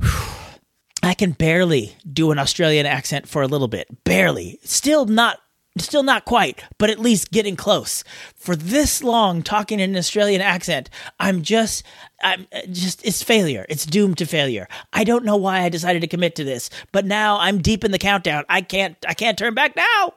I 1.02 1.14
can 1.14 1.32
barely 1.32 1.96
do 2.10 2.30
an 2.30 2.38
Australian 2.38 2.86
accent 2.86 3.28
for 3.28 3.42
a 3.42 3.46
little 3.48 3.68
bit. 3.68 4.04
Barely. 4.04 4.58
Still 4.62 5.06
not 5.06 5.38
still 5.78 6.02
not 6.02 6.24
quite, 6.24 6.64
but 6.78 6.90
at 6.90 6.98
least 6.98 7.30
getting 7.30 7.56
close. 7.56 8.02
For 8.34 8.56
this 8.56 9.02
long 9.02 9.42
talking 9.42 9.80
in 9.80 9.90
an 9.90 9.96
Australian 9.96 10.40
accent, 10.40 10.90
I'm 11.18 11.42
just 11.42 11.84
I'm 12.22 12.46
uh, 12.52 12.62
just 12.70 13.04
it's 13.06 13.22
failure. 13.22 13.66
It's 13.68 13.86
doomed 13.86 14.18
to 14.18 14.26
failure. 14.26 14.68
I 14.92 15.04
don't 15.04 15.24
know 15.24 15.36
why 15.36 15.60
I 15.60 15.68
decided 15.68 16.02
to 16.02 16.08
commit 16.08 16.34
to 16.36 16.44
this, 16.44 16.70
but 16.92 17.06
now 17.06 17.38
I'm 17.38 17.62
deep 17.62 17.84
in 17.84 17.92
the 17.92 17.98
countdown. 17.98 18.44
I 18.48 18.60
can't 18.62 18.96
I 19.06 19.14
can't 19.14 19.38
turn 19.38 19.54
back 19.54 19.76
now. 19.76 20.14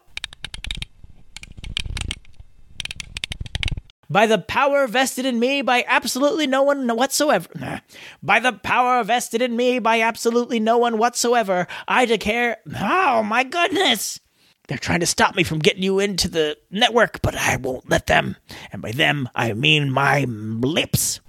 By 4.14 4.28
the 4.28 4.38
power 4.38 4.86
vested 4.86 5.26
in 5.26 5.40
me 5.40 5.64
by 5.64 5.84
absolutely 5.88 6.46
no 6.46 6.62
one 6.62 6.88
whatsoever. 6.96 7.82
By 8.22 8.40
the 8.40 8.54
power 8.54 9.04
vested 9.04 9.42
in 9.42 9.56
me 9.56 9.80
by 9.80 10.02
absolutely 10.02 10.60
no 10.60 10.78
one 10.78 11.00
whatsoever, 11.00 11.66
I 11.88 12.06
declare. 12.06 12.58
Oh 12.80 13.24
my 13.24 13.44
goodness! 13.44 14.20
They're 14.68 14.78
trying 14.78 15.00
to 15.00 15.08
stop 15.08 15.36
me 15.36 15.44
from 15.44 15.58
getting 15.58 15.82
you 15.82 15.98
into 15.98 16.28
the 16.28 16.60
network, 16.70 17.24
but 17.24 17.36
I 17.36 17.56
won't 17.56 17.90
let 17.90 18.06
them. 18.06 18.36
And 18.72 18.84
by 18.84 18.92
them, 18.92 19.30
I 19.34 19.54
mean 19.54 19.90
my 19.90 20.26
lips. 20.26 21.20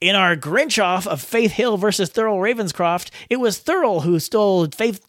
In 0.00 0.14
our 0.14 0.36
Grinch 0.36 0.80
off 0.80 1.08
of 1.08 1.20
Faith 1.20 1.50
Hill 1.50 1.78
versus 1.78 2.10
Thurl 2.10 2.38
Ravenscroft, 2.38 3.10
it 3.28 3.38
was 3.38 3.58
Thurl 3.58 4.04
who 4.04 4.20
stole 4.20 4.68
Faith. 4.68 5.04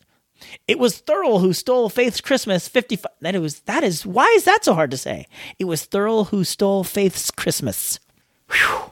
It 0.68 0.80
was 0.80 1.02
Thurl 1.02 1.42
who 1.42 1.54
stole 1.54 1.90
Faith's 1.90 2.22
Christmas 2.22 2.68
55. 2.68 3.12
That 3.22 3.36
it 3.36 3.40
was. 3.40 3.60
That 3.62 3.84
is. 3.84 4.06
Why 4.06 4.26
is 4.36 4.46
that 4.46 4.64
so 4.64 4.74
hard 4.74 4.92
to 4.92 4.98
say? 4.98 5.28
It 5.60 5.66
was 5.66 5.88
Thurl 5.88 6.28
who 6.28 6.44
stole 6.44 6.84
Faith's 6.84 7.32
Christmas. 7.32 8.00
Whew. 8.52 8.92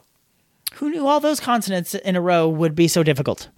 Who 0.76 0.90
knew 0.90 1.08
all 1.08 1.20
those 1.20 1.40
consonants 1.40 1.94
in 1.96 2.16
a 2.16 2.22
row 2.22 2.48
would 2.50 2.76
be 2.76 2.88
so 2.88 3.04
difficult? 3.04 3.50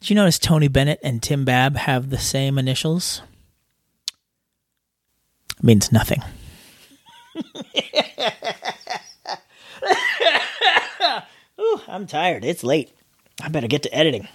Did 0.00 0.10
you 0.10 0.16
notice 0.16 0.38
Tony 0.38 0.66
Bennett 0.66 0.98
and 1.04 1.22
Tim 1.22 1.44
Babb 1.44 1.76
have 1.76 2.10
the 2.10 2.18
same 2.18 2.58
initials? 2.58 3.22
means 5.62 5.92
nothing. 5.92 6.22
Ooh, 11.60 11.80
I'm 11.86 12.06
tired. 12.06 12.44
It's 12.44 12.64
late. 12.64 12.92
I 13.42 13.48
better 13.48 13.66
get 13.66 13.82
to 13.82 13.94
editing. 13.94 14.28